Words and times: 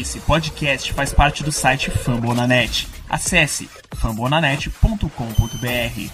Esse 0.00 0.20
podcast 0.20 0.90
faz 0.94 1.12
parte 1.12 1.42
do 1.44 1.52
site 1.52 1.90
Fambonanet. 1.90 2.88
Acesse 3.10 3.68
fambonanet.com.br. 3.94 6.10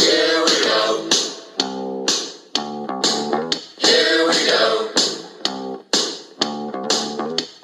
Here 0.00 0.44
we 0.44 0.54
go. 0.64 1.08
Here 3.78 4.26
we 4.26 4.34
go. 4.50 4.90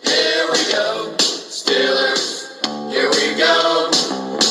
Here 0.05 0.47
we 0.53 0.61
go. 0.71 1.17
Steelers, 1.51 2.47
here 2.93 3.11
we 3.11 3.35
go. 3.35 3.91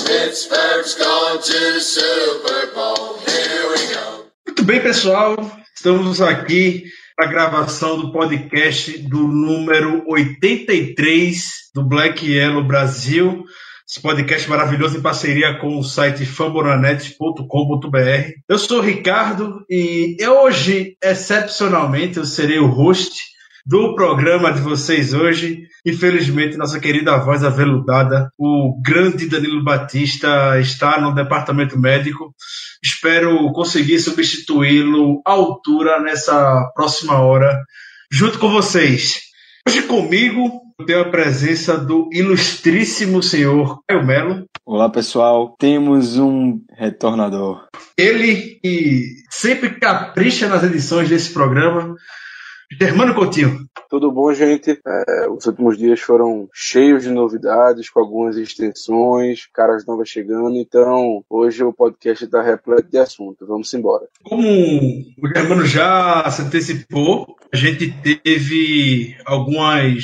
Pittsburgh's 0.06 0.96
going 0.96 1.42
to 1.44 1.60
the 1.76 1.80
Super 1.80 2.68
Bowl. 2.76 3.18
Here 3.20 3.70
we 3.70 3.88
go. 3.94 4.26
Muito 4.46 4.64
bem, 4.66 4.82
pessoal. 4.82 5.38
Estamos 5.80 6.20
aqui 6.20 6.84
para 7.16 7.26
a 7.26 7.30
gravação 7.30 7.98
do 7.98 8.12
podcast 8.12 8.98
do 8.98 9.30
número 9.30 10.04
83 10.10 11.72
do 11.74 11.86
Black 11.86 12.30
Yellow 12.30 12.66
Brasil. 12.66 13.46
Esse 13.90 14.02
podcast 14.02 14.50
maravilhoso 14.50 14.98
em 14.98 15.02
parceria 15.02 15.58
com 15.58 15.80
o 15.80 15.84
site 15.84 16.26
fambonanet.com.br. 16.26 18.34
Eu 18.50 18.60
sou 18.60 18.80
o 18.80 18.82
Ricardo 18.82 19.64
e 19.70 20.18
hoje, 20.28 20.98
excepcionalmente, 21.02 22.18
eu 22.18 22.26
serei 22.26 22.60
o 22.60 22.68
host 22.68 23.18
do 23.66 23.96
programa 23.96 24.52
de 24.52 24.60
vocês 24.60 25.14
hoje. 25.14 25.66
Infelizmente, 25.90 26.56
nossa 26.56 26.80
querida 26.80 27.18
voz 27.18 27.44
aveludada, 27.44 28.32
o 28.38 28.80
grande 28.80 29.28
Danilo 29.28 29.64
Batista, 29.64 30.60
está 30.60 31.02
no 31.02 31.16
departamento 31.16 31.80
médico. 31.80 32.32
Espero 32.84 33.52
conseguir 33.52 34.00
substituí-lo 34.00 35.20
à 35.26 35.32
altura 35.32 36.00
nessa 36.00 36.72
próxima 36.76 37.20
hora, 37.20 37.60
junto 38.12 38.38
com 38.38 38.52
vocês. 38.52 39.20
Hoje 39.68 39.82
comigo 39.82 40.62
eu 40.80 40.86
tenho 40.86 41.02
a 41.02 41.10
presença 41.10 41.76
do 41.76 42.08
ilustríssimo 42.14 43.24
senhor 43.24 43.82
Caio 43.88 44.06
Melo. 44.06 44.46
Olá 44.64 44.90
pessoal, 44.90 45.56
temos 45.58 46.18
um 46.20 46.62
retornador. 46.78 47.68
Ele 47.98 48.60
que 48.64 49.06
sempre 49.32 49.72
capricha 49.72 50.48
nas 50.48 50.64
edições 50.64 51.10
desse 51.10 51.34
programa, 51.34 51.96
Germano 52.72 53.16
Coutinho. 53.16 53.68
Tudo 53.90 54.12
bom, 54.12 54.32
gente? 54.34 54.80
É, 54.86 55.28
os 55.30 55.46
últimos 55.48 55.78
dias 55.78 56.00
foram 56.00 56.48
cheios 56.54 57.04
de 57.04 57.10
novidades, 57.10 57.90
com 57.90 58.00
algumas 58.00 58.38
extensões, 58.38 59.48
caras 59.52 59.86
novas 59.86 60.08
chegando, 60.08 60.56
então 60.58 61.24
hoje 61.28 61.64
o 61.64 61.74
podcast 61.74 62.24
está 62.24 62.42
repleto 62.42 62.90
de 62.90 63.00
assunto. 63.00 63.48
Vamos 63.48 63.74
embora. 63.74 64.06
Como 64.24 64.48
o 64.48 65.28
Germano 65.34 65.66
já 65.66 66.30
se 66.30 66.44
antecipou, 66.44 67.36
a 67.52 67.58
gente 67.58 67.92
teve 68.24 69.16
algumas 69.26 70.04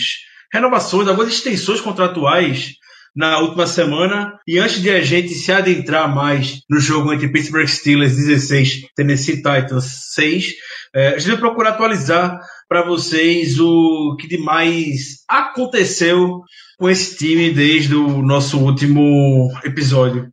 renovações, 0.52 1.08
algumas 1.08 1.32
extensões 1.32 1.80
contratuais 1.80 2.74
na 3.16 3.40
última 3.40 3.66
semana. 3.66 4.40
E 4.48 4.58
antes 4.58 4.82
de 4.82 4.90
a 4.90 5.02
gente 5.02 5.34
se 5.34 5.52
adentrar 5.52 6.14
mais 6.14 6.62
no 6.70 6.80
jogo 6.80 7.14
entre 7.14 7.30
Pittsburgh 7.30 7.68
Steelers 7.68 8.16
16 8.16 8.88
Tennessee 8.96 9.38
Titans 9.38 10.14
6, 10.14 10.54
é, 10.94 11.08
a 11.10 11.18
gente 11.18 11.32
vai 11.32 11.40
procurar 11.40 11.70
atualizar 11.72 12.40
para 12.68 12.86
vocês 12.86 13.60
o 13.60 14.16
que 14.20 14.28
de 14.28 14.38
mais 14.38 15.24
aconteceu 15.28 16.42
com 16.78 16.90
esse 16.90 17.18
time 17.18 17.52
desde 17.52 17.96
o 17.96 18.22
nosso 18.22 18.60
último 18.60 19.52
episódio. 19.64 20.30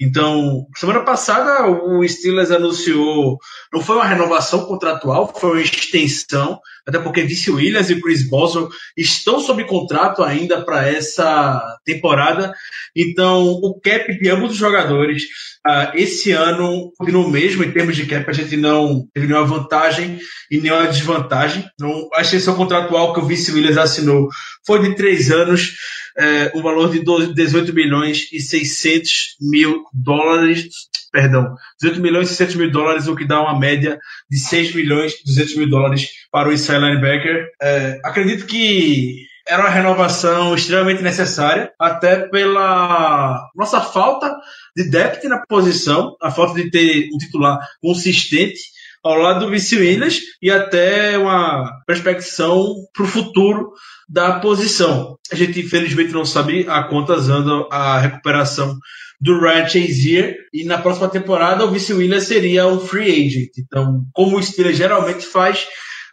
Então, 0.00 0.66
semana 0.76 1.02
passada 1.04 1.66
o 1.66 2.06
Steelers 2.06 2.50
anunciou, 2.50 3.38
não 3.72 3.80
foi 3.80 3.96
uma 3.96 4.04
renovação 4.04 4.66
contratual, 4.66 5.32
foi 5.34 5.50
uma 5.52 5.62
extensão, 5.62 6.60
até 6.86 6.98
porque 6.98 7.22
Vince 7.22 7.50
Williams 7.50 7.90
e 7.90 8.00
Chris 8.00 8.28
Boswell 8.28 8.68
estão 8.96 9.40
sob 9.40 9.64
contrato 9.64 10.22
ainda 10.22 10.64
para 10.64 10.88
essa 10.88 11.60
temporada. 11.84 12.54
Então, 12.94 13.44
o 13.44 13.78
cap 13.80 14.18
de 14.18 14.28
ambos 14.30 14.52
os 14.52 14.56
jogadores 14.56 15.24
uh, 15.66 15.90
esse 15.94 16.30
ano 16.30 16.92
continua 16.96 17.26
o 17.26 17.30
mesmo 17.30 17.64
em 17.64 17.72
termos 17.72 17.96
de 17.96 18.06
cap, 18.06 18.24
a 18.28 18.32
gente 18.32 18.56
não 18.56 19.06
teve 19.12 19.26
nenhuma 19.26 19.46
vantagem 19.46 20.18
e 20.50 20.58
nenhuma 20.58 20.86
desvantagem. 20.86 21.68
Então, 21.74 22.08
a 22.14 22.22
extensão 22.22 22.54
contratual 22.54 23.12
que 23.12 23.20
o 23.20 23.26
Vince 23.26 23.52
Williams 23.52 23.76
assinou 23.76 24.28
foi 24.64 24.80
de 24.80 24.94
três 24.94 25.30
anos, 25.30 25.74
é, 26.16 26.52
um 26.54 26.62
valor 26.62 26.90
de 26.90 27.00
18 27.34 27.74
milhões 27.74 28.28
e 28.32 28.40
600 28.40 29.36
mil 29.40 29.82
dólares, 29.92 30.68
perdão, 31.10 31.54
18 31.80 32.00
milhões 32.00 32.30
e 32.30 32.34
600 32.34 32.56
mil 32.56 32.70
dólares, 32.70 33.06
o 33.06 33.16
que 33.16 33.26
dá 33.26 33.40
uma 33.40 33.58
média 33.58 33.98
de 34.30 34.38
6 34.38 34.74
milhões 34.74 35.12
e 35.14 35.24
200 35.24 35.56
mil 35.56 35.70
dólares 35.70 36.08
para 36.30 36.48
o 36.48 36.52
inside 36.52 36.78
linebacker. 36.78 37.48
É, 37.62 38.00
acredito 38.04 38.46
que 38.46 39.26
era 39.48 39.62
uma 39.62 39.70
renovação 39.70 40.54
extremamente 40.54 41.02
necessária, 41.02 41.72
até 41.78 42.28
pela 42.28 43.48
nossa 43.54 43.80
falta 43.80 44.34
de 44.76 44.90
depth 44.90 45.24
na 45.24 45.46
posição, 45.46 46.16
a 46.20 46.30
falta 46.30 46.54
de 46.60 46.70
ter 46.70 47.08
um 47.14 47.18
titular 47.18 47.58
consistente 47.80 48.60
ao 49.06 49.18
lado 49.18 49.46
do 49.46 49.50
Vince 49.50 49.76
Williams 49.76 50.20
e 50.42 50.50
até 50.50 51.16
uma 51.18 51.82
perspecção 51.86 52.74
para 52.92 53.04
o 53.04 53.08
futuro 53.08 53.72
da 54.08 54.38
posição. 54.40 55.18
A 55.30 55.34
gente 55.34 55.60
infelizmente 55.60 56.12
não 56.12 56.24
sabe 56.24 56.66
a 56.68 56.84
quantas 56.84 57.28
anda 57.28 57.66
a 57.70 57.98
recuperação 57.98 58.76
do 59.20 59.40
Ryan 59.40 59.68
Chazier 59.68 60.36
e 60.52 60.64
na 60.64 60.78
próxima 60.78 61.08
temporada 61.08 61.64
o 61.64 61.70
Vince 61.70 61.92
Williams 61.92 62.24
seria 62.24 62.66
um 62.66 62.80
free 62.80 63.26
agent. 63.26 63.50
Então, 63.58 64.04
como 64.12 64.36
o 64.36 64.42
Steelers 64.42 64.76
geralmente 64.76 65.24
faz, 65.26 65.66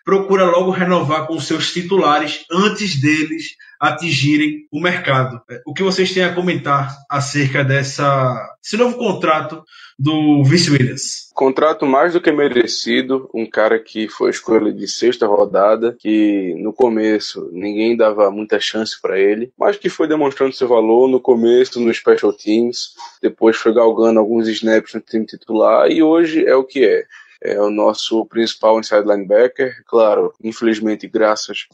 procura 0.03 0.45
logo 0.45 0.71
renovar 0.71 1.27
com 1.27 1.39
seus 1.39 1.71
titulares 1.71 2.45
antes 2.51 2.99
deles 2.99 3.55
atingirem 3.79 4.65
o 4.71 4.79
mercado. 4.79 5.41
O 5.65 5.73
que 5.73 5.83
vocês 5.83 6.13
têm 6.13 6.23
a 6.23 6.33
comentar 6.33 6.95
acerca 7.09 7.65
dessa, 7.65 8.33
desse 8.61 8.77
novo 8.77 8.97
contrato 8.97 9.61
do 9.99 10.41
Vince 10.45 10.71
Williams? 10.71 11.31
Contrato 11.33 11.85
mais 11.85 12.13
do 12.13 12.21
que 12.21 12.31
merecido, 12.31 13.29
um 13.33 13.45
cara 13.45 13.77
que 13.77 14.07
foi 14.07 14.29
escolha 14.29 14.71
de 14.71 14.87
sexta 14.87 15.27
rodada, 15.27 15.97
que 15.99 16.55
no 16.59 16.71
começo 16.71 17.49
ninguém 17.51 17.97
dava 17.97 18.31
muita 18.31 18.57
chance 18.57 18.99
para 19.01 19.19
ele, 19.19 19.51
mas 19.59 19.75
que 19.75 19.89
foi 19.89 20.07
demonstrando 20.07 20.55
seu 20.55 20.67
valor 20.67 21.09
no 21.09 21.19
começo 21.19 21.79
no 21.81 21.93
Special 21.93 22.31
Teams, 22.31 22.93
depois 23.21 23.57
foi 23.57 23.73
galgando 23.73 24.19
alguns 24.19 24.47
snaps 24.47 24.93
no 24.93 25.01
time 25.01 25.25
titular 25.25 25.89
e 25.89 26.01
hoje 26.01 26.45
é 26.45 26.55
o 26.55 26.63
que 26.63 26.85
é 26.85 27.03
é 27.43 27.59
o 27.59 27.69
nosso 27.69 28.25
principal 28.25 28.79
inside 28.79 29.07
linebacker. 29.07 29.83
Claro, 29.85 30.33
infelizmente, 30.43 31.07
graças 31.07 31.67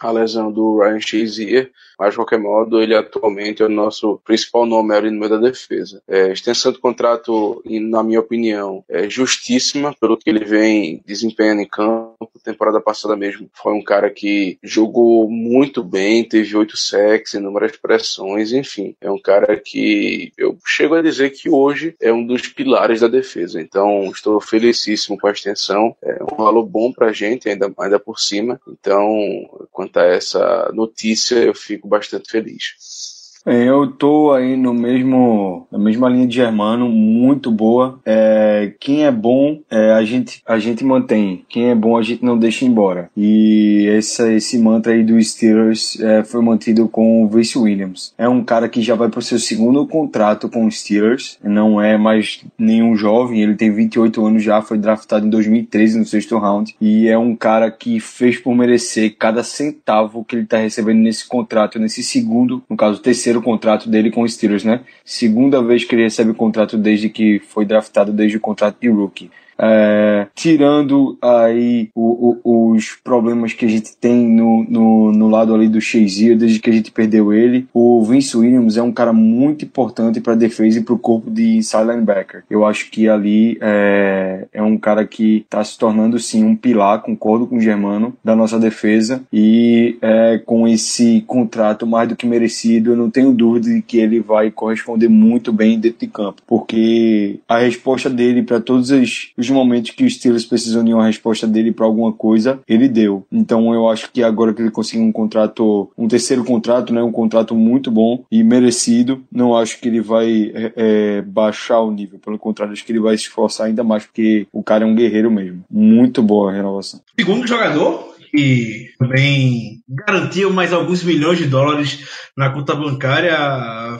à 0.00 0.10
lesão 0.10 0.52
do 0.52 0.80
Ryan 0.80 1.00
Shazier, 1.00 1.70
mas 1.98 2.10
de 2.10 2.16
qualquer 2.16 2.38
modo, 2.38 2.80
ele 2.82 2.94
atualmente 2.94 3.62
é 3.62 3.66
o 3.66 3.70
nosso 3.70 4.20
principal 4.24 4.66
nome 4.66 4.94
ali 4.94 5.10
no 5.10 5.18
meio 5.18 5.30
da 5.30 5.38
defesa. 5.38 6.02
É, 6.06 6.32
extensão 6.32 6.72
de 6.72 6.78
contrato, 6.78 7.62
na 7.64 8.02
minha 8.02 8.20
opinião, 8.20 8.84
é 8.88 9.08
justíssima 9.08 9.94
pelo 9.98 10.16
que 10.16 10.28
ele 10.28 10.44
vem 10.44 11.02
desempenhando 11.06 11.62
em 11.62 11.68
campo. 11.68 12.13
Temporada 12.42 12.80
passada 12.80 13.16
mesmo 13.16 13.48
foi 13.52 13.72
um 13.72 13.82
cara 13.82 14.10
que 14.10 14.58
jogou 14.62 15.28
muito 15.30 15.82
bem, 15.82 16.26
teve 16.26 16.56
oito 16.56 16.76
sacks, 16.76 17.34
inúmeras 17.34 17.76
pressões, 17.76 18.52
enfim, 18.52 18.94
é 19.00 19.10
um 19.10 19.18
cara 19.18 19.56
que 19.56 20.32
eu 20.36 20.58
chego 20.66 20.94
a 20.94 21.02
dizer 21.02 21.30
que 21.30 21.48
hoje 21.48 21.94
é 22.00 22.12
um 22.12 22.26
dos 22.26 22.48
pilares 22.48 23.00
da 23.00 23.08
defesa. 23.08 23.60
Então, 23.60 24.04
estou 24.10 24.40
felicíssimo 24.40 25.18
com 25.18 25.26
a 25.26 25.32
extensão, 25.32 25.96
é 26.02 26.22
um 26.22 26.36
valor 26.36 26.64
bom 26.64 26.92
pra 26.92 27.12
gente, 27.12 27.48
ainda, 27.48 27.72
ainda 27.78 27.98
por 27.98 28.18
cima. 28.18 28.60
Então, 28.68 29.66
quanto 29.70 29.98
a 29.98 30.04
essa 30.04 30.70
notícia, 30.72 31.36
eu 31.36 31.54
fico 31.54 31.88
bastante 31.88 32.30
feliz. 32.30 33.13
É, 33.46 33.64
Eu 33.68 33.86
tô 33.86 34.32
aí 34.32 34.56
no 34.56 34.72
mesmo, 34.72 35.66
na 35.70 35.78
mesma 35.78 36.08
linha 36.08 36.26
de 36.26 36.34
Germano, 36.34 36.88
muito 36.88 37.50
boa. 37.50 38.00
É, 38.04 38.72
quem 38.80 39.04
é 39.04 39.10
bom, 39.10 39.60
é, 39.70 39.92
a, 39.92 40.02
gente, 40.02 40.42
a 40.46 40.58
gente 40.58 40.82
mantém. 40.82 41.44
Quem 41.48 41.68
é 41.68 41.74
bom, 41.74 41.96
a 41.96 42.02
gente 42.02 42.24
não 42.24 42.38
deixa 42.38 42.64
embora. 42.64 43.10
E 43.16 43.86
essa, 43.90 44.32
esse 44.32 44.58
mantra 44.58 44.92
aí 44.92 45.04
do 45.04 45.22
Steelers 45.22 46.00
é, 46.00 46.24
foi 46.24 46.40
mantido 46.42 46.88
com 46.88 47.24
o 47.24 47.28
Vince 47.28 47.58
Williams. 47.58 48.14
É 48.16 48.28
um 48.28 48.42
cara 48.42 48.68
que 48.68 48.80
já 48.80 48.94
vai 48.94 49.08
pro 49.08 49.20
seu 49.20 49.38
segundo 49.38 49.86
contrato 49.86 50.48
com 50.48 50.66
os 50.66 50.80
Steelers. 50.80 51.38
Não 51.42 51.80
é 51.80 51.98
mais 51.98 52.44
nenhum 52.58 52.96
jovem, 52.96 53.42
ele 53.42 53.54
tem 53.54 53.70
28 53.70 54.24
anos 54.24 54.42
já, 54.42 54.62
foi 54.62 54.78
draftado 54.78 55.26
em 55.26 55.30
2013 55.30 55.98
no 55.98 56.06
sexto 56.06 56.38
round. 56.38 56.74
E 56.80 57.08
é 57.08 57.18
um 57.18 57.36
cara 57.36 57.70
que 57.70 58.00
fez 58.00 58.38
por 58.38 58.54
merecer 58.54 59.16
cada 59.18 59.42
centavo 59.42 60.24
que 60.24 60.36
ele 60.36 60.46
tá 60.46 60.56
recebendo 60.56 60.98
nesse 60.98 61.26
contrato, 61.26 61.78
nesse 61.78 62.02
segundo, 62.02 62.62
no 62.70 62.76
caso, 62.76 63.02
terceiro 63.02 63.33
contrato 63.42 63.88
dele 63.88 64.10
com 64.10 64.22
os 64.22 64.34
Steelers, 64.34 64.64
né? 64.64 64.80
Segunda 65.04 65.62
vez 65.62 65.84
que 65.84 65.94
ele 65.94 66.02
recebe 66.02 66.30
o 66.30 66.34
contrato 66.34 66.76
desde 66.76 67.08
que 67.08 67.38
foi 67.38 67.64
draftado, 67.64 68.12
desde 68.12 68.36
o 68.36 68.40
contrato 68.40 68.76
de 68.80 68.88
rookie. 68.88 69.30
É, 69.58 70.26
tirando 70.34 71.16
aí 71.22 71.90
o, 71.94 72.38
o, 72.44 72.72
os 72.72 72.92
problemas 73.02 73.52
que 73.52 73.64
a 73.64 73.68
gente 73.68 73.96
tem 73.96 74.28
no, 74.28 74.64
no, 74.68 75.12
no 75.12 75.28
lado 75.28 75.54
ali 75.54 75.68
do 75.68 75.80
Shazier, 75.80 76.36
desde 76.36 76.58
que 76.58 76.70
a 76.70 76.72
gente 76.72 76.90
perdeu 76.90 77.32
ele, 77.32 77.66
o 77.72 78.02
Vince 78.04 78.36
Williams 78.36 78.76
é 78.76 78.82
um 78.82 78.92
cara 78.92 79.12
muito 79.12 79.64
importante 79.64 80.20
para 80.20 80.32
a 80.32 80.36
defesa 80.36 80.78
e 80.78 80.82
para 80.82 80.94
o 80.94 80.98
corpo 80.98 81.30
de 81.30 81.56
inside 81.56 81.84
linebacker. 81.84 82.44
Eu 82.50 82.64
acho 82.64 82.90
que 82.90 83.08
ali 83.08 83.58
é, 83.60 84.46
é 84.52 84.62
um 84.62 84.76
cara 84.76 85.06
que 85.06 85.38
está 85.38 85.62
se 85.62 85.78
tornando 85.78 86.18
sim 86.18 86.44
um 86.44 86.56
pilar, 86.56 87.02
concordo 87.02 87.46
com 87.46 87.56
o 87.56 87.60
Germano, 87.60 88.14
da 88.24 88.34
nossa 88.34 88.58
defesa 88.58 89.22
e 89.32 89.96
é, 90.00 90.40
com 90.44 90.66
esse 90.66 91.22
contrato 91.26 91.86
mais 91.86 92.08
do 92.08 92.16
que 92.16 92.26
merecido, 92.26 92.92
eu 92.92 92.96
não 92.96 93.10
tenho 93.10 93.32
dúvida 93.32 93.68
de 93.68 93.82
que 93.82 93.98
ele 93.98 94.20
vai 94.20 94.50
corresponder 94.50 95.08
muito 95.08 95.52
bem 95.52 95.78
dentro 95.78 96.00
de 96.00 96.06
campo, 96.06 96.42
porque 96.46 97.38
a 97.48 97.58
resposta 97.58 98.10
dele 98.10 98.42
para 98.42 98.60
todos 98.60 98.90
os, 98.90 99.32
os 99.44 99.50
momentos 99.50 99.90
que 99.90 100.04
os 100.04 100.14
Steelers 100.14 100.44
precisam 100.44 100.84
de 100.84 100.92
uma 100.92 101.06
resposta 101.06 101.46
dele 101.46 101.72
para 101.72 101.86
alguma 101.86 102.12
coisa, 102.12 102.60
ele 102.68 102.88
deu. 102.88 103.26
Então 103.30 103.72
eu 103.74 103.88
acho 103.88 104.10
que 104.10 104.22
agora 104.22 104.52
que 104.52 104.62
ele 104.62 104.70
conseguiu 104.70 105.04
um 105.04 105.12
contrato, 105.12 105.90
um 105.96 106.08
terceiro 106.08 106.44
contrato, 106.44 106.92
né, 106.92 107.02
um 107.02 107.12
contrato 107.12 107.54
muito 107.54 107.90
bom 107.90 108.24
e 108.30 108.42
merecido, 108.42 109.22
não 109.30 109.56
acho 109.56 109.80
que 109.80 109.88
ele 109.88 110.00
vai 110.00 110.52
é, 110.54 110.72
é, 110.76 111.22
baixar 111.22 111.80
o 111.80 111.90
nível. 111.90 112.18
Pelo 112.18 112.38
contrário, 112.38 112.72
acho 112.72 112.84
que 112.84 112.92
ele 112.92 113.00
vai 113.00 113.16
se 113.16 113.24
esforçar 113.24 113.66
ainda 113.66 113.84
mais, 113.84 114.04
porque 114.04 114.46
o 114.52 114.62
cara 114.62 114.84
é 114.84 114.86
um 114.86 114.94
guerreiro 114.94 115.30
mesmo. 115.30 115.64
Muito 115.70 116.22
boa 116.22 116.50
a 116.50 116.54
renovação. 116.54 117.00
Segundo 117.18 117.46
jogador, 117.46 118.14
que 118.30 118.90
também 118.98 119.80
garantiu 119.88 120.52
mais 120.52 120.72
alguns 120.72 121.04
milhões 121.04 121.38
de 121.38 121.46
dólares 121.46 122.04
na 122.36 122.50
conta 122.50 122.74
bancária, 122.74 123.36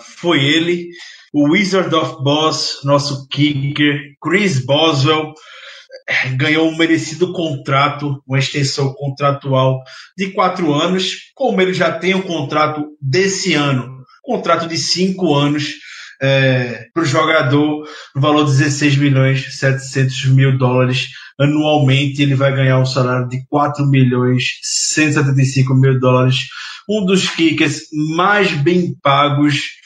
foi 0.01 0.45
ele, 0.45 0.89
o 1.35 1.51
Wizard 1.51 1.93
of 1.93 2.23
Boss, 2.23 2.79
nosso 2.85 3.27
kicker, 3.27 4.15
Chris 4.23 4.65
Boswell, 4.65 5.35
ganhou 6.37 6.69
um 6.69 6.77
merecido 6.77 7.33
contrato, 7.33 8.23
uma 8.25 8.39
extensão 8.39 8.95
contratual 8.95 9.83
de 10.17 10.31
quatro 10.31 10.73
anos, 10.73 11.33
como 11.35 11.61
ele 11.61 11.75
já 11.75 11.91
tem 11.91 12.15
um 12.15 12.23
contrato 12.23 12.87
desse 13.03 13.53
ano, 13.53 14.05
contrato 14.23 14.69
de 14.69 14.79
cinco 14.79 15.35
anos 15.35 15.75
é, 16.23 16.87
para 16.95 17.03
o 17.03 17.07
jogador 17.07 17.85
no 18.15 18.21
valor 18.23 18.45
de 18.45 18.53
16 18.53 18.97
milhões 18.97 19.59
700 19.59 20.27
mil 20.27 20.57
dólares 20.57 21.09
anualmente. 21.37 22.23
Ele 22.23 22.37
vai 22.37 22.55
ganhar 22.55 22.79
um 22.79 22.87
salário 22.87 23.29
de 23.29 23.45
4 23.49 23.85
milhões 23.87 24.61
175 24.63 25.75
mil 25.75 25.99
dólares, 25.99 26.47
um 26.89 27.05
dos 27.05 27.29
kickers 27.29 27.89
mais 28.15 28.53
bem 28.53 28.95
pagos 29.03 29.83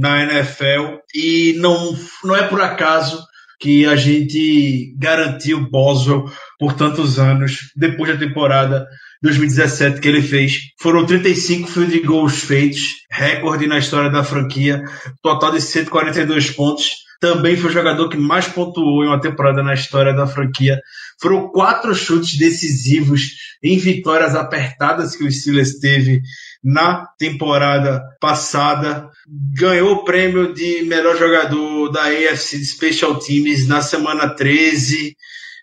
na 0.00 0.22
NFL 0.22 0.96
e 1.14 1.54
não, 1.58 1.94
não 2.24 2.34
é 2.34 2.48
por 2.48 2.62
acaso 2.62 3.22
que 3.60 3.84
a 3.84 3.94
gente 3.94 4.94
garantiu 4.98 5.68
Boswell 5.68 6.24
por 6.58 6.72
tantos 6.72 7.18
anos, 7.18 7.70
depois 7.76 8.10
da 8.10 8.18
temporada 8.18 8.86
2017 9.22 10.00
que 10.00 10.08
ele 10.08 10.22
fez. 10.22 10.54
Foram 10.80 11.04
35 11.04 11.68
field 11.68 12.00
goals 12.00 12.42
feitos, 12.42 12.80
recorde 13.10 13.66
na 13.66 13.76
história 13.76 14.10
da 14.10 14.24
franquia, 14.24 14.82
total 15.22 15.52
de 15.52 15.60
142 15.60 16.50
pontos. 16.52 16.90
Também 17.20 17.54
foi 17.54 17.68
o 17.68 17.74
jogador 17.74 18.08
que 18.08 18.16
mais 18.16 18.48
pontuou 18.48 19.04
em 19.04 19.08
uma 19.08 19.20
temporada 19.20 19.62
na 19.62 19.74
história 19.74 20.14
da 20.14 20.26
franquia. 20.26 20.80
Foram 21.20 21.50
quatro 21.50 21.94
chutes 21.94 22.38
decisivos 22.38 23.32
em 23.62 23.76
vitórias 23.76 24.34
apertadas 24.34 25.14
que 25.14 25.24
o 25.24 25.30
Steelers 25.30 25.78
teve 25.78 26.22
na 26.62 27.06
temporada 27.18 28.02
passada. 28.20 29.08
Ganhou 29.54 29.92
o 29.92 30.04
prêmio 30.04 30.52
de 30.52 30.82
melhor 30.84 31.16
jogador 31.16 31.90
da 31.90 32.04
AFC 32.04 32.58
de 32.58 32.66
Special 32.66 33.18
Teams 33.18 33.66
na 33.66 33.80
semana 33.80 34.28
13. 34.28 35.16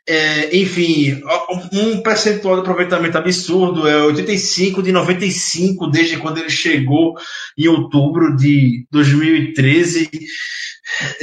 É, 0.10 0.56
enfim, 0.56 1.22
um 1.74 2.02
percentual 2.02 2.56
de 2.56 2.62
aproveitamento 2.62 3.18
absurdo, 3.18 3.86
é 3.86 4.02
85 4.04 4.82
de 4.82 4.94
95 4.94 5.88
desde 5.88 6.16
quando 6.16 6.38
ele 6.38 6.50
chegou 6.50 7.16
em 7.58 7.68
outubro 7.68 8.34
de 8.36 8.88
2013. 8.90 10.10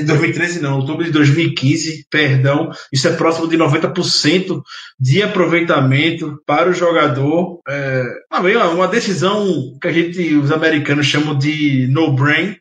2013 0.04 0.60
não, 0.60 0.76
outubro 0.76 1.02
de 1.02 1.10
2015, 1.10 2.06
perdão, 2.10 2.70
isso 2.92 3.08
é 3.08 3.12
próximo 3.12 3.48
de 3.48 3.56
90% 3.56 4.62
de 5.00 5.22
aproveitamento 5.22 6.38
para 6.46 6.68
o 6.68 6.74
jogador. 6.74 7.60
É, 7.66 8.04
uma 8.72 8.86
decisão 8.86 9.78
que 9.80 9.88
a 9.88 9.92
gente, 9.92 10.34
os 10.34 10.52
americanos 10.52 11.06
chamam 11.06 11.36
de 11.38 11.88
no-brain, 11.90 12.54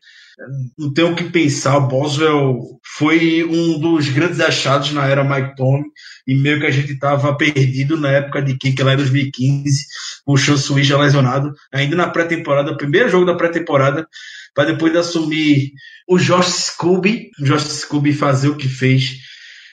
não 0.78 0.92
tenho 0.92 1.12
o 1.12 1.14
que 1.14 1.24
pensar. 1.24 1.76
O 1.76 1.86
Boswell 1.86 2.58
foi 2.96 3.44
um 3.44 3.78
dos 3.78 4.08
grandes 4.08 4.40
achados 4.40 4.92
na 4.92 5.06
era 5.06 5.22
Mike 5.22 5.56
Tomlin 5.56 5.84
e 6.26 6.34
meio 6.34 6.60
que 6.60 6.66
a 6.66 6.70
gente 6.70 6.92
estava 6.92 7.36
perdido 7.36 7.98
na 7.98 8.10
época 8.10 8.42
de 8.42 8.56
Kick 8.56 8.82
lá 8.82 8.94
em 8.94 8.96
2015, 8.96 9.86
com 10.24 10.32
o 10.32 10.38
Sean 10.38 10.56
Switch 10.56 10.90
lesionado, 10.90 11.52
ainda 11.72 11.96
na 11.96 12.08
pré-temporada, 12.08 12.76
primeiro 12.76 13.08
jogo 13.08 13.26
da 13.26 13.34
pré-temporada, 13.34 14.06
para 14.54 14.72
depois 14.72 14.94
assumir 14.96 15.72
o 16.08 16.18
Josh 16.18 16.72
Scooby, 16.72 17.30
o 17.40 17.44
Josh 17.44 17.64
Scooby 17.64 18.12
fazer 18.12 18.48
o 18.48 18.56
que 18.56 18.68
fez 18.68 19.18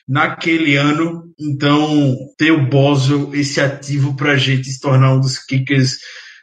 naquele 0.08 0.76
ano. 0.76 1.24
Então, 1.40 2.18
ter 2.38 2.52
o 2.52 2.66
Boswell, 2.68 3.34
esse 3.34 3.62
ativo 3.62 4.16
para 4.16 4.34
a 4.34 4.38
gente 4.38 4.70
se 4.70 4.80
tornar 4.80 5.14
um 5.14 5.20
dos 5.20 5.40
kickers 5.40 5.98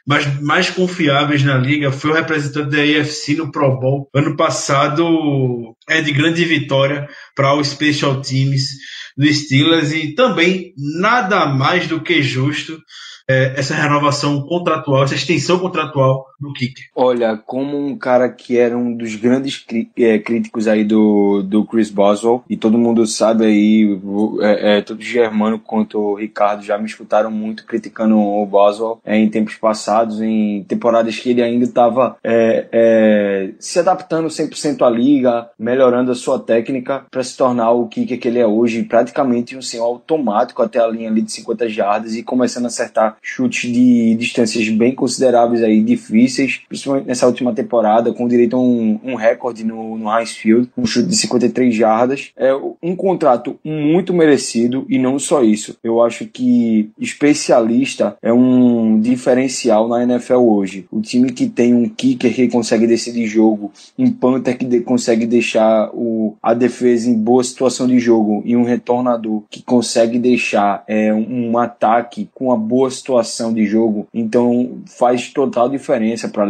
mais, 0.07 0.41
mais 0.41 0.69
confiáveis 0.71 1.43
na 1.43 1.55
liga, 1.55 1.91
foi 1.91 2.11
o 2.11 2.15
representante 2.15 2.71
da 2.71 2.81
AFC 2.81 3.35
no 3.35 3.51
Pro 3.51 3.79
Bowl. 3.79 4.09
Ano 4.13 4.35
passado 4.35 5.75
é 5.87 6.01
de 6.01 6.11
grande 6.11 6.43
vitória 6.45 7.07
para 7.35 7.53
os 7.55 7.67
Special 7.67 8.19
Teams 8.21 8.69
do 9.19 9.33
Steelers 9.33 9.91
e 9.91 10.13
também 10.13 10.73
nada 10.77 11.45
mais 11.45 11.87
do 11.87 11.99
que 11.99 12.23
justo 12.23 12.81
é, 13.29 13.53
essa 13.55 13.75
renovação 13.75 14.41
contratual, 14.41 15.03
essa 15.03 15.13
extensão 15.13 15.59
contratual 15.59 16.25
do 16.39 16.51
Kicker? 16.51 16.85
Olha, 16.95 17.37
como 17.37 17.77
um 17.77 17.95
cara 17.95 18.27
que 18.27 18.57
era 18.57 18.75
um 18.75 18.95
dos 18.95 19.15
grandes 19.15 19.63
é, 19.97 20.17
críticos 20.17 20.67
aí 20.67 20.83
do, 20.83 21.43
do 21.43 21.63
Chris 21.63 21.91
Boswell, 21.91 22.43
e 22.49 22.57
todo 22.57 22.77
mundo 22.77 23.05
sabe 23.05 23.45
aí, 23.45 23.99
é, 24.41 24.77
é, 24.77 24.81
tanto 24.81 25.01
o 25.01 25.03
Germano 25.03 25.59
quanto 25.59 25.99
o 25.99 26.15
Ricardo 26.15 26.63
já 26.63 26.77
me 26.79 26.87
escutaram 26.87 27.29
muito 27.29 27.65
criticando 27.65 28.17
o 28.17 28.43
Boswell 28.47 28.99
é, 29.05 29.15
em 29.15 29.29
tempos 29.29 29.55
passados, 29.55 30.19
em 30.21 30.63
temporadas 30.63 31.19
que 31.19 31.29
ele 31.29 31.43
ainda 31.43 31.65
estava 31.65 32.17
é, 32.23 33.51
se 33.59 33.77
adaptando 33.77 34.27
100% 34.27 34.81
à 34.81 34.89
liga, 34.89 35.49
melhorando 35.59 36.11
a 36.11 36.15
sua 36.15 36.39
técnica 36.39 37.05
para 37.11 37.23
se 37.23 37.37
tornar 37.37 37.71
o 37.71 37.87
Kicker 37.87 38.19
que 38.19 38.27
ele 38.27 38.39
é 38.39 38.47
hoje, 38.47 38.81
praticamente 38.83 39.55
um 39.55 39.61
senhor 39.61 39.85
automático 39.85 40.63
até 40.63 40.79
a 40.79 40.87
linha 40.87 41.09
ali 41.09 41.21
de 41.21 41.31
50 41.31 41.69
jardas 41.69 42.15
e 42.15 42.23
começando 42.23 42.65
a 42.65 42.67
acertar 42.69 43.18
chutes 43.21 43.71
de 43.71 44.15
distâncias 44.15 44.67
bem 44.69 44.93
consideráveis 44.93 45.61
aí, 45.63 45.81
difíceis, 45.81 46.61
principalmente 46.67 47.07
nessa 47.07 47.27
última 47.27 47.53
temporada, 47.53 48.13
com 48.13 48.27
direito 48.27 48.55
a 48.55 48.59
um, 48.59 48.99
um 49.03 49.15
recorde 49.15 49.63
no, 49.63 49.97
no 49.97 50.09
Heinz 50.09 50.31
Field, 50.31 50.69
um 50.77 50.85
chute 50.85 51.07
de 51.07 51.15
53 51.15 51.75
jardas. 51.75 52.31
É 52.35 52.53
um 52.81 52.95
contrato 52.95 53.59
muito 53.63 54.13
merecido 54.13 54.85
e 54.89 54.97
não 54.97 55.19
só 55.19 55.43
isso. 55.43 55.77
Eu 55.83 56.01
acho 56.01 56.25
que 56.25 56.89
especialista 56.99 58.17
é 58.21 58.31
um 58.31 58.99
diferencial 58.99 59.87
na 59.87 60.03
NFL 60.03 60.35
hoje. 60.35 60.85
O 60.91 61.01
time 61.01 61.31
que 61.31 61.47
tem 61.47 61.73
um 61.73 61.87
kicker 61.87 62.33
que 62.33 62.47
consegue 62.47 62.87
decidir 62.87 63.27
jogo, 63.27 63.71
um 63.97 64.11
punter 64.11 64.57
que 64.57 64.65
de, 64.65 64.81
consegue 64.81 65.25
deixar 65.25 65.89
o, 65.93 66.35
a 66.41 66.53
defesa 66.53 67.09
em 67.09 67.13
boa 67.13 67.43
situação 67.43 67.87
de 67.87 67.99
jogo 67.99 68.41
e 68.45 68.55
um 68.55 68.63
retornador 68.63 69.43
que 69.49 69.61
consegue 69.61 70.17
deixar 70.17 70.83
é, 70.87 71.13
um, 71.13 71.51
um 71.51 71.57
ataque 71.57 72.29
com 72.33 72.45
uma 72.45 72.57
boa 72.57 72.89
situação 72.89 73.08
situação 73.09 73.51
de 73.51 73.65
jogo, 73.65 74.07
então 74.13 74.81
faz 74.85 75.29
total 75.33 75.67
diferença 75.67 76.29
para 76.29 76.45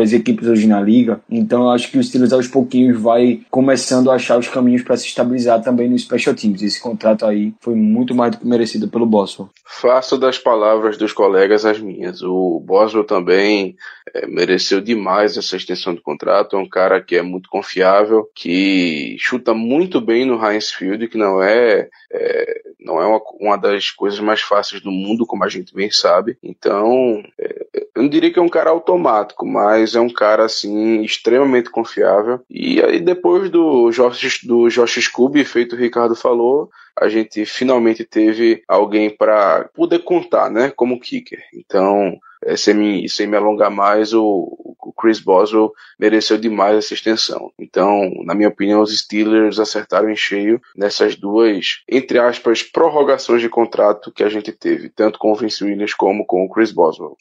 as 0.00 0.12
equipes 0.12 0.46
hoje 0.46 0.66
na 0.66 0.80
liga. 0.80 1.20
Então 1.28 1.64
eu 1.64 1.70
acho 1.70 1.90
que 1.90 1.98
o 1.98 2.02
Steelers 2.02 2.32
aos 2.32 2.46
pouquinhos 2.46 3.00
vai 3.00 3.40
começando 3.50 4.10
a 4.10 4.14
achar 4.14 4.38
os 4.38 4.48
caminhos 4.48 4.82
para 4.82 4.96
se 4.96 5.06
estabilizar 5.06 5.60
também 5.62 5.88
no 5.88 5.98
Special 5.98 6.34
Teams. 6.34 6.62
Esse 6.62 6.80
contrato 6.80 7.26
aí 7.26 7.52
foi 7.60 7.74
muito 7.74 8.14
mais 8.14 8.32
do 8.32 8.38
que 8.38 8.46
merecido 8.46 8.88
pelo 8.88 9.06
Boswell. 9.06 9.50
Faço 9.64 10.16
das 10.16 10.38
palavras 10.38 10.96
dos 10.96 11.12
colegas 11.12 11.64
as 11.64 11.80
minhas. 11.80 12.22
O 12.22 12.60
Boswell 12.60 13.04
também 13.04 13.74
é, 14.14 14.26
mereceu 14.26 14.80
demais 14.80 15.36
essa 15.36 15.56
extensão 15.56 15.94
de 15.94 16.00
contrato. 16.00 16.56
É 16.56 16.58
um 16.58 16.68
cara 16.68 17.00
que 17.00 17.16
é 17.16 17.22
muito 17.22 17.48
confiável, 17.48 18.28
que 18.34 19.16
chuta 19.18 19.52
muito 19.52 20.00
bem 20.00 20.24
no 20.24 20.42
Heinz 20.44 20.70
Field, 20.70 21.08
que 21.08 21.18
não 21.18 21.42
é, 21.42 21.88
é 22.12 22.62
não 22.86 23.00
é 23.00 23.06
uma, 23.06 23.20
uma 23.40 23.56
das 23.58 23.90
coisas 23.90 24.20
mais 24.20 24.40
fáceis 24.40 24.80
do 24.80 24.90
mundo, 24.90 25.26
como 25.26 25.44
a 25.44 25.48
gente 25.48 25.74
bem 25.74 25.90
sabe. 25.90 26.38
Então, 26.42 27.22
é, 27.38 27.66
eu 27.94 28.02
não 28.02 28.08
diria 28.08 28.32
que 28.32 28.38
é 28.38 28.42
um 28.42 28.48
cara 28.48 28.70
automático, 28.70 29.44
mas 29.44 29.96
é 29.96 30.00
um 30.00 30.08
cara 30.08 30.44
assim 30.44 31.02
extremamente 31.02 31.68
confiável. 31.68 32.40
E 32.48 32.80
aí 32.80 33.00
depois 33.00 33.50
do 33.50 33.90
Josh, 33.90 34.44
do 34.44 34.68
Josh 34.68 35.02
Scooby, 35.02 35.44
feito 35.44 35.74
o 35.74 35.78
Ricardo 35.78 36.14
falou, 36.14 36.70
a 36.98 37.08
gente 37.08 37.44
finalmente 37.44 38.04
teve 38.04 38.62
alguém 38.68 39.10
para 39.10 39.68
poder 39.74 39.98
contar, 40.00 40.48
né, 40.48 40.72
como 40.74 41.00
kicker. 41.00 41.42
Então, 41.52 42.16
é, 42.46 42.56
sem, 42.56 42.74
me, 42.74 43.08
sem 43.08 43.26
me 43.26 43.36
alongar 43.36 43.70
mais, 43.70 44.14
o, 44.14 44.76
o 44.80 44.92
Chris 44.92 45.18
Boswell 45.18 45.72
mereceu 45.98 46.38
demais 46.38 46.76
essa 46.76 46.94
extensão. 46.94 47.52
Então, 47.58 48.08
na 48.24 48.34
minha 48.34 48.48
opinião, 48.48 48.80
os 48.80 48.96
Steelers 48.96 49.58
acertaram 49.58 50.08
em 50.08 50.16
cheio 50.16 50.60
nessas 50.76 51.16
duas, 51.16 51.82
entre 51.88 52.18
aspas, 52.18 52.62
prorrogações 52.62 53.42
de 53.42 53.48
contrato 53.48 54.12
que 54.12 54.22
a 54.22 54.28
gente 54.28 54.52
teve, 54.52 54.88
tanto 54.88 55.18
com 55.18 55.32
o 55.32 55.34
Vince 55.34 55.64
Williams 55.64 55.92
como 55.92 56.24
com 56.24 56.44
o 56.44 56.48
Chris 56.48 56.70
Boswell. 56.70 57.16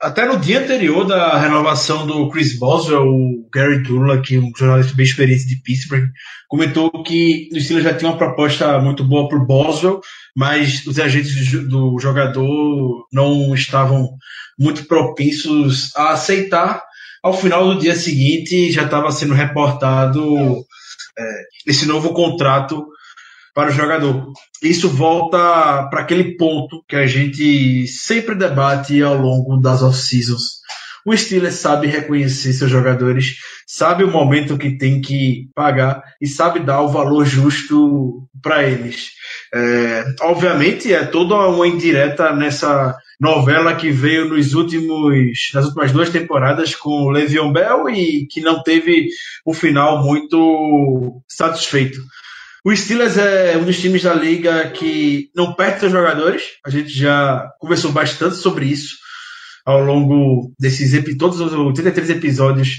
Até 0.00 0.24
no 0.26 0.38
dia 0.38 0.60
anterior 0.60 1.04
da 1.04 1.36
renovação 1.38 2.06
do 2.06 2.28
Chris 2.30 2.56
Boswell, 2.56 3.02
o 3.04 3.48
Gary 3.52 3.82
Dula, 3.82 4.22
que 4.22 4.36
é 4.36 4.38
um 4.38 4.52
jornalista 4.56 4.94
bem 4.94 5.04
experiente 5.04 5.46
de 5.46 5.56
Pittsburgh, 5.56 6.08
comentou 6.48 6.90
que 7.02 7.48
o 7.52 7.60
Steelers 7.60 7.84
já 7.84 7.94
tinha 7.94 8.10
uma 8.10 8.16
proposta 8.16 8.80
muito 8.80 9.02
boa 9.02 9.28
para 9.28 9.38
o 9.38 9.44
Boswell, 9.44 10.00
mas 10.36 10.86
os 10.86 11.00
agentes 11.00 11.50
do 11.68 11.98
jogador 11.98 13.08
não 13.12 13.52
estavam 13.54 14.10
muito 14.56 14.84
propensos 14.84 15.94
a 15.96 16.10
aceitar. 16.10 16.80
Ao 17.20 17.36
final 17.36 17.74
do 17.74 17.80
dia 17.80 17.96
seguinte, 17.96 18.70
já 18.70 18.84
estava 18.84 19.10
sendo 19.10 19.34
reportado 19.34 20.64
é, 21.18 21.42
esse 21.66 21.86
novo 21.86 22.12
contrato 22.12 22.86
para 23.58 23.70
o 23.70 23.74
jogador. 23.74 24.32
Isso 24.62 24.88
volta 24.88 25.88
para 25.90 26.02
aquele 26.02 26.36
ponto 26.36 26.80
que 26.88 26.94
a 26.94 27.08
gente 27.08 27.88
sempre 27.88 28.36
debate 28.36 29.02
ao 29.02 29.16
longo 29.16 29.56
das 29.56 29.82
off-seasons. 29.82 30.60
O 31.04 31.16
Steelers 31.16 31.56
sabe 31.56 31.88
reconhecer 31.88 32.52
seus 32.52 32.70
jogadores, 32.70 33.34
sabe 33.66 34.04
o 34.04 34.12
momento 34.12 34.56
que 34.56 34.78
tem 34.78 35.00
que 35.00 35.48
pagar 35.56 36.04
e 36.20 36.26
sabe 36.28 36.60
dar 36.60 36.82
o 36.82 36.88
valor 36.88 37.24
justo 37.24 38.28
para 38.40 38.62
eles. 38.62 39.08
É, 39.52 40.04
obviamente 40.20 40.92
é 40.92 41.04
toda 41.04 41.34
uma 41.48 41.66
indireta 41.66 42.32
nessa 42.32 42.96
novela 43.20 43.74
que 43.74 43.90
veio 43.90 44.28
nos 44.28 44.54
últimos, 44.54 45.50
nas 45.52 45.64
últimas 45.64 45.90
duas 45.90 46.10
temporadas 46.10 46.76
com 46.76 46.90
o 46.90 47.10
Le'Veon 47.10 47.52
Bell 47.52 47.90
e 47.90 48.24
que 48.30 48.40
não 48.40 48.62
teve 48.62 49.08
um 49.44 49.52
final 49.52 50.04
muito 50.04 51.20
satisfeito. 51.26 51.98
O 52.68 52.76
Steelers 52.76 53.16
é 53.16 53.56
um 53.56 53.64
dos 53.64 53.80
times 53.80 54.02
da 54.02 54.12
liga 54.12 54.68
que 54.68 55.30
não 55.34 55.54
perde 55.54 55.80
seus 55.80 55.90
jogadores. 55.90 56.42
A 56.66 56.68
gente 56.68 56.90
já 56.90 57.50
conversou 57.58 57.92
bastante 57.92 58.36
sobre 58.36 58.66
isso 58.66 58.94
ao 59.64 59.82
longo 59.82 60.52
desses 60.60 60.92
todos 61.16 61.40
os 61.40 61.50
83 61.50 62.10
episódios 62.10 62.76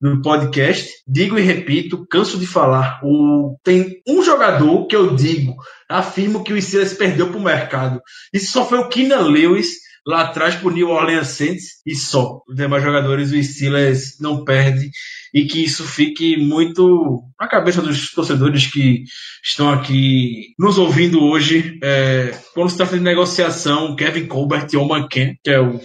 do 0.00 0.22
podcast. 0.22 0.88
Digo 1.06 1.38
e 1.38 1.42
repito, 1.42 2.06
canso 2.06 2.38
de 2.38 2.46
falar. 2.46 2.98
O, 3.04 3.58
tem 3.62 4.00
um 4.08 4.22
jogador 4.22 4.86
que 4.86 4.96
eu 4.96 5.14
digo, 5.14 5.54
afirmo 5.86 6.42
que 6.42 6.54
o 6.54 6.62
Steelers 6.62 6.94
perdeu 6.94 7.28
para 7.28 7.36
o 7.36 7.44
mercado. 7.44 8.00
Isso 8.32 8.50
só 8.50 8.66
foi 8.66 8.78
o 8.78 8.88
Keenan 8.88 9.28
Lewis 9.28 9.68
lá 10.06 10.22
atrás 10.22 10.54
pro 10.54 10.70
New 10.70 10.88
Orleans 10.88 11.28
Saints 11.28 11.82
e 11.84 11.94
só. 11.94 12.40
Os 12.48 12.54
demais 12.54 12.82
jogadores 12.82 13.32
o 13.32 13.42
Steelers 13.42 14.18
não 14.20 14.44
perde 14.44 14.88
e 15.34 15.44
que 15.46 15.64
isso 15.64 15.84
fique 15.84 16.36
muito 16.36 17.24
na 17.38 17.48
cabeça 17.48 17.82
dos 17.82 18.12
torcedores 18.12 18.68
que 18.68 19.02
estão 19.42 19.68
aqui 19.68 20.54
nos 20.58 20.78
ouvindo 20.78 21.22
hoje. 21.22 21.78
É, 21.82 22.38
quando 22.54 22.70
se 22.70 22.76
trata 22.76 22.96
de 22.96 23.02
negociação, 23.02 23.96
Kevin 23.96 24.26
Colbert 24.26 24.68
e 24.72 24.76
Oman 24.76 25.08
Ken, 25.08 25.34
que 25.42 25.50
é 25.50 25.60
o, 25.60 25.80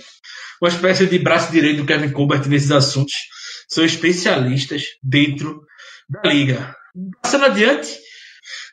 uma 0.61 0.69
espécie 0.69 1.07
de 1.07 1.17
braço 1.17 1.51
direito 1.51 1.77
do 1.77 1.85
Kevin 1.85 2.11
Colbert 2.11 2.47
nesses 2.47 2.71
assuntos, 2.71 3.13
são 3.67 3.83
especialistas 3.83 4.83
dentro 5.01 5.63
da 6.07 6.29
liga. 6.29 6.75
Passando 7.23 7.45
adiante, 7.45 7.89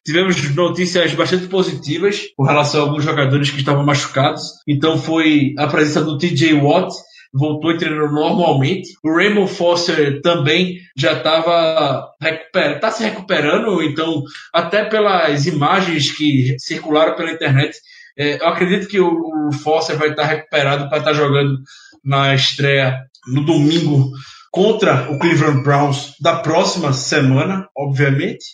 Tivemos 0.08 0.54
notícias 0.54 1.12
bastante 1.12 1.48
positivas 1.48 2.22
com 2.34 2.42
relação 2.42 2.80
a 2.80 2.84
alguns 2.84 3.04
jogadores 3.04 3.50
que 3.50 3.58
estavam 3.58 3.84
machucados. 3.84 4.42
Então 4.66 4.96
foi 4.96 5.52
a 5.58 5.66
presença 5.66 6.02
do 6.02 6.16
TJ 6.16 6.54
Watt, 6.54 6.94
voltou 7.30 7.76
treinando 7.76 8.14
normalmente. 8.14 8.88
O 9.04 9.14
Raymond 9.14 9.52
Foster 9.52 10.22
também 10.22 10.78
já 10.96 11.12
estava 11.12 12.08
recupera, 12.22 12.80
tá 12.80 12.90
se 12.90 13.04
recuperando, 13.04 13.82
então 13.82 14.22
até 14.50 14.82
pelas 14.82 15.46
imagens 15.46 16.10
que 16.10 16.56
circularam 16.58 17.14
pela 17.14 17.30
internet, 17.30 17.76
é, 18.16 18.40
eu 18.40 18.48
acredito 18.48 18.88
que 18.88 18.98
o, 18.98 19.10
o 19.10 19.52
Foster 19.52 19.98
vai 19.98 20.08
estar 20.08 20.24
recuperado 20.24 20.88
para 20.88 21.00
estar 21.00 21.12
jogando 21.12 21.58
na 22.02 22.34
estreia 22.34 23.02
no 23.26 23.44
domingo 23.44 24.10
contra 24.50 25.12
o 25.12 25.18
Cleveland 25.18 25.62
Browns 25.62 26.14
da 26.18 26.36
próxima 26.36 26.94
semana, 26.94 27.68
obviamente. 27.76 28.46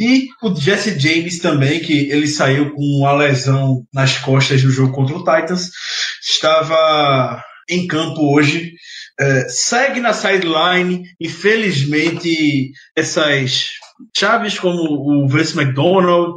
E 0.00 0.28
o 0.42 0.54
Jesse 0.54 0.98
James 0.98 1.40
também, 1.40 1.78
que 1.78 2.10
ele 2.10 2.26
saiu 2.26 2.70
com 2.70 2.82
uma 3.00 3.12
lesão 3.12 3.84
nas 3.92 4.16
costas 4.16 4.62
do 4.62 4.70
jogo 4.70 4.94
contra 4.94 5.14
o 5.14 5.18
Titans, 5.18 5.70
estava 6.22 7.44
em 7.68 7.86
campo 7.86 8.34
hoje. 8.34 8.72
É, 9.20 9.46
segue 9.50 10.00
na 10.00 10.14
sideline, 10.14 11.04
infelizmente, 11.20 12.72
essas 12.96 13.68
chaves 14.16 14.58
como 14.58 14.80
o 14.82 15.28
Vince 15.28 15.54
McDonald, 15.60 16.32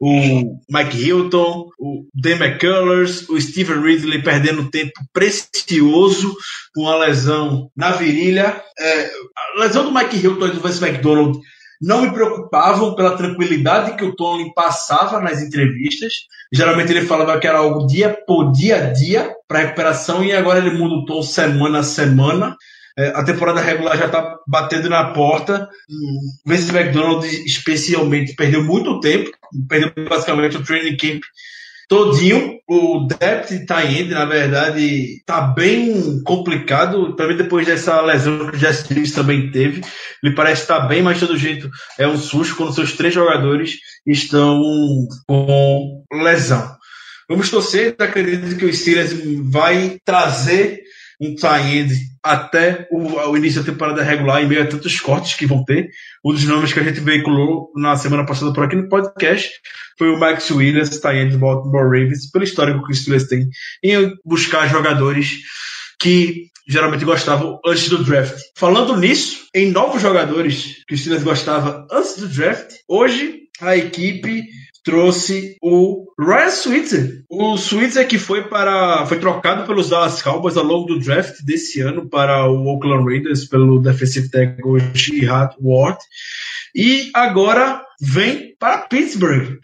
o 0.00 0.58
Mike 0.70 0.96
Hilton, 0.96 1.68
o 1.78 2.06
Dan 2.14 2.36
McCullers, 2.36 3.28
o 3.28 3.38
Steven 3.38 3.82
Ridley 3.82 4.22
perdendo 4.22 4.70
tempo 4.70 4.92
precioso 5.12 6.34
com 6.74 6.88
a 6.88 6.96
lesão 6.96 7.70
na 7.76 7.92
virilha. 7.92 8.58
É, 8.78 9.04
a 9.04 9.60
lesão 9.60 9.84
do 9.84 9.92
Mike 9.92 10.16
Hilton 10.16 10.46
e 10.46 10.52
do 10.52 10.60
Vince 10.62 10.82
McDonald 10.82 11.38
não 11.82 12.02
me 12.02 12.12
preocupavam 12.12 12.94
pela 12.94 13.16
tranquilidade 13.16 13.96
que 13.96 14.04
o 14.04 14.14
Tony 14.14 14.54
passava 14.54 15.20
nas 15.20 15.42
entrevistas. 15.42 16.12
Geralmente 16.52 16.92
ele 16.92 17.06
falava 17.06 17.40
que 17.40 17.46
era 17.46 17.58
algo 17.58 17.88
dia 17.88 18.16
por 18.24 18.52
dia 18.52 18.76
a 18.76 18.92
dia 18.92 19.34
para 19.48 19.58
recuperação 19.58 20.22
e 20.22 20.32
agora 20.32 20.60
ele 20.60 20.78
muda 20.78 20.94
o 20.94 21.04
tom 21.04 21.22
semana 21.22 21.80
a 21.80 21.82
semana. 21.82 22.56
É, 22.96 23.08
a 23.08 23.24
temporada 23.24 23.60
regular 23.60 23.98
já 23.98 24.06
está 24.06 24.36
batendo 24.46 24.88
na 24.88 25.12
porta. 25.12 25.68
Vince 26.46 26.70
McDonald, 26.70 27.26
especialmente, 27.26 28.36
perdeu 28.36 28.62
muito 28.62 29.00
tempo, 29.00 29.30
perdeu 29.68 29.92
basicamente 30.08 30.58
o 30.58 30.64
training 30.64 30.96
camp 30.96 31.22
todinho. 31.92 32.58
O 32.66 33.06
depth 33.06 33.66
tight 33.66 34.08
na 34.08 34.24
verdade, 34.24 35.18
está 35.18 35.42
bem 35.42 36.22
complicado. 36.22 37.14
Também 37.14 37.36
depois 37.36 37.66
dessa 37.66 38.00
lesão 38.00 38.48
que 38.48 38.56
o 38.56 38.58
Jesse 38.58 38.88
Davis 38.88 39.12
também 39.12 39.50
teve. 39.50 39.82
Ele 40.22 40.34
parece 40.34 40.62
estar 40.62 40.80
tá 40.80 40.86
bem, 40.86 41.02
mas 41.02 41.20
todo 41.20 41.36
jeito 41.36 41.70
é 41.98 42.08
um 42.08 42.16
susto 42.16 42.56
quando 42.56 42.74
seus 42.74 42.94
três 42.94 43.12
jogadores 43.12 43.76
estão 44.06 44.62
com 45.28 46.02
lesão. 46.10 46.74
Vamos 47.28 47.50
torcer, 47.50 47.94
acredito 47.98 48.56
que 48.56 48.64
o 48.64 48.72
Steelers 48.72 49.12
vai 49.50 49.98
trazer 50.02 50.80
um 51.20 51.34
tie-end 51.34 51.94
até 52.22 52.86
o, 52.90 53.30
o, 53.30 53.36
início 53.36 53.62
da 53.62 53.72
temporada 53.72 54.02
regular, 54.02 54.42
em 54.42 54.46
meio 54.46 54.62
a 54.62 54.66
tantos 54.66 55.00
cortes 55.00 55.34
que 55.34 55.46
vão 55.46 55.64
ter. 55.64 55.90
Um 56.24 56.32
dos 56.32 56.44
nomes 56.44 56.72
que 56.72 56.78
a 56.78 56.82
gente 56.84 57.00
veiculou 57.00 57.72
na 57.74 57.96
semana 57.96 58.24
passada 58.24 58.52
por 58.52 58.64
aqui 58.64 58.76
no 58.76 58.88
podcast 58.88 59.50
foi 59.98 60.08
o 60.10 60.18
Max 60.18 60.50
Williams, 60.50 61.00
tie-end 61.00 61.32
do 61.32 61.38
Baltimore 61.38 61.84
Ravens, 61.84 62.30
pelo 62.30 62.44
histórico 62.44 62.84
que 62.84 62.92
o 62.92 62.94
Steelers 62.94 63.26
tem 63.26 63.48
em 63.82 64.14
buscar 64.24 64.68
jogadores 64.68 65.40
que 66.00 66.46
geralmente 66.68 67.04
gostavam 67.04 67.58
antes 67.66 67.88
do 67.88 68.04
draft. 68.04 68.40
Falando 68.56 68.96
nisso, 68.96 69.46
em 69.54 69.70
novos 69.70 70.00
jogadores 70.00 70.82
que 70.86 70.94
o 70.94 70.98
Steelers 70.98 71.24
gostava 71.24 71.86
antes 71.90 72.16
do 72.16 72.28
draft, 72.28 72.72
hoje 72.88 73.40
a 73.60 73.76
equipe 73.76 74.44
trouxe 74.84 75.56
o 75.62 76.06
Ryan 76.18 76.50
Switzer. 76.50 77.24
O 77.28 77.56
Switzer 77.56 78.06
que 78.06 78.18
foi 78.18 78.44
para 78.44 79.06
foi 79.06 79.18
trocado 79.18 79.66
pelos 79.66 79.88
Dallas 79.88 80.20
Cowboys 80.20 80.56
ao 80.56 80.64
longo 80.64 80.86
do 80.86 80.98
draft 80.98 81.42
desse 81.42 81.80
ano 81.80 82.08
para 82.08 82.46
o 82.50 82.66
Oakland 82.66 83.04
Raiders 83.04 83.44
pelo 83.44 83.80
defensive 83.80 84.30
tackle 84.30 84.80
Jihad 84.92 85.54
Ward 85.60 85.98
e 86.74 87.10
agora 87.14 87.82
vem 88.00 88.54
para 88.58 88.78
Pittsburgh. 88.78 89.58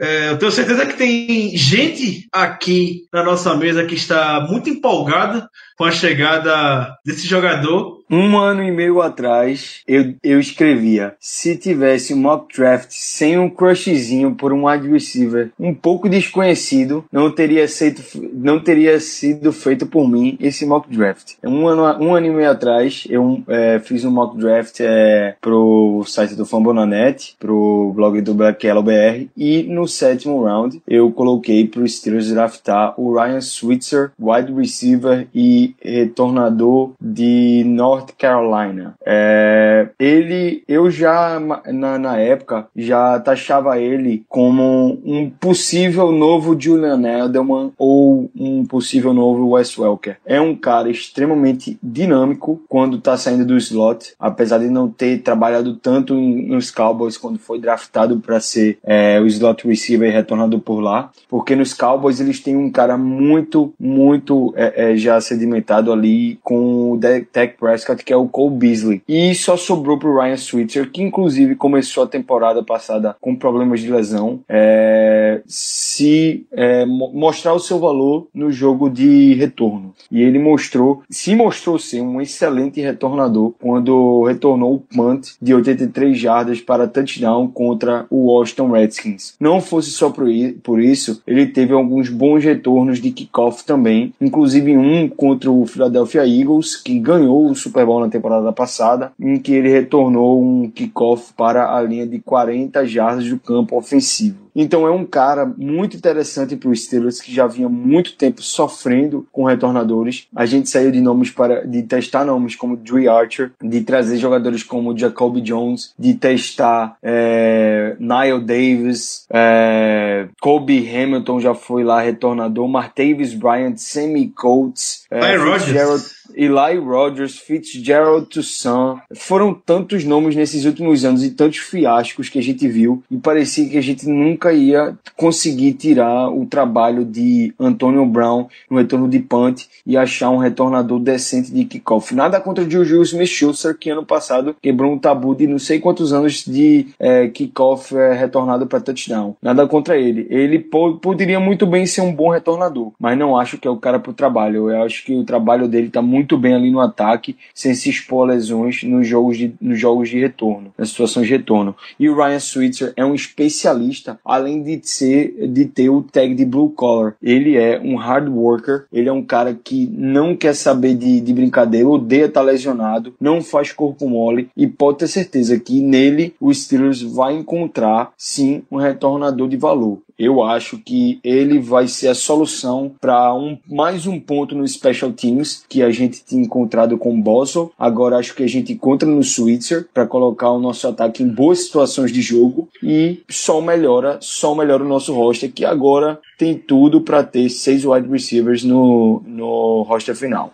É, 0.00 0.30
eu 0.30 0.38
tenho 0.38 0.52
certeza 0.52 0.86
que 0.86 0.96
tem 0.96 1.56
gente 1.56 2.28
aqui 2.32 3.08
na 3.12 3.24
nossa 3.24 3.56
mesa 3.56 3.84
que 3.84 3.96
está 3.96 4.46
muito 4.48 4.70
empolgada 4.70 5.48
com 5.78 5.84
a 5.84 5.92
chegada 5.92 6.98
desse 7.06 7.24
jogador 7.24 7.98
um 8.10 8.38
ano 8.38 8.62
e 8.62 8.70
meio 8.70 9.02
atrás, 9.02 9.82
eu, 9.86 10.14
eu 10.22 10.40
escrevia: 10.40 11.14
se 11.20 11.56
tivesse 11.56 12.14
um 12.14 12.16
mock 12.16 12.56
draft 12.56 12.88
sem 12.90 13.38
um 13.38 13.50
crushzinho 13.50 14.34
por 14.34 14.52
um 14.52 14.66
wide 14.66 14.88
receiver 14.88 15.50
um 15.58 15.74
pouco 15.74 16.08
desconhecido, 16.08 17.04
não 17.12 17.30
teria, 17.30 17.68
sido, 17.68 18.02
não 18.32 18.58
teria 18.58 18.98
sido 18.98 19.52
feito 19.52 19.86
por 19.86 20.08
mim 20.08 20.38
esse 20.40 20.64
mock 20.64 20.88
draft. 20.90 21.34
Um 21.44 21.66
ano, 21.68 21.82
um 22.02 22.14
ano 22.14 22.26
e 22.26 22.30
meio 22.30 22.50
atrás, 22.50 23.06
eu 23.10 23.42
é, 23.46 23.78
fiz 23.78 24.04
um 24.04 24.10
mock 24.10 24.38
draft 24.38 24.80
é, 24.80 25.36
pro 25.40 26.02
site 26.06 26.34
do 26.34 26.46
Fambonanet, 26.46 27.36
pro 27.38 27.92
blog 27.94 28.22
do 28.22 28.32
Black 28.32 28.66
Yellow 28.66 28.82
BR, 28.82 29.26
e 29.36 29.64
no 29.64 29.86
sétimo 29.86 30.44
round 30.44 30.80
eu 30.88 31.10
coloquei 31.12 31.66
pro 31.66 31.86
Steelers 31.86 32.30
draftar 32.30 32.98
o 32.98 33.14
Ryan 33.14 33.40
Switzer, 33.42 34.12
wide 34.18 34.52
receiver 34.52 35.26
e 35.34 35.67
retornador 35.82 36.92
de 37.00 37.62
North 37.66 38.12
Carolina. 38.18 38.94
É, 39.04 39.67
ele, 39.98 40.62
eu 40.68 40.90
já 40.90 41.40
na, 41.40 41.98
na, 41.98 42.18
época 42.18 42.66
já 42.74 43.18
taxava 43.20 43.78
ele 43.78 44.24
como 44.28 45.00
um 45.04 45.30
possível 45.30 46.10
novo 46.10 46.58
Julian 46.58 47.00
Edelman 47.24 47.70
ou 47.78 48.30
um 48.36 48.64
possível 48.64 49.12
novo 49.12 49.50
Wes 49.50 49.76
Welker. 49.76 50.18
É 50.24 50.40
um 50.40 50.54
cara 50.54 50.90
extremamente 50.90 51.78
dinâmico 51.82 52.60
quando 52.68 52.96
está 52.96 53.16
saindo 53.16 53.44
do 53.44 53.56
slot, 53.56 54.14
apesar 54.18 54.58
de 54.58 54.68
não 54.68 54.88
ter 54.88 55.22
trabalhado 55.22 55.76
tanto 55.76 56.14
nos 56.14 56.70
Cowboys 56.70 57.16
quando 57.16 57.38
foi 57.38 57.58
draftado 57.58 58.18
para 58.18 58.40
ser 58.40 58.78
é, 58.84 59.20
o 59.20 59.26
slot 59.26 59.66
receiver 59.66 60.12
retornado 60.12 60.58
por 60.58 60.80
lá, 60.80 61.10
porque 61.28 61.54
nos 61.54 61.74
Cowboys 61.74 62.20
eles 62.20 62.40
têm 62.40 62.56
um 62.56 62.70
cara 62.70 62.96
muito, 62.96 63.72
muito 63.78 64.52
é, 64.56 64.92
é, 64.92 64.96
já 64.96 65.20
sedimentado 65.20 65.92
ali 65.92 66.38
com 66.42 66.92
o 66.92 66.96
Dak 66.96 67.56
Prescott, 67.58 68.04
que 68.04 68.12
é 68.12 68.16
o 68.16 68.28
Cole 68.28 68.56
Beasley. 68.56 69.02
E 69.08 69.34
só 69.34 69.56
sobrou 69.68 69.98
pro 69.98 70.18
Ryan 70.18 70.36
Switzer, 70.38 70.90
que 70.90 71.02
inclusive 71.02 71.54
começou 71.54 72.04
a 72.04 72.06
temporada 72.06 72.62
passada 72.62 73.14
com 73.20 73.36
problemas 73.36 73.80
de 73.80 73.90
lesão, 73.90 74.40
é, 74.48 75.42
se 75.46 76.46
é, 76.52 76.86
mostrar 76.86 77.52
o 77.52 77.60
seu 77.60 77.78
valor 77.78 78.28
no 78.32 78.50
jogo 78.50 78.88
de 78.88 79.34
retorno. 79.34 79.92
E 80.10 80.22
ele 80.22 80.38
mostrou, 80.38 81.02
se 81.10 81.36
mostrou 81.36 81.78
ser 81.78 82.00
um 82.00 82.18
excelente 82.18 82.80
retornador 82.80 83.52
quando 83.60 84.24
retornou 84.24 84.76
o 84.76 84.78
punt 84.78 85.32
de 85.40 85.54
83 85.54 86.18
jardas 86.18 86.62
para 86.62 86.88
touchdown 86.88 87.48
contra 87.48 88.06
o 88.08 88.32
Washington 88.32 88.70
Redskins. 88.70 89.34
Não 89.38 89.60
fosse 89.60 89.90
só 89.90 90.08
por 90.08 90.80
isso, 90.80 91.22
ele 91.26 91.46
teve 91.46 91.74
alguns 91.74 92.08
bons 92.08 92.42
retornos 92.42 93.02
de 93.02 93.10
kickoff 93.10 93.64
também, 93.66 94.14
inclusive 94.18 94.78
um 94.78 95.06
contra 95.08 95.50
o 95.50 95.66
Philadelphia 95.66 96.26
Eagles, 96.26 96.74
que 96.74 96.98
ganhou 96.98 97.50
o 97.50 97.54
Super 97.54 97.84
Bowl 97.84 98.00
na 98.00 98.08
temporada 98.08 98.50
passada, 98.50 99.12
em 99.20 99.38
que 99.38 99.57
ele 99.58 99.68
retornou 99.68 100.42
um 100.42 100.70
kickoff 100.70 101.32
para 101.34 101.74
a 101.74 101.82
linha 101.82 102.06
de 102.06 102.18
40 102.18 102.86
jardas 102.86 103.28
do 103.28 103.38
campo 103.38 103.76
ofensivo. 103.76 104.48
Então 104.60 104.88
é 104.88 104.90
um 104.90 105.04
cara 105.04 105.46
muito 105.46 105.96
interessante 105.96 106.56
para 106.56 106.68
os 106.68 106.84
Steelers 106.84 107.20
que 107.20 107.32
já 107.32 107.46
vinha 107.46 107.68
muito 107.68 108.16
tempo 108.16 108.42
sofrendo 108.42 109.24
com 109.30 109.44
retornadores. 109.44 110.26
A 110.34 110.46
gente 110.46 110.68
saiu 110.68 110.90
de 110.90 111.00
nomes 111.00 111.30
para 111.30 111.64
de 111.64 111.82
testar 111.84 112.24
nomes 112.24 112.56
como 112.56 112.76
Dre 112.76 113.06
Archer, 113.06 113.52
de 113.62 113.82
trazer 113.82 114.16
jogadores 114.16 114.64
como 114.64 114.98
Jacoby 114.98 115.42
Jones, 115.42 115.94
de 115.96 116.14
testar 116.14 116.96
é, 117.00 117.96
Niall 118.00 118.40
Davis, 118.40 119.26
é, 119.30 120.26
Kobe 120.40 120.88
Hamilton 120.88 121.38
já 121.38 121.54
foi 121.54 121.84
lá 121.84 122.00
retornador, 122.00 122.66
Martavis 122.66 123.34
Bryant, 123.34 123.76
Sammy 123.76 124.26
Coates, 124.28 124.97
é, 125.10 125.38
Fitzgerald, 125.38 126.04
Eli 126.34 126.78
Rogers, 126.78 127.38
Fitzgerald 127.38 128.26
Toussaint. 128.26 129.00
Foram 129.14 129.54
tantos 129.54 130.04
nomes 130.04 130.36
nesses 130.36 130.64
últimos 130.64 131.04
anos 131.04 131.24
e 131.24 131.30
tantos 131.30 131.58
fiascos 131.58 132.28
que 132.28 132.38
a 132.38 132.42
gente 132.42 132.68
viu 132.68 133.02
e 133.10 133.16
parecia 133.16 133.68
que 133.68 133.78
a 133.78 133.82
gente 133.82 134.06
nunca 134.08 134.52
ia 134.52 134.96
conseguir 135.16 135.72
tirar 135.74 136.28
o 136.28 136.46
trabalho 136.46 137.04
de 137.04 137.54
Antonio 137.58 138.04
Brown 138.04 138.46
no 138.70 138.78
retorno 138.78 139.08
de 139.08 139.18
punt 139.18 139.64
e 139.86 139.96
achar 139.96 140.30
um 140.30 140.38
retornador 140.38 140.98
decente 141.00 141.52
de 141.52 141.64
kickoff. 141.64 142.14
Nada 142.14 142.40
contra 142.40 142.64
o 142.64 142.70
Juju 142.70 143.02
Smith-Schuster, 143.02 143.76
que 143.76 143.90
ano 143.90 144.04
passado 144.04 144.54
quebrou 144.60 144.92
um 144.92 144.98
tabu 144.98 145.34
de 145.34 145.46
não 145.46 145.58
sei 145.58 145.80
quantos 145.80 146.12
anos 146.12 146.44
de 146.44 146.88
é, 146.98 147.28
kickoff 147.28 147.96
é, 147.96 148.12
retornado 148.12 148.66
para 148.66 148.80
touchdown. 148.80 149.36
Nada 149.42 149.66
contra 149.66 149.96
ele. 149.96 150.26
Ele 150.30 150.58
poderia 150.58 151.40
muito 151.40 151.66
bem 151.66 151.86
ser 151.86 152.02
um 152.02 152.12
bom 152.12 152.30
retornador, 152.30 152.92
mas 153.00 153.18
não 153.18 153.36
acho 153.36 153.58
que 153.58 153.66
é 153.66 153.70
o 153.70 153.76
cara 153.76 153.98
para 153.98 154.10
o 154.10 154.14
trabalho. 154.14 154.70
Eu 154.70 154.82
acho 154.82 154.97
que 155.00 155.14
o 155.14 155.24
trabalho 155.24 155.68
dele 155.68 155.88
está 155.88 156.02
muito 156.02 156.36
bem 156.36 156.54
ali 156.54 156.70
no 156.70 156.80
ataque, 156.80 157.36
sem 157.54 157.74
se 157.74 157.90
expor 157.90 158.28
a 158.28 158.32
lesões 158.32 158.82
nos 158.82 159.06
jogos 159.06 159.36
de, 159.36 159.52
nos 159.60 159.78
jogos 159.78 160.08
de 160.08 160.18
retorno, 160.18 160.72
nas 160.76 160.90
situações 160.90 161.26
de 161.26 161.32
retorno. 161.32 161.74
E 161.98 162.08
o 162.08 162.16
Ryan 162.16 162.40
Switzer 162.40 162.92
é 162.96 163.04
um 163.04 163.14
especialista, 163.14 164.18
além 164.24 164.62
de 164.62 164.80
ser 164.82 165.48
de 165.48 165.64
ter 165.64 165.88
o 165.90 166.02
tag 166.02 166.34
de 166.34 166.44
blue 166.44 166.70
collar. 166.70 167.14
Ele 167.22 167.56
é 167.56 167.80
um 167.80 167.96
hard 167.96 168.28
worker, 168.28 168.84
ele 168.92 169.08
é 169.08 169.12
um 169.12 169.22
cara 169.22 169.54
que 169.54 169.88
não 169.92 170.36
quer 170.36 170.54
saber 170.54 170.94
de, 170.94 171.20
de 171.20 171.32
brincadeira, 171.32 171.88
odeia 171.88 172.26
estar 172.26 172.42
lesionado, 172.42 173.14
não 173.20 173.42
faz 173.42 173.72
corpo 173.72 174.08
mole 174.08 174.48
e 174.56 174.66
pode 174.66 174.98
ter 174.98 175.08
certeza 175.08 175.58
que 175.58 175.80
nele 175.80 176.34
o 176.40 176.52
Steelers 176.52 177.02
vai 177.02 177.34
encontrar 177.34 178.12
sim 178.16 178.62
um 178.70 178.76
retornador 178.76 179.48
de 179.48 179.56
valor. 179.56 179.98
Eu 180.18 180.42
acho 180.42 180.78
que 180.78 181.20
ele 181.22 181.60
vai 181.60 181.86
ser 181.86 182.08
a 182.08 182.14
solução 182.14 182.92
para 183.00 183.32
um, 183.32 183.56
mais 183.68 184.04
um 184.04 184.18
ponto 184.18 184.52
no 184.54 184.66
Special 184.66 185.12
Teams 185.12 185.64
que 185.68 185.80
a 185.80 185.90
gente 185.90 186.24
tinha 186.24 186.42
encontrado 186.42 186.98
com 186.98 187.14
o 187.14 187.22
Bosso. 187.22 187.70
Agora 187.78 188.16
acho 188.16 188.34
que 188.34 188.42
a 188.42 188.48
gente 188.48 188.72
encontra 188.72 189.08
no 189.08 189.22
Switzer 189.22 189.86
para 189.94 190.06
colocar 190.06 190.50
o 190.50 190.58
nosso 190.58 190.88
ataque 190.88 191.22
em 191.22 191.28
boas 191.28 191.60
situações 191.60 192.10
de 192.10 192.20
jogo 192.20 192.68
e 192.82 193.22
só 193.30 193.60
melhora, 193.60 194.18
só 194.20 194.56
melhora 194.56 194.82
o 194.82 194.88
nosso 194.88 195.14
roster 195.14 195.52
que 195.52 195.64
agora 195.64 196.18
tem 196.36 196.56
tudo 196.58 197.00
para 197.00 197.22
ter 197.22 197.48
seis 197.48 197.84
wide 197.84 198.08
receivers 198.08 198.64
no, 198.64 199.22
no 199.24 199.82
roster 199.82 200.16
final. 200.16 200.52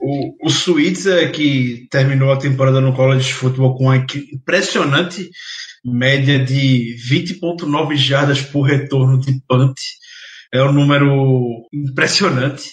O, 0.00 0.46
o 0.46 0.50
Switzer 0.50 1.32
que 1.32 1.88
terminou 1.90 2.30
a 2.30 2.38
temporada 2.38 2.80
no 2.80 2.94
college 2.94 3.32
football 3.32 3.76
com 3.76 3.84
uma 3.84 3.96
impressionante 3.96 5.28
média 5.84 6.38
de 6.38 6.96
20,9 7.08 7.96
jardas 7.96 8.40
por 8.40 8.62
retorno 8.62 9.18
de 9.18 9.40
punt. 9.48 9.74
É 10.52 10.62
um 10.62 10.72
número 10.72 11.66
impressionante. 11.72 12.70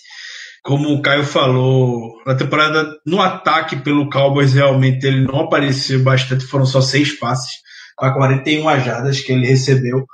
Como 0.64 0.90
o 0.90 1.02
Caio 1.02 1.24
falou, 1.24 2.22
na 2.26 2.36
temporada, 2.36 2.98
no 3.06 3.22
ataque 3.22 3.78
pelo 3.78 4.10
Cowboys, 4.10 4.54
realmente 4.54 5.06
ele 5.08 5.24
não 5.26 5.40
apareceu 5.40 6.04
bastante, 6.04 6.46
foram 6.46 6.66
só 6.66 6.82
seis 6.82 7.18
passes, 7.18 7.60
para 7.96 8.14
41 8.14 8.80
jardas 8.82 9.22
que 9.22 9.32
ele 9.32 9.48
recebeu. 9.48 10.06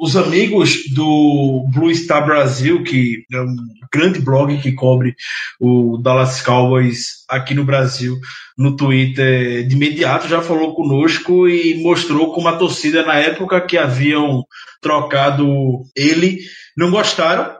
Os 0.00 0.16
amigos 0.16 0.88
do 0.94 1.66
Blue 1.74 1.94
Star 1.94 2.24
Brasil, 2.24 2.82
que 2.82 3.22
é 3.30 3.40
um 3.42 3.54
grande 3.92 4.18
blog 4.18 4.56
que 4.56 4.72
cobre 4.72 5.14
o 5.60 5.98
Dallas 5.98 6.40
Cowboys 6.40 7.22
aqui 7.28 7.52
no 7.52 7.66
Brasil, 7.66 8.18
no 8.56 8.74
Twitter, 8.74 9.66
de 9.66 9.76
imediato 9.76 10.26
já 10.26 10.40
falou 10.40 10.74
conosco 10.74 11.46
e 11.46 11.82
mostrou 11.82 12.32
como 12.32 12.48
a 12.48 12.56
torcida, 12.56 13.04
na 13.04 13.16
época 13.16 13.60
que 13.60 13.76
haviam 13.76 14.42
trocado 14.80 15.82
ele, 15.94 16.38
não 16.74 16.90
gostaram, 16.90 17.52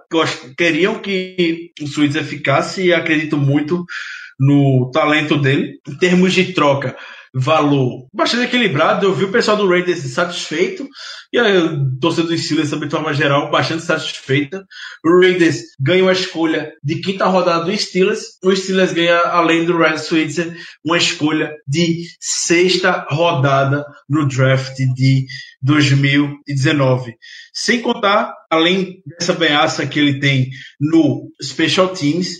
queriam 0.57 0.94
que 0.94 1.72
o 1.83 1.87
Switzer 1.87 2.24
ficasse 2.24 2.87
e 2.87 2.94
acredito 2.94 3.37
muito 3.37 3.85
no 4.38 4.90
talento 4.90 5.37
dele. 5.37 5.74
Em 5.87 5.94
termos 5.98 6.33
de 6.33 6.55
troca, 6.55 6.96
valor 7.35 8.09
bastante 8.12 8.45
equilibrado. 8.45 9.07
Eu 9.07 9.14
vi 9.14 9.25
o 9.25 9.33
pessoal 9.33 9.57
do 9.57 9.69
Raiders 9.69 10.01
satisfeito 10.01 10.88
e 11.33 11.38
a 11.38 11.45
torcida 12.01 12.27
do 12.27 12.37
Steelers 12.37 12.71
também, 12.71 12.88
de 12.88 12.95
forma 12.95 13.14
geral, 13.14 13.51
bastante 13.51 13.85
satisfeita. 13.85 14.64
O 15.05 15.21
Raiders 15.21 15.62
ganha 15.79 16.03
uma 16.03 16.12
escolha 16.12 16.73
de 16.83 16.97
quinta 16.97 17.27
rodada 17.27 17.64
do 17.64 17.77
Steelers. 17.77 18.23
O 18.43 18.55
Steelers 18.55 18.93
ganha, 18.93 19.19
além 19.19 19.64
do 19.64 19.79
Red 19.79 19.99
Switzer, 19.99 20.57
uma 20.85 20.99
escolha 20.99 21.53
de 21.66 22.05
sexta 22.19 23.07
rodada 23.09 23.85
no 24.09 24.27
draft 24.27 24.75
de 24.95 25.27
2019. 25.62 27.14
Sem 27.53 27.81
contar, 27.81 28.35
além 28.51 29.03
dessa 29.07 29.33
ameaça 29.33 29.87
que 29.87 30.01
ele 30.01 30.19
tem 30.19 30.51
no 30.81 31.31
Special 31.40 31.88
Teams, 31.88 32.38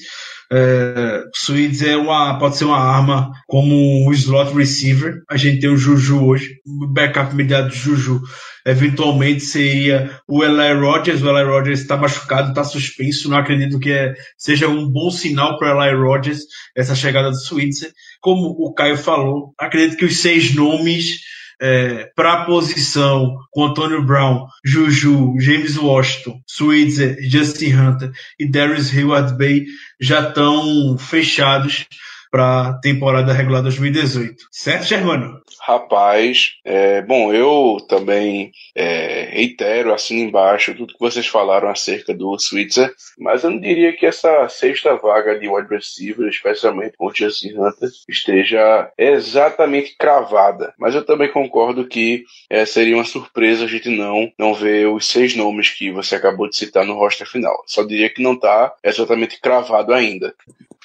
é, 0.53 1.25
Swedes 1.35 1.81
é 1.83 1.97
uma, 1.97 2.39
pode 2.39 2.57
ser 2.57 2.65
uma 2.65 2.79
arma 2.79 3.31
como 3.47 3.75
um 4.07 4.13
slot 4.13 4.53
receiver. 4.53 5.23
A 5.31 5.37
gente 5.37 5.61
tem 5.61 5.71
o 5.71 5.77
Juju 5.77 6.25
hoje, 6.25 6.57
o 6.67 6.89
backup 6.89 7.33
imediato 7.33 7.69
do 7.69 7.75
Juju. 7.75 8.21
Eventualmente 8.67 9.41
seria 9.41 10.11
o 10.29 10.45
Eli 10.45 10.75
Rogers. 10.75 11.23
O 11.23 11.29
Eli 11.31 11.49
Rogers 11.49 11.81
está 11.81 11.97
machucado, 11.97 12.49
está 12.49 12.65
suspenso. 12.65 13.31
Não 13.31 13.39
acredito 13.39 13.79
que 13.79 13.93
é, 13.93 14.15
seja 14.37 14.69
um 14.69 14.89
bom 14.89 15.11
sinal 15.11 15.57
para 15.57 15.77
o 15.77 15.83
Eli 15.83 15.97
Rogers 15.97 16.41
essa 16.77 16.95
chegada 16.95 17.31
do 17.31 17.41
Switzer. 17.41 17.93
Como 18.21 18.49
o 18.59 18.75
Caio 18.75 18.97
falou, 18.97 19.55
acredito 19.59 19.97
que 19.97 20.05
os 20.05 20.17
seis 20.17 20.55
nomes 20.55 21.21
é, 21.61 22.11
para 22.17 22.33
a 22.33 22.45
posição 22.45 23.37
com 23.51 23.67
Antônio 23.67 24.03
Brown, 24.05 24.47
Juju, 24.65 25.35
James 25.39 25.77
Washington, 25.77 26.41
Switzer, 26.47 27.19
Justin 27.23 27.75
Hunter 27.75 28.11
e 28.39 28.51
Darius 28.51 28.93
Hayward 28.93 29.37
Bay 29.37 29.67
já 30.01 30.29
estão 30.29 30.97
fechados 30.99 31.87
para 32.31 32.75
temporada 32.75 33.33
regular 33.33 33.63
2018. 33.63 34.47
Certo, 34.51 34.85
Germano? 34.85 35.41
Rapaz, 35.61 36.53
é, 36.65 37.03
bom, 37.03 37.33
eu 37.33 37.79
também 37.89 38.53
é, 38.75 39.29
reitero 39.33 39.93
assim 39.93 40.21
embaixo 40.21 40.75
tudo 40.75 40.95
que 40.95 41.01
vocês 41.01 41.27
falaram 41.27 41.69
acerca 41.69 42.15
do 42.15 42.39
Switzer, 42.39 42.95
mas 43.19 43.43
eu 43.43 43.51
não 43.51 43.61
diria 43.61 43.93
que 43.93 44.07
essa 44.07 44.49
sexta 44.49 44.97
vaga 44.97 45.39
de 45.39 45.49
wide 45.49 45.69
receiver, 45.69 46.29
especialmente 46.29 46.97
com 46.97 47.07
o 47.07 47.15
Justin 47.15 47.55
Hunter, 47.59 47.89
esteja 48.09 48.91
exatamente 48.97 49.97
cravada. 49.99 50.73
Mas 50.79 50.95
eu 50.95 51.05
também 51.05 51.31
concordo 51.31 51.87
que 51.87 52.25
é, 52.49 52.65
seria 52.65 52.97
uma 52.97 53.05
surpresa 53.05 53.65
a 53.65 53.69
gente 53.69 53.89
não, 53.89 54.31
não 54.39 54.55
ver 54.55 54.87
os 54.89 55.07
seis 55.07 55.35
nomes 55.35 55.71
que 55.71 55.91
você 55.91 56.17
acabou 56.17 56.49
de 56.49 56.57
citar 56.57 56.85
no 56.85 56.95
roster 56.95 57.29
final. 57.29 57.63
Só 57.67 57.83
diria 57.83 58.09
que 58.09 58.23
não 58.23 58.35
está 58.35 58.73
exatamente 58.83 59.41
cravado 59.41 59.93
ainda. 59.93 60.35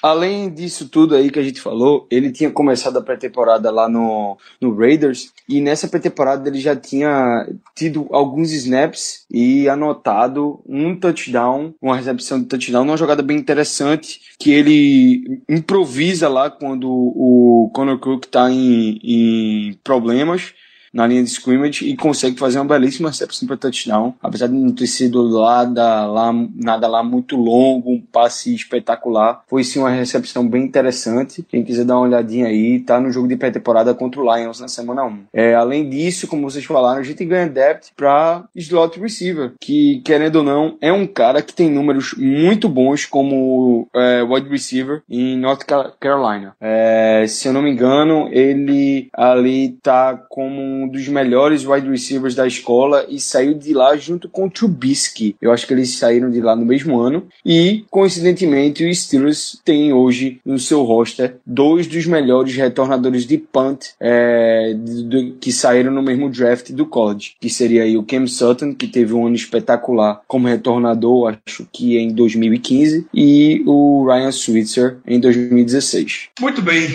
Além 0.02 0.50
disso 0.50 0.88
tudo 0.88 1.14
aí 1.14 1.30
que 1.30 1.38
a 1.38 1.42
gente 1.42 1.60
falou, 1.60 2.06
ele 2.10 2.30
tinha 2.30 2.50
começado 2.50 2.98
a 2.98 3.02
pré-temporada 3.02 3.70
lá 3.70 3.88
no, 3.88 4.36
no 4.60 4.76
Raiders 4.76 5.32
e 5.48 5.60
nessa 5.60 5.88
pré-temporada 5.88 6.48
ele 6.48 6.60
já 6.60 6.76
tinha 6.76 7.48
tido 7.74 8.06
alguns 8.10 8.52
snaps 8.52 9.26
e 9.30 9.68
anotado 9.68 10.60
um 10.66 10.98
touchdown, 10.98 11.74
uma 11.80 11.96
recepção 11.96 12.40
de 12.40 12.46
touchdown, 12.46 12.84
uma 12.84 12.96
jogada 12.96 13.22
bem 13.22 13.36
interessante 13.36 14.20
que 14.38 14.52
ele 14.52 15.42
improvisa 15.48 16.28
lá 16.28 16.50
quando 16.50 16.88
o 16.90 17.70
Conor 17.74 17.98
Cook 17.98 18.26
tá 18.26 18.50
em, 18.50 18.98
em 19.02 19.78
problemas 19.82 20.54
na 20.96 21.06
linha 21.06 21.22
de 21.22 21.28
scrimmage 21.28 21.86
e 21.86 21.94
consegue 21.94 22.38
fazer 22.38 22.58
uma 22.58 22.64
belíssima 22.64 23.10
recepção 23.10 23.46
para 23.46 23.56
touchdown, 23.58 24.14
apesar 24.22 24.46
de 24.46 24.54
não 24.54 24.72
ter 24.72 24.86
sido 24.86 25.22
lá, 25.22 25.64
da, 25.64 26.06
lá 26.06 26.32
nada 26.54 26.88
lá 26.88 27.02
muito 27.02 27.36
longo, 27.36 27.92
um 27.92 28.00
passe 28.00 28.54
espetacular. 28.54 29.42
Foi 29.46 29.62
sim 29.62 29.78
uma 29.78 29.90
recepção 29.90 30.48
bem 30.48 30.64
interessante. 30.64 31.44
Quem 31.46 31.62
quiser 31.62 31.84
dar 31.84 31.96
uma 31.96 32.06
olhadinha 32.06 32.46
aí, 32.46 32.80
tá 32.80 32.98
no 32.98 33.12
jogo 33.12 33.28
de 33.28 33.36
pré-temporada 33.36 33.94
contra 33.94 34.20
o 34.20 34.36
Lions 34.36 34.58
na 34.58 34.68
semana 34.68 35.04
1. 35.04 35.24
É, 35.34 35.54
além 35.54 35.88
disso, 35.88 36.26
como 36.26 36.50
vocês 36.50 36.64
falaram, 36.64 37.00
a 37.00 37.04
gente 37.04 37.24
ganha 37.26 37.46
depth 37.46 37.90
para 37.94 38.44
slot 38.54 38.98
receiver, 38.98 39.52
que 39.60 40.00
querendo 40.02 40.36
ou 40.36 40.42
não, 40.42 40.78
é 40.80 40.90
um 40.90 41.06
cara 41.06 41.42
que 41.42 41.52
tem 41.52 41.70
números 41.70 42.14
muito 42.16 42.70
bons 42.70 43.04
como 43.04 43.86
é, 43.94 44.22
wide 44.22 44.48
receiver 44.48 45.02
em 45.10 45.36
North 45.36 45.64
Carolina. 46.00 46.56
É, 46.58 47.26
se 47.28 47.48
eu 47.48 47.52
não 47.52 47.60
me 47.60 47.70
engano, 47.70 48.28
ele 48.32 49.10
ali 49.12 49.76
tá 49.82 50.16
como 50.28 50.85
um 50.86 50.88
um 50.88 50.88
dos 50.88 51.08
melhores 51.08 51.66
wide 51.66 51.88
receivers 51.88 52.34
da 52.34 52.46
escola 52.46 53.04
e 53.08 53.18
saiu 53.20 53.54
de 53.54 53.74
lá 53.74 53.96
junto 53.96 54.28
com 54.28 54.46
o 54.46 54.50
Trubisky. 54.50 55.36
Eu 55.42 55.52
acho 55.52 55.66
que 55.66 55.74
eles 55.74 55.98
saíram 55.98 56.30
de 56.30 56.40
lá 56.40 56.54
no 56.54 56.64
mesmo 56.64 56.98
ano. 56.98 57.26
E, 57.44 57.84
coincidentemente, 57.90 58.88
os 58.88 59.02
Steelers 59.02 59.60
têm 59.64 59.92
hoje 59.92 60.40
no 60.44 60.58
seu 60.58 60.82
roster 60.84 61.36
dois 61.44 61.86
dos 61.86 62.06
melhores 62.06 62.54
retornadores 62.54 63.26
de 63.26 63.36
punt 63.36 63.88
é, 64.00 64.74
de, 64.74 65.02
de, 65.02 65.30
que 65.40 65.52
saíram 65.52 65.92
no 65.92 66.02
mesmo 66.02 66.30
draft 66.30 66.70
do 66.70 66.86
college, 66.86 67.34
que 67.40 67.50
seria 67.50 67.82
aí 67.82 67.96
o 67.96 68.04
Cam 68.04 68.26
Sutton, 68.26 68.74
que 68.74 68.86
teve 68.86 69.12
um 69.12 69.26
ano 69.26 69.34
espetacular 69.34 70.22
como 70.26 70.48
retornador, 70.48 71.36
acho 71.46 71.66
que 71.72 71.98
em 71.98 72.12
2015, 72.14 73.06
e 73.12 73.62
o 73.66 74.06
Ryan 74.06 74.32
Switzer 74.32 74.98
em 75.06 75.18
2016. 75.18 76.28
Muito 76.40 76.62
bem. 76.62 76.88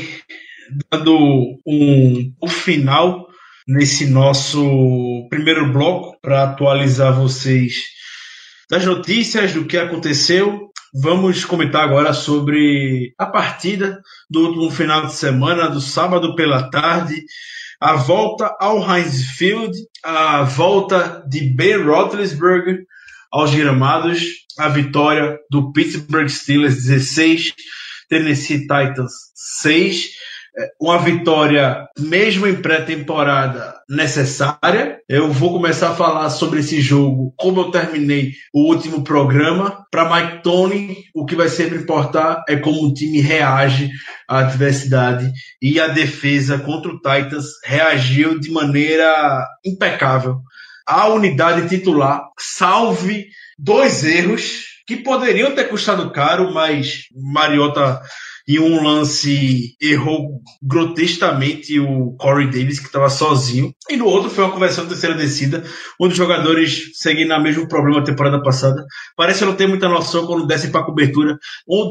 Dando 0.89 1.59
um, 1.65 2.31
o 2.39 2.47
final 2.47 3.30
nesse 3.67 4.07
nosso 4.07 5.27
primeiro 5.29 5.71
bloco 5.71 6.19
para 6.21 6.43
atualizar 6.43 7.13
vocês 7.13 7.75
das 8.69 8.85
notícias, 8.85 9.53
do 9.53 9.65
que 9.65 9.77
aconteceu. 9.77 10.69
Vamos 10.93 11.45
comentar 11.45 11.83
agora 11.83 12.13
sobre 12.13 13.13
a 13.17 13.25
partida 13.25 14.01
do 14.29 14.47
último 14.47 14.71
final 14.71 15.05
de 15.05 15.13
semana, 15.13 15.69
do 15.69 15.79
sábado 15.79 16.35
pela 16.35 16.69
tarde, 16.69 17.23
a 17.79 17.95
volta 17.95 18.55
ao 18.59 18.79
Heinz 18.79 19.23
Field, 19.37 19.77
a 20.03 20.43
volta 20.43 21.23
de 21.29 21.41
Ben 21.41 21.81
Roethlisberger 21.81 22.83
aos 23.31 23.53
gramados, 23.55 24.21
a 24.57 24.67
vitória 24.67 25.37
do 25.49 25.71
Pittsburgh 25.71 26.29
Steelers 26.29 26.83
16, 26.83 27.53
Tennessee 28.09 28.61
Titans 28.61 29.13
6 29.61 30.05
é, 30.05 30.30
uma 30.79 30.97
vitória, 30.97 31.87
mesmo 31.97 32.47
em 32.47 32.55
pré-temporada, 32.55 33.73
necessária. 33.89 34.99
Eu 35.07 35.31
vou 35.31 35.53
começar 35.53 35.89
a 35.89 35.95
falar 35.95 36.29
sobre 36.29 36.59
esse 36.59 36.81
jogo, 36.81 37.33
como 37.37 37.61
eu 37.61 37.71
terminei 37.71 38.33
o 38.53 38.67
último 38.67 39.03
programa. 39.03 39.85
Para 39.89 40.09
Mike 40.09 40.43
Tony, 40.43 40.97
o 41.13 41.25
que 41.25 41.35
vai 41.35 41.49
sempre 41.49 41.77
importar 41.77 42.43
é 42.47 42.55
como 42.57 42.85
o 42.85 42.93
time 42.93 43.21
reage 43.21 43.89
à 44.27 44.39
adversidade 44.39 45.31
e 45.61 45.79
a 45.79 45.87
defesa 45.87 46.59
contra 46.59 46.91
o 46.91 46.97
Titans 46.97 47.45
reagiu 47.65 48.39
de 48.39 48.51
maneira 48.51 49.45
impecável. 49.65 50.39
A 50.87 51.07
unidade 51.07 51.69
titular, 51.69 52.23
salve 52.37 53.27
dois 53.57 54.03
erros 54.03 54.71
que 54.87 54.97
poderiam 54.97 55.53
ter 55.55 55.69
custado 55.69 56.11
caro, 56.11 56.53
mas 56.53 57.03
Mariota 57.15 58.01
em 58.47 58.59
um 58.59 58.83
lance 58.83 59.75
errou 59.81 60.41
grotescamente 60.61 61.79
o 61.79 62.15
Corey 62.17 62.47
Davis, 62.47 62.79
que 62.79 62.87
estava 62.87 63.09
sozinho. 63.09 63.73
E 63.89 63.97
no 63.97 64.05
outro 64.05 64.29
foi 64.29 64.43
uma 64.43 64.53
conversão 64.53 64.87
terceira 64.87 65.15
descida, 65.15 65.63
onde 65.99 66.13
os 66.13 66.17
jogadores 66.17 66.91
seguem 66.93 67.25
na 67.25 67.39
mesmo 67.39 67.67
problema 67.67 67.99
da 67.99 68.05
temporada 68.05 68.41
passada. 68.41 68.85
Parece 69.15 69.45
não 69.45 69.55
ter 69.55 69.67
muita 69.67 69.87
noção 69.87 70.25
quando 70.25 70.47
descem 70.47 70.71
para 70.71 70.81
a 70.81 70.85
cobertura, 70.85 71.37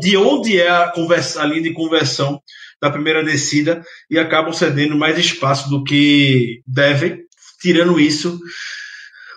de 0.00 0.16
onde 0.16 0.60
é 0.60 0.68
a, 0.68 0.88
conversa, 0.88 1.42
a 1.42 1.46
linha 1.46 1.62
de 1.62 1.72
conversão 1.72 2.40
da 2.80 2.90
primeira 2.90 3.22
descida 3.22 3.82
e 4.10 4.18
acabam 4.18 4.52
cedendo 4.52 4.96
mais 4.96 5.18
espaço 5.18 5.68
do 5.68 5.84
que 5.84 6.62
devem. 6.66 7.18
Tirando 7.60 8.00
isso, 8.00 8.40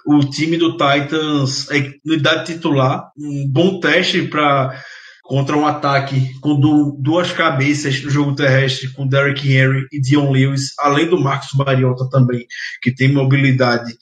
o 0.06 0.20
time 0.22 0.58
do 0.58 0.78
Titans, 0.78 1.70
a 1.70 1.76
unidade 2.06 2.54
titular, 2.54 3.12
um 3.18 3.48
bom 3.48 3.80
teste 3.80 4.24
para 4.24 4.82
contra 5.24 5.56
um 5.56 5.66
ataque 5.66 6.38
com 6.42 6.60
duas 7.00 7.32
cabeças 7.32 8.04
no 8.04 8.10
jogo 8.10 8.36
terrestre, 8.36 8.92
com 8.92 9.08
Derrick 9.08 9.50
Henry 9.50 9.88
e 9.92 10.00
Dion 10.00 10.30
Lewis, 10.30 10.74
além 10.78 11.10
do 11.10 11.20
Marcos 11.20 11.54
Mariota 11.54 12.10
também, 12.10 12.46
que 12.82 12.94
tem 12.94 13.12
mobilidade 13.12 13.96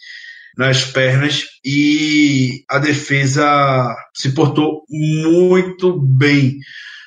nas 0.58 0.84
pernas 0.84 1.46
e 1.64 2.64
a 2.70 2.80
defesa 2.80 3.96
se 4.14 4.34
portou 4.34 4.84
muito 4.90 6.00
bem. 6.02 6.58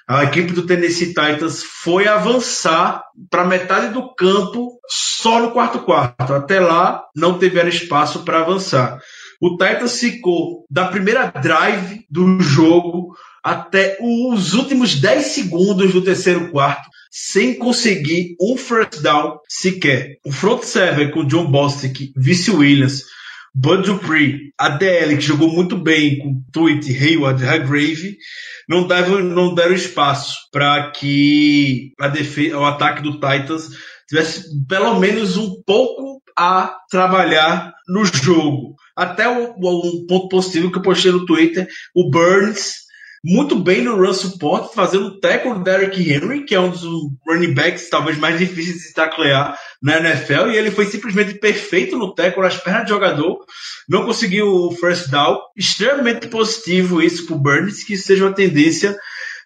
A 0.07 0.25
equipe 0.25 0.53
do 0.53 0.67
Tennessee 0.67 1.09
Titans 1.09 1.63
foi 1.63 2.07
avançar 2.07 3.03
para 3.31 3.45
metade 3.45 3.93
do 3.93 4.15
campo 4.15 4.79
só 4.89 5.41
no 5.41 5.51
quarto 5.51 5.81
quarto. 5.81 6.33
Até 6.33 6.61
lá 6.61 7.03
não 7.17 7.39
tiveram 7.39 7.69
espaço 7.69 8.23
para 8.23 8.41
avançar. 8.41 8.99
O 9.41 9.57
Titans 9.57 9.99
ficou 9.99 10.65
da 10.71 10.87
primeira 10.87 11.27
drive 11.31 12.05
do 12.11 12.39
jogo 12.41 13.15
até 13.45 13.99
os 14.01 14.55
últimos 14.55 14.99
10 14.99 15.27
segundos 15.27 15.93
do 15.93 16.01
terceiro 16.01 16.51
quarto 16.51 16.89
sem 17.11 17.55
conseguir 17.59 18.35
um 18.41 18.57
first 18.57 19.03
down 19.03 19.39
sequer. 19.47 20.17
O 20.25 20.33
front 20.33 20.63
seven 20.63 21.11
com 21.11 21.25
John 21.25 21.49
Bostic, 21.49 22.11
Vice 22.17 22.51
Williams, 22.51 23.05
Bud 23.55 23.85
Dupree, 23.85 24.53
a 24.59 24.71
DL 24.71 25.17
que 25.17 25.23
jogou 25.23 25.49
muito 25.49 25.77
bem 25.77 26.19
com 26.19 26.43
Tweet, 26.51 26.91
Hayward, 26.91 27.45
Hargrave, 27.45 28.17
não 28.69 28.89
deram, 28.89 29.23
não 29.23 29.55
deram 29.55 29.75
espaço 29.75 30.35
para 30.51 30.91
que 30.91 31.93
a 32.01 32.09
defesa, 32.09 32.59
o 32.59 32.65
ataque 32.65 33.03
do 33.03 33.13
Titans 33.13 33.69
tivesse 34.09 34.49
pelo 34.67 34.99
menos 34.99 35.37
um 35.37 35.63
pouco 35.65 36.21
a 36.37 36.75
trabalhar 36.91 37.73
no 37.87 38.05
jogo. 38.05 38.75
Até 38.97 39.29
um, 39.29 39.55
um 39.57 40.07
ponto 40.09 40.29
positivo 40.29 40.73
que 40.73 40.79
eu 40.79 40.83
postei 40.83 41.13
no 41.13 41.27
Twitter, 41.27 41.69
o 41.95 42.11
Burns 42.11 42.84
muito 43.25 43.57
bem 43.57 43.83
no 43.83 43.97
run 43.97 44.13
support, 44.13 44.75
fazendo 44.75 45.07
o 45.07 45.19
tackle 45.19 45.55
do 45.55 45.65
Derrick 45.65 45.99
Henry, 45.99 46.45
que 46.45 46.55
é 46.55 46.61
um 46.61 46.69
dos 46.69 46.83
running 47.27 47.55
backs 47.55 47.89
talvez 47.89 48.19
mais 48.19 48.39
difíceis 48.39 48.89
de 48.89 48.93
taclear 48.93 49.59
na 49.83 49.97
NFL, 49.99 50.51
e 50.51 50.59
ele 50.59 50.71
foi 50.71 50.85
simplesmente 50.85 51.39
perfeito 51.39 51.97
no 51.97 52.15
tackle, 52.15 52.43
nas 52.43 52.59
pernas 52.59 52.85
do 52.85 52.91
jogador, 52.91 53.39
não 53.89 54.05
conseguiu 54.05 54.47
o 54.47 54.73
first 54.73 55.09
down. 55.09 55.39
Extremamente 55.57 56.29
positivo 56.29 57.01
isso 57.01 57.27
para 57.27 57.37
o 57.37 57.39
Burns, 57.39 57.83
que 57.83 57.97
seja 57.97 58.27
uma 58.27 58.35
tendência 58.35 58.95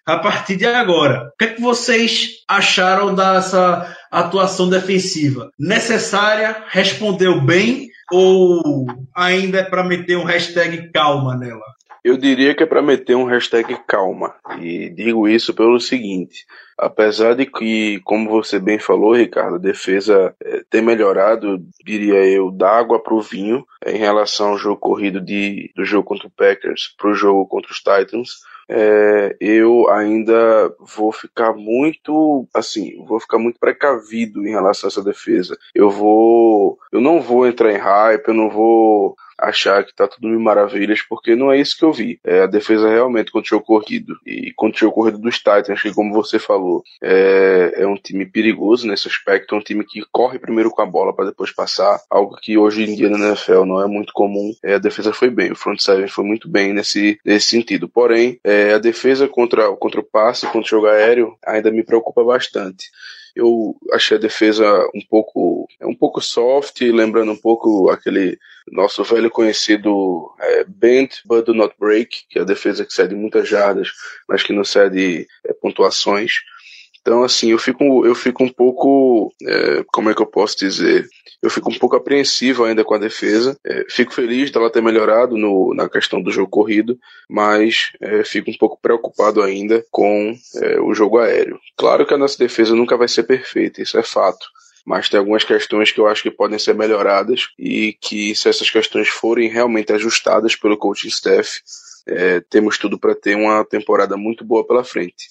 a 0.05 0.17
partir 0.17 0.57
de 0.57 0.65
agora. 0.65 1.29
O 1.33 1.37
que, 1.37 1.45
é 1.45 1.53
que 1.53 1.61
vocês 1.61 2.31
acharam 2.49 3.15
dessa 3.15 3.95
atuação 4.11 4.69
defensiva? 4.69 5.51
Necessária? 5.57 6.65
Respondeu 6.67 7.39
bem? 7.39 7.87
Ou 8.11 8.87
ainda 9.15 9.59
é 9.59 9.63
para 9.63 9.83
meter 9.83 10.17
um 10.17 10.23
hashtag 10.23 10.91
calma 10.91 11.37
nela? 11.37 11.78
Eu 12.03 12.17
diria 12.17 12.55
que 12.55 12.63
é 12.63 12.65
para 12.65 12.81
meter 12.81 13.15
um 13.15 13.25
hashtag 13.25 13.77
calma. 13.87 14.35
E 14.59 14.89
digo 14.89 15.27
isso 15.27 15.53
pelo 15.53 15.79
seguinte: 15.79 16.45
apesar 16.77 17.35
de 17.35 17.45
que, 17.45 17.99
como 18.05 18.29
você 18.29 18.59
bem 18.59 18.79
falou, 18.79 19.13
Ricardo, 19.13 19.55
a 19.55 19.59
defesa 19.59 20.33
é, 20.41 20.63
ter 20.69 20.81
melhorado, 20.81 21.61
diria 21.85 22.25
eu, 22.25 22.51
da 22.51 22.69
água 22.69 22.99
para 22.99 23.13
o 23.13 23.21
vinho 23.21 23.65
em 23.85 23.97
relação 23.97 24.49
ao 24.49 24.57
jogo 24.57 24.79
corrido 24.79 25.19
de, 25.19 25.71
do 25.75 25.83
jogo 25.83 26.05
contra 26.05 26.27
o 26.27 26.31
Packers 26.31 26.95
para 26.97 27.09
o 27.09 27.13
jogo 27.13 27.45
contra 27.45 27.71
os 27.71 27.77
Titans. 27.79 28.41
É, 28.71 29.35
eu 29.41 29.89
ainda 29.89 30.71
vou 30.79 31.11
ficar 31.11 31.53
muito, 31.53 32.47
assim, 32.53 33.03
vou 33.03 33.19
ficar 33.19 33.39
muito 33.39 33.59
precavido 33.59 34.45
em 34.45 34.51
relação 34.51 34.87
a 34.87 34.91
essa 34.91 35.03
defesa. 35.03 35.57
Eu 35.73 35.89
vou, 35.89 36.77
eu 36.91 37.01
não 37.01 37.19
vou 37.19 37.47
entrar 37.47 37.73
em 37.73 37.77
hype, 37.77 38.27
eu 38.27 38.33
não 38.35 38.47
vou 38.47 39.15
achar 39.41 39.83
que 39.83 39.93
tá 39.93 40.07
tudo 40.07 40.27
mil 40.27 40.39
maravilhas, 40.39 41.01
porque 41.01 41.35
não 41.35 41.51
é 41.51 41.59
isso 41.59 41.77
que 41.77 41.85
eu 41.85 41.93
vi. 41.93 42.19
É, 42.23 42.41
a 42.41 42.47
defesa 42.47 42.89
realmente 42.89 43.31
contra 43.31 43.55
o 43.55 43.61
corrido 43.61 44.15
e 44.25 44.51
contra 44.53 44.87
o 44.87 44.91
corrido 44.91 45.17
dos 45.17 45.37
Titans, 45.37 45.81
que 45.81 45.93
como 45.93 46.13
você 46.13 46.39
falou, 46.39 46.83
é, 47.01 47.73
é 47.77 47.87
um 47.87 47.95
time 47.95 48.25
perigoso 48.25 48.87
nesse 48.87 49.07
aspecto, 49.07 49.55
é 49.55 49.57
um 49.57 49.61
time 49.61 49.83
que 49.83 50.03
corre 50.11 50.39
primeiro 50.39 50.69
com 50.69 50.81
a 50.81 50.85
bola 50.85 51.13
para 51.13 51.25
depois 51.25 51.51
passar, 51.51 51.99
algo 52.09 52.35
que 52.35 52.57
hoje 52.57 52.83
em 52.83 52.95
dia 52.95 53.09
na 53.09 53.29
NFL 53.29 53.65
não 53.65 53.81
é 53.81 53.87
muito 53.87 54.13
comum. 54.13 54.53
É, 54.63 54.75
a 54.75 54.79
defesa 54.79 55.13
foi 55.13 55.29
bem, 55.29 55.51
o 55.51 55.55
front 55.55 55.79
seven 55.79 56.07
foi 56.07 56.23
muito 56.23 56.49
bem 56.49 56.73
nesse, 56.73 57.19
nesse 57.25 57.47
sentido. 57.47 57.87
Porém, 57.87 58.39
é, 58.43 58.73
a 58.73 58.77
defesa 58.77 59.27
contra, 59.27 59.71
contra 59.75 59.99
o 59.99 60.03
passe, 60.03 60.45
contra 60.47 60.61
o 60.61 60.65
jogo 60.65 60.87
aéreo, 60.87 61.35
ainda 61.45 61.71
me 61.71 61.83
preocupa 61.83 62.23
bastante 62.23 62.89
eu 63.39 63.75
achei 63.93 64.17
a 64.17 64.19
defesa 64.19 64.65
um 64.93 65.01
pouco 65.09 65.67
um 65.81 65.95
pouco 65.95 66.21
soft, 66.21 66.81
lembrando 66.81 67.31
um 67.31 67.37
pouco 67.37 67.89
aquele 67.89 68.37
nosso 68.71 69.03
velho 69.03 69.31
conhecido 69.31 70.31
é, 70.39 70.63
But 70.63 71.45
Do 71.45 71.53
Not 71.53 71.73
Break, 71.79 72.25
que 72.29 72.37
é 72.37 72.41
a 72.41 72.45
defesa 72.45 72.85
que 72.85 72.93
cede 72.93 73.15
muitas 73.15 73.47
jardas, 73.47 73.91
mas 74.27 74.43
que 74.43 74.53
não 74.53 74.63
cede 74.63 75.27
é, 75.45 75.53
pontuações. 75.53 76.33
Então, 77.01 77.23
assim, 77.23 77.51
eu 77.51 77.57
fico, 77.57 78.05
eu 78.05 78.13
fico 78.13 78.43
um 78.43 78.49
pouco, 78.49 79.33
é, 79.41 79.83
como 79.91 80.09
é 80.09 80.13
que 80.13 80.21
eu 80.21 80.25
posso 80.25 80.57
dizer? 80.57 81.07
Eu 81.41 81.49
fico 81.49 81.71
um 81.71 81.77
pouco 81.77 81.95
apreensivo 81.95 82.65
ainda 82.65 82.83
com 82.83 82.93
a 82.93 82.99
defesa. 82.99 83.57
É, 83.65 83.85
fico 83.89 84.13
feliz 84.13 84.51
dela 84.51 84.69
ter 84.69 84.81
melhorado 84.81 85.37
no, 85.37 85.73
na 85.73 85.87
questão 85.89 86.21
do 86.21 86.31
jogo 86.31 86.49
corrido, 86.49 86.99
mas 87.29 87.91
é, 88.01 88.23
fico 88.23 88.51
um 88.51 88.57
pouco 88.57 88.77
preocupado 88.81 89.41
ainda 89.41 89.83
com 89.89 90.35
é, 90.61 90.79
o 90.81 90.93
jogo 90.93 91.17
aéreo. 91.17 91.59
Claro 91.77 92.05
que 92.05 92.13
a 92.13 92.17
nossa 92.17 92.37
defesa 92.37 92.75
nunca 92.75 92.97
vai 92.97 93.07
ser 93.07 93.23
perfeita, 93.23 93.81
isso 93.81 93.97
é 93.97 94.03
fato 94.03 94.45
mas 94.85 95.07
tem 95.07 95.19
algumas 95.19 95.43
questões 95.43 95.91
que 95.91 95.99
eu 95.99 96.07
acho 96.07 96.23
que 96.23 96.31
podem 96.31 96.57
ser 96.57 96.73
melhoradas 96.73 97.49
e 97.59 97.93
que 98.01 98.33
se 98.33 98.49
essas 98.49 98.71
questões 98.71 99.07
forem 99.07 99.47
realmente 99.47 99.93
ajustadas 99.93 100.55
pelo 100.55 100.77
coaching 100.77 101.09
staff, 101.09 101.61
é, 102.07 102.39
temos 102.49 102.77
tudo 102.79 102.97
para 102.97 103.13
ter 103.13 103.35
uma 103.35 103.63
temporada 103.63 104.17
muito 104.17 104.43
boa 104.43 104.65
pela 104.65 104.83
frente. 104.83 105.27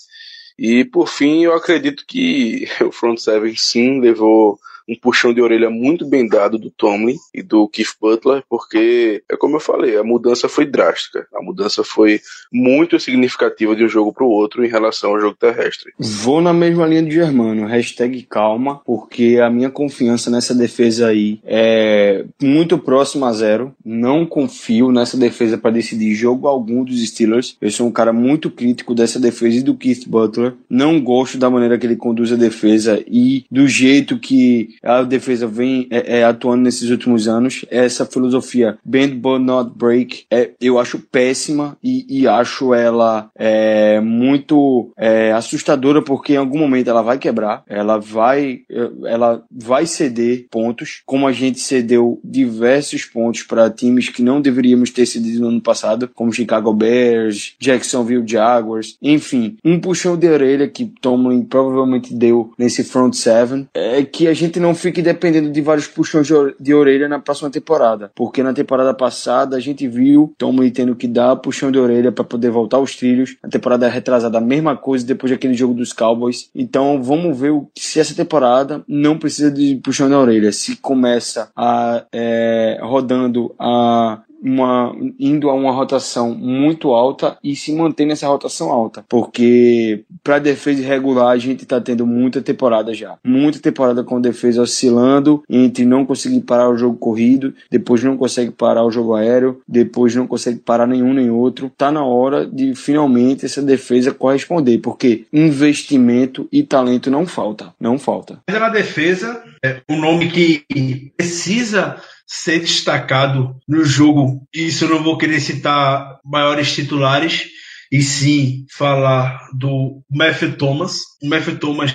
E 0.58 0.84
por 0.84 1.08
fim, 1.08 1.44
eu 1.44 1.54
acredito 1.54 2.04
que 2.06 2.66
o 2.84 2.90
front 2.90 3.18
seven 3.18 3.54
sim 3.56 4.00
levou 4.00 4.58
um 4.88 4.94
puxão 4.96 5.34
de 5.34 5.42
orelha 5.42 5.68
muito 5.68 6.06
bem 6.06 6.26
dado 6.26 6.58
do 6.58 6.70
Tomlin 6.70 7.16
e 7.34 7.42
do 7.42 7.68
Keith 7.68 7.94
Butler, 8.00 8.42
porque, 8.48 9.22
é 9.30 9.36
como 9.36 9.56
eu 9.56 9.60
falei, 9.60 9.96
a 9.96 10.04
mudança 10.04 10.48
foi 10.48 10.64
drástica. 10.64 11.26
A 11.34 11.42
mudança 11.42 11.84
foi 11.84 12.20
muito 12.52 12.98
significativa 12.98 13.76
de 13.76 13.84
um 13.84 13.88
jogo 13.88 14.12
para 14.12 14.24
o 14.24 14.30
outro 14.30 14.64
em 14.64 14.68
relação 14.68 15.10
ao 15.10 15.20
jogo 15.20 15.36
terrestre. 15.38 15.92
Vou 15.98 16.40
na 16.40 16.52
mesma 16.52 16.86
linha 16.86 17.02
de 17.02 17.10
Germano, 17.10 17.66
hashtag 17.66 18.22
calma, 18.22 18.80
porque 18.84 19.38
a 19.42 19.50
minha 19.50 19.70
confiança 19.70 20.30
nessa 20.30 20.54
defesa 20.54 21.08
aí 21.08 21.40
é 21.44 22.24
muito 22.42 22.78
próxima 22.78 23.28
a 23.28 23.32
zero. 23.32 23.74
Não 23.84 24.24
confio 24.24 24.90
nessa 24.90 25.16
defesa 25.16 25.58
para 25.58 25.70
decidir 25.70 26.14
jogo 26.14 26.48
algum 26.48 26.84
dos 26.84 27.06
Steelers. 27.06 27.56
Eu 27.60 27.70
sou 27.70 27.86
um 27.86 27.92
cara 27.92 28.12
muito 28.12 28.50
crítico 28.50 28.94
dessa 28.94 29.20
defesa 29.20 29.58
e 29.58 29.62
do 29.62 29.74
Keith 29.74 30.08
Butler. 30.08 30.54
Não 30.68 31.00
gosto 31.00 31.36
da 31.36 31.50
maneira 31.50 31.78
que 31.78 31.86
ele 31.86 31.96
conduz 31.96 32.32
a 32.32 32.36
defesa 32.36 33.02
e 33.06 33.44
do 33.50 33.68
jeito 33.68 34.18
que 34.18 34.77
a 34.82 35.02
defesa 35.02 35.46
vem 35.46 35.86
é, 35.90 36.18
é, 36.18 36.24
atuando 36.24 36.62
nesses 36.62 36.90
últimos 36.90 37.28
anos. 37.28 37.64
Essa 37.70 38.06
filosofia 38.06 38.78
bend 38.84 39.14
but 39.14 39.40
not 39.40 39.72
break, 39.76 40.24
é, 40.30 40.50
eu 40.60 40.78
acho 40.78 40.98
péssima 40.98 41.76
e, 41.82 42.06
e 42.08 42.26
acho 42.26 42.74
ela 42.74 43.30
é, 43.34 44.00
muito 44.00 44.92
é, 44.96 45.32
assustadora 45.32 46.02
porque 46.02 46.34
em 46.34 46.36
algum 46.36 46.58
momento 46.58 46.88
ela 46.90 47.02
vai 47.02 47.18
quebrar, 47.18 47.62
ela 47.66 47.98
vai, 47.98 48.60
ela 49.06 49.42
vai 49.50 49.86
ceder 49.86 50.46
pontos, 50.50 51.02
como 51.06 51.26
a 51.26 51.32
gente 51.32 51.60
cedeu 51.60 52.20
diversos 52.24 53.04
pontos 53.04 53.42
para 53.42 53.70
times 53.70 54.08
que 54.08 54.22
não 54.22 54.40
deveríamos 54.40 54.90
ter 54.90 55.06
cedido 55.06 55.40
no 55.40 55.48
ano 55.48 55.60
passado, 55.60 56.10
como 56.14 56.32
Chicago 56.32 56.72
Bears, 56.72 57.54
Jacksonville 57.60 58.26
Jaguars, 58.26 58.96
enfim, 59.02 59.56
um 59.64 59.80
puxão 59.80 60.16
de 60.16 60.28
orelha 60.28 60.68
que 60.68 60.86
Tomlin 61.00 61.42
provavelmente 61.42 62.14
deu 62.14 62.52
nesse 62.58 62.84
front 62.84 63.14
seven 63.14 63.68
é 63.74 64.02
que 64.02 64.26
a 64.26 64.34
gente 64.34 64.60
não 64.60 64.67
não 64.68 64.74
fique 64.74 65.00
dependendo 65.00 65.50
de 65.50 65.60
vários 65.62 65.86
puxões 65.86 66.28
de 66.60 66.74
orelha 66.74 67.08
na 67.08 67.18
próxima 67.18 67.50
temporada. 67.50 68.10
Porque 68.14 68.42
na 68.42 68.52
temporada 68.52 68.92
passada 68.92 69.56
a 69.56 69.60
gente 69.60 69.88
viu 69.88 70.34
Tom 70.36 70.58
tendo 70.70 70.94
que 70.94 71.06
dar 71.06 71.36
puxão 71.36 71.70
de 71.70 71.78
orelha 71.78 72.12
para 72.12 72.24
poder 72.24 72.50
voltar 72.50 72.76
aos 72.76 72.94
trilhos. 72.94 73.36
Na 73.42 73.48
temporada 73.48 73.88
retrasada, 73.88 74.38
a 74.38 74.40
mesma 74.40 74.76
coisa 74.76 75.06
depois 75.06 75.32
daquele 75.32 75.54
jogo 75.54 75.72
dos 75.72 75.92
Cowboys. 75.92 76.50
Então 76.54 77.02
vamos 77.02 77.38
ver 77.38 77.52
se 77.76 78.00
essa 78.00 78.14
temporada 78.14 78.82
não 78.86 79.18
precisa 79.18 79.50
de 79.50 79.76
puxão 79.76 80.08
de 80.08 80.14
orelha. 80.14 80.52
Se 80.52 80.76
começa 80.76 81.50
a 81.56 82.04
é, 82.12 82.78
rodando 82.82 83.54
a 83.58 84.20
uma, 84.42 84.94
indo 85.18 85.50
a 85.50 85.54
uma 85.54 85.72
rotação 85.72 86.34
muito 86.34 86.92
alta 86.92 87.38
e 87.42 87.56
se 87.56 87.72
mantém 87.72 88.06
nessa 88.06 88.26
rotação 88.26 88.70
alta. 88.70 89.04
Porque 89.08 90.04
para 90.22 90.38
defesa 90.38 90.82
regular 90.82 91.28
a 91.28 91.38
gente 91.38 91.62
está 91.62 91.80
tendo 91.80 92.06
muita 92.06 92.40
temporada 92.40 92.94
já. 92.94 93.18
Muita 93.24 93.58
temporada 93.58 94.02
com 94.04 94.20
defesa 94.20 94.62
oscilando 94.62 95.42
entre 95.48 95.84
não 95.84 96.06
conseguir 96.06 96.40
parar 96.40 96.68
o 96.68 96.76
jogo 96.76 96.96
corrido, 96.96 97.54
depois 97.70 98.02
não 98.02 98.16
consegue 98.16 98.50
parar 98.50 98.84
o 98.84 98.90
jogo 98.90 99.14
aéreo, 99.14 99.60
depois 99.66 100.14
não 100.14 100.26
consegue 100.26 100.58
parar 100.58 100.86
nenhum 100.86 101.12
nem 101.12 101.30
outro. 101.30 101.70
Tá 101.76 101.90
na 101.90 102.04
hora 102.04 102.46
de 102.46 102.74
finalmente 102.74 103.44
essa 103.44 103.62
defesa 103.62 104.12
corresponder, 104.12 104.78
porque 104.78 105.24
investimento 105.32 106.48
e 106.52 106.62
talento 106.62 107.10
não 107.10 107.26
falta. 107.26 107.72
Não 107.80 107.98
falta. 107.98 108.40
Na 108.48 108.68
defesa, 108.68 109.42
é 109.64 109.80
um 109.88 110.00
nome 110.00 110.30
que 110.30 111.12
precisa 111.16 111.96
ser 112.28 112.60
destacado 112.60 113.56
no 113.66 113.84
jogo. 113.84 114.46
Isso 114.54 114.84
eu 114.84 114.90
não 114.90 115.02
vou 115.02 115.16
querer 115.16 115.40
citar 115.40 116.20
maiores 116.22 116.74
titulares, 116.74 117.48
e 117.90 118.02
sim 118.02 118.66
falar 118.70 119.48
do 119.54 120.02
Matthew 120.10 120.56
Thomas. 120.56 121.00
O 121.22 121.28
Matthew 121.28 121.58
Thomas 121.58 121.94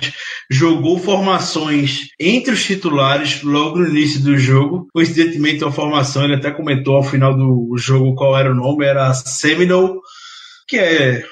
jogou 0.50 0.98
formações 0.98 2.08
entre 2.18 2.52
os 2.52 2.64
titulares 2.64 3.42
logo 3.42 3.78
no 3.78 3.88
início 3.88 4.20
do 4.20 4.36
jogo. 4.36 4.88
Coincidentemente, 4.92 5.62
uma 5.62 5.72
formação, 5.72 6.24
ele 6.24 6.34
até 6.34 6.50
comentou 6.50 6.96
ao 6.96 7.04
final 7.04 7.36
do 7.36 7.76
jogo 7.78 8.16
qual 8.16 8.36
era 8.36 8.50
o 8.50 8.54
nome, 8.54 8.84
era 8.84 9.14
Seminole, 9.14 10.00
que 10.66 10.76
é 10.76 11.24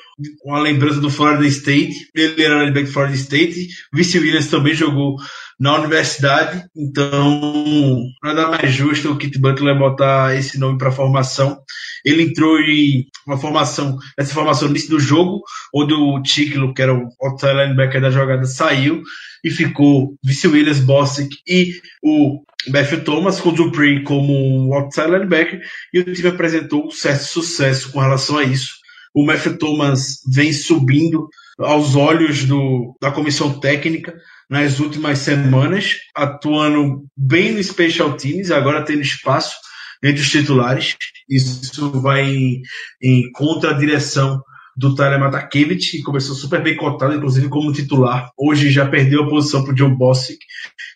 uma 0.44 0.60
lembrança 0.60 1.00
do 1.00 1.10
Florida 1.10 1.46
State. 1.46 2.08
Ele 2.14 2.42
era 2.42 2.60
linebacker 2.60 2.88
do 2.88 2.92
Florida 2.92 3.16
State. 3.16 3.68
Vice 3.92 4.18
Williams 4.18 4.48
também 4.48 4.74
jogou 4.74 5.16
na 5.62 5.76
universidade, 5.78 6.64
então 6.76 8.02
nada 8.20 8.48
mais 8.48 8.72
justo 8.72 9.12
o 9.12 9.16
Kit 9.16 9.38
Butler 9.38 9.78
botar 9.78 10.36
esse 10.36 10.58
nome 10.58 10.76
para 10.76 10.88
a 10.88 10.92
formação. 10.92 11.56
Ele 12.04 12.24
entrou 12.24 12.58
em 12.58 13.06
uma 13.24 13.38
formação, 13.38 13.96
essa 14.18 14.34
formação 14.34 14.66
no 14.66 14.72
início 14.72 14.90
do 14.90 14.98
jogo, 14.98 15.40
onde 15.72 15.94
o 15.94 16.20
Ticlo, 16.20 16.74
que 16.74 16.82
era 16.82 16.92
o 16.92 17.08
outside 17.22 17.52
linebacker 17.52 18.00
da 18.00 18.10
jogada, 18.10 18.44
saiu 18.44 19.02
e 19.44 19.50
ficou 19.50 20.16
Vice 20.24 20.48
Williams, 20.48 20.80
Bossick 20.80 21.36
e 21.46 21.80
o 22.02 22.42
Matthew 22.68 23.04
Thomas 23.04 23.40
com 23.40 23.50
o 23.50 23.52
Dupree 23.52 24.02
como 24.02 24.74
outside 24.74 25.12
linebacker 25.12 25.60
e 25.94 26.00
o 26.00 26.12
time 26.12 26.28
apresentou 26.28 26.86
um 26.86 26.90
certo 26.90 27.22
sucesso 27.22 27.92
com 27.92 28.00
relação 28.00 28.38
a 28.38 28.42
isso. 28.42 28.81
O 29.14 29.24
Matthew 29.24 29.58
Thomas 29.58 30.20
vem 30.26 30.52
subindo 30.52 31.28
aos 31.58 31.94
olhos 31.94 32.44
do, 32.44 32.96
da 33.00 33.10
comissão 33.10 33.58
técnica 33.58 34.14
nas 34.48 34.80
últimas 34.80 35.18
semanas, 35.18 35.96
atuando 36.14 37.04
bem 37.16 37.52
no 37.52 37.62
Special 37.62 38.16
Teams, 38.16 38.50
agora 38.50 38.84
tendo 38.84 39.02
espaço 39.02 39.56
entre 40.02 40.20
os 40.20 40.30
titulares. 40.30 40.96
Isso 41.28 41.90
vai 42.00 42.24
em, 42.24 42.62
em 43.02 43.30
contra 43.32 43.70
a 43.70 43.78
direção 43.78 44.42
do 44.76 44.94
Tyler 44.94 45.20
Matakevich, 45.20 45.98
que 45.98 46.02
começou 46.02 46.34
super 46.34 46.62
bem 46.62 46.76
cotado, 46.76 47.14
inclusive 47.14 47.48
como 47.48 47.72
titular. 47.72 48.30
Hoje 48.36 48.70
já 48.70 48.86
perdeu 48.86 49.24
a 49.24 49.28
posição 49.28 49.62
para 49.62 49.72
o 49.72 49.74
John 49.74 49.94
Bossick 49.94 50.38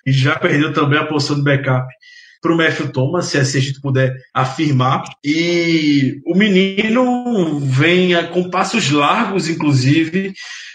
e 0.07 0.13
já 0.13 0.39
perdeu 0.39 0.73
também 0.73 0.99
a 0.99 1.07
posição 1.07 1.37
de 1.37 1.43
backup 1.43 1.87
para 2.47 2.55
o 2.55 2.57
Matthew 2.57 2.93
Thomas, 2.93 3.27
se 3.27 3.39
assim 3.39 3.59
a 3.59 3.61
gente 3.61 3.81
puder 3.81 4.15
afirmar. 4.33 5.03
E 5.25 6.21
o 6.25 6.33
menino 6.37 7.59
vem 7.59 8.11
com 8.29 8.49
passos 8.49 8.89
largos, 8.89 9.49
inclusive, 9.49 10.33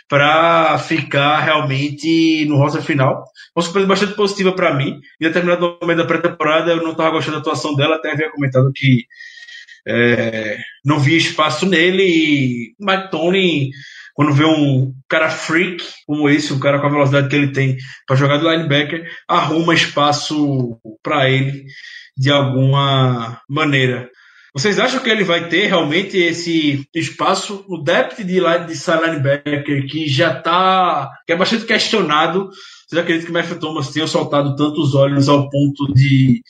para 0.09 0.77
ficar 0.79 1.39
realmente 1.39 2.43
no 2.45 2.57
roster 2.57 2.81
final. 2.81 3.23
Uma 3.55 3.63
surpresa 3.63 3.87
bastante 3.87 4.15
positiva 4.15 4.51
para 4.51 4.73
mim. 4.73 4.99
Em 5.19 5.25
determinado 5.25 5.77
momento 5.81 5.99
da 5.99 6.05
pré-temporada 6.05 6.71
eu 6.71 6.83
não 6.83 6.91
estava 6.91 7.11
gostando 7.11 7.37
da 7.37 7.41
atuação 7.41 7.73
dela, 7.73 7.95
até 7.95 8.11
havia 8.11 8.31
comentado 8.31 8.69
que 8.75 9.05
é, 9.87 10.57
não 10.83 10.99
via 10.99 11.17
espaço 11.17 11.65
nele 11.65 12.03
e 12.03 12.75
Mike 12.79 13.11
Tony, 13.11 13.71
quando 14.21 14.35
vê 14.35 14.45
um 14.45 14.93
cara 15.09 15.31
freak 15.31 15.83
como 16.05 16.29
esse, 16.29 16.53
um 16.53 16.59
cara 16.59 16.79
com 16.79 16.85
a 16.85 16.91
velocidade 16.91 17.27
que 17.27 17.35
ele 17.35 17.51
tem 17.51 17.75
para 18.05 18.15
jogar 18.15 18.37
do 18.37 18.47
linebacker, 18.47 19.09
arruma 19.27 19.73
espaço 19.73 20.77
para 21.01 21.27
ele 21.27 21.65
de 22.15 22.29
alguma 22.29 23.41
maneira. 23.49 24.11
Vocês 24.53 24.77
acham 24.77 24.99
que 24.99 25.09
ele 25.09 25.23
vai 25.23 25.49
ter 25.49 25.65
realmente 25.65 26.19
esse 26.19 26.87
espaço 26.93 27.65
no 27.67 27.83
depth 27.83 28.17
de, 28.17 28.25
de 28.25 28.37
linebacker 28.37 29.87
que 29.87 30.07
já 30.07 30.37
está, 30.37 31.09
que 31.25 31.33
é 31.33 31.35
bastante 31.35 31.65
questionado? 31.65 32.51
Vocês 32.87 33.01
acreditam 33.01 33.25
que 33.25 33.31
o 33.31 33.33
Matthew 33.33 33.59
Thomas 33.59 33.89
tenha 33.89 34.05
soltado 34.05 34.55
tantos 34.55 34.93
olhos 34.93 35.27
ao 35.27 35.49
ponto 35.49 35.91
de 35.95 36.43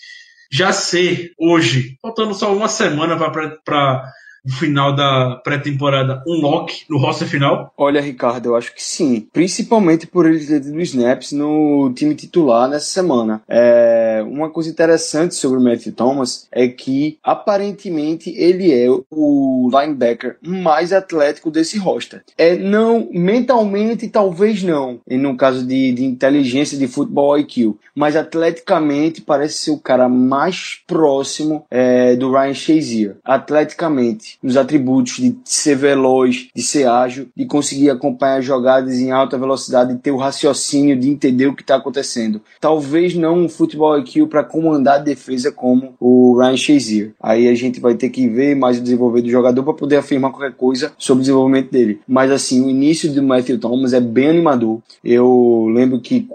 já 0.51 0.73
ser 0.73 1.31
hoje, 1.39 1.95
faltando 2.01 2.33
só 2.33 2.53
uma 2.53 2.67
semana 2.67 3.15
para 3.15 4.03
no 4.45 4.53
final 4.53 4.95
da 4.95 5.35
pré-temporada 5.43 6.23
um 6.27 6.41
lock 6.41 6.83
no 6.89 6.97
roster 6.97 7.27
final? 7.27 7.71
Olha, 7.77 8.01
Ricardo, 8.01 8.47
eu 8.47 8.55
acho 8.55 8.73
que 8.73 8.83
sim. 8.83 9.27
Principalmente 9.31 10.07
por 10.07 10.25
ele 10.25 10.45
ter 10.45 10.61
tido 10.61 10.79
snaps 10.81 11.31
no 11.31 11.91
time 11.95 12.15
titular 12.15 12.67
nessa 12.67 12.85
semana. 12.85 13.41
É, 13.47 14.23
uma 14.25 14.49
coisa 14.49 14.69
interessante 14.69 15.35
sobre 15.35 15.59
o 15.59 15.63
Matthew 15.63 15.93
Thomas 15.93 16.47
é 16.51 16.67
que 16.67 17.17
aparentemente 17.23 18.31
ele 18.35 18.71
é 18.71 18.87
o 19.09 19.69
linebacker 19.71 20.37
mais 20.45 20.91
atlético 20.91 21.51
desse 21.51 21.77
roster. 21.77 22.23
É 22.37 22.55
não 22.55 23.09
mentalmente 23.11 24.07
talvez 24.07 24.63
não, 24.63 24.99
no 25.07 25.35
caso 25.35 25.65
de, 25.65 25.91
de 25.93 26.03
inteligência 26.05 26.77
de 26.77 26.87
futebol 26.87 27.37
IQ, 27.37 27.75
mas 27.95 28.15
atleticamente 28.15 29.21
parece 29.21 29.57
ser 29.57 29.71
o 29.71 29.79
cara 29.79 30.09
mais 30.09 30.81
próximo 30.87 31.65
é, 31.69 32.15
do 32.15 32.31
Ryan 32.31 32.53
Shazier. 32.53 33.17
Atleticamente 33.23 34.30
nos 34.41 34.57
atributos 34.57 35.17
de 35.17 35.35
ser 35.43 35.75
veloz, 35.75 36.49
de 36.55 36.61
ser 36.61 36.87
ágil, 36.87 37.27
de 37.35 37.45
conseguir 37.45 37.89
acompanhar 37.89 38.41
jogadas 38.41 38.99
em 38.99 39.11
alta 39.11 39.37
velocidade, 39.37 39.93
de 39.93 39.99
ter 39.99 40.11
o 40.11 40.17
raciocínio 40.17 40.99
de 40.99 41.09
entender 41.09 41.47
o 41.47 41.55
que 41.55 41.61
está 41.61 41.75
acontecendo. 41.75 42.41
Talvez 42.59 43.15
não 43.15 43.39
um 43.39 43.49
futebol 43.49 43.97
IQ 43.99 44.27
para 44.27 44.43
comandar 44.43 44.95
a 44.95 45.03
defesa 45.03 45.51
como 45.51 45.93
o 45.99 46.37
Ryan 46.39 46.57
Shazier. 46.57 47.11
Aí 47.21 47.47
a 47.47 47.55
gente 47.55 47.79
vai 47.79 47.95
ter 47.95 48.09
que 48.09 48.27
ver 48.27 48.55
mais 48.55 48.77
o 48.77 48.81
desenvolver 48.81 49.21
do 49.21 49.29
jogador 49.29 49.63
para 49.63 49.73
poder 49.73 49.97
afirmar 49.97 50.31
qualquer 50.31 50.53
coisa 50.53 50.91
sobre 50.97 51.21
o 51.21 51.23
desenvolvimento 51.23 51.71
dele. 51.71 51.99
Mas 52.07 52.31
assim, 52.31 52.63
o 52.63 52.69
início 52.69 53.11
do 53.11 53.21
Matthew 53.23 53.59
Thomas 53.59 53.93
é 53.93 53.99
bem 53.99 54.29
animador. 54.29 54.79
Eu 55.03 55.67
lembro 55.73 55.99
que 55.99 56.27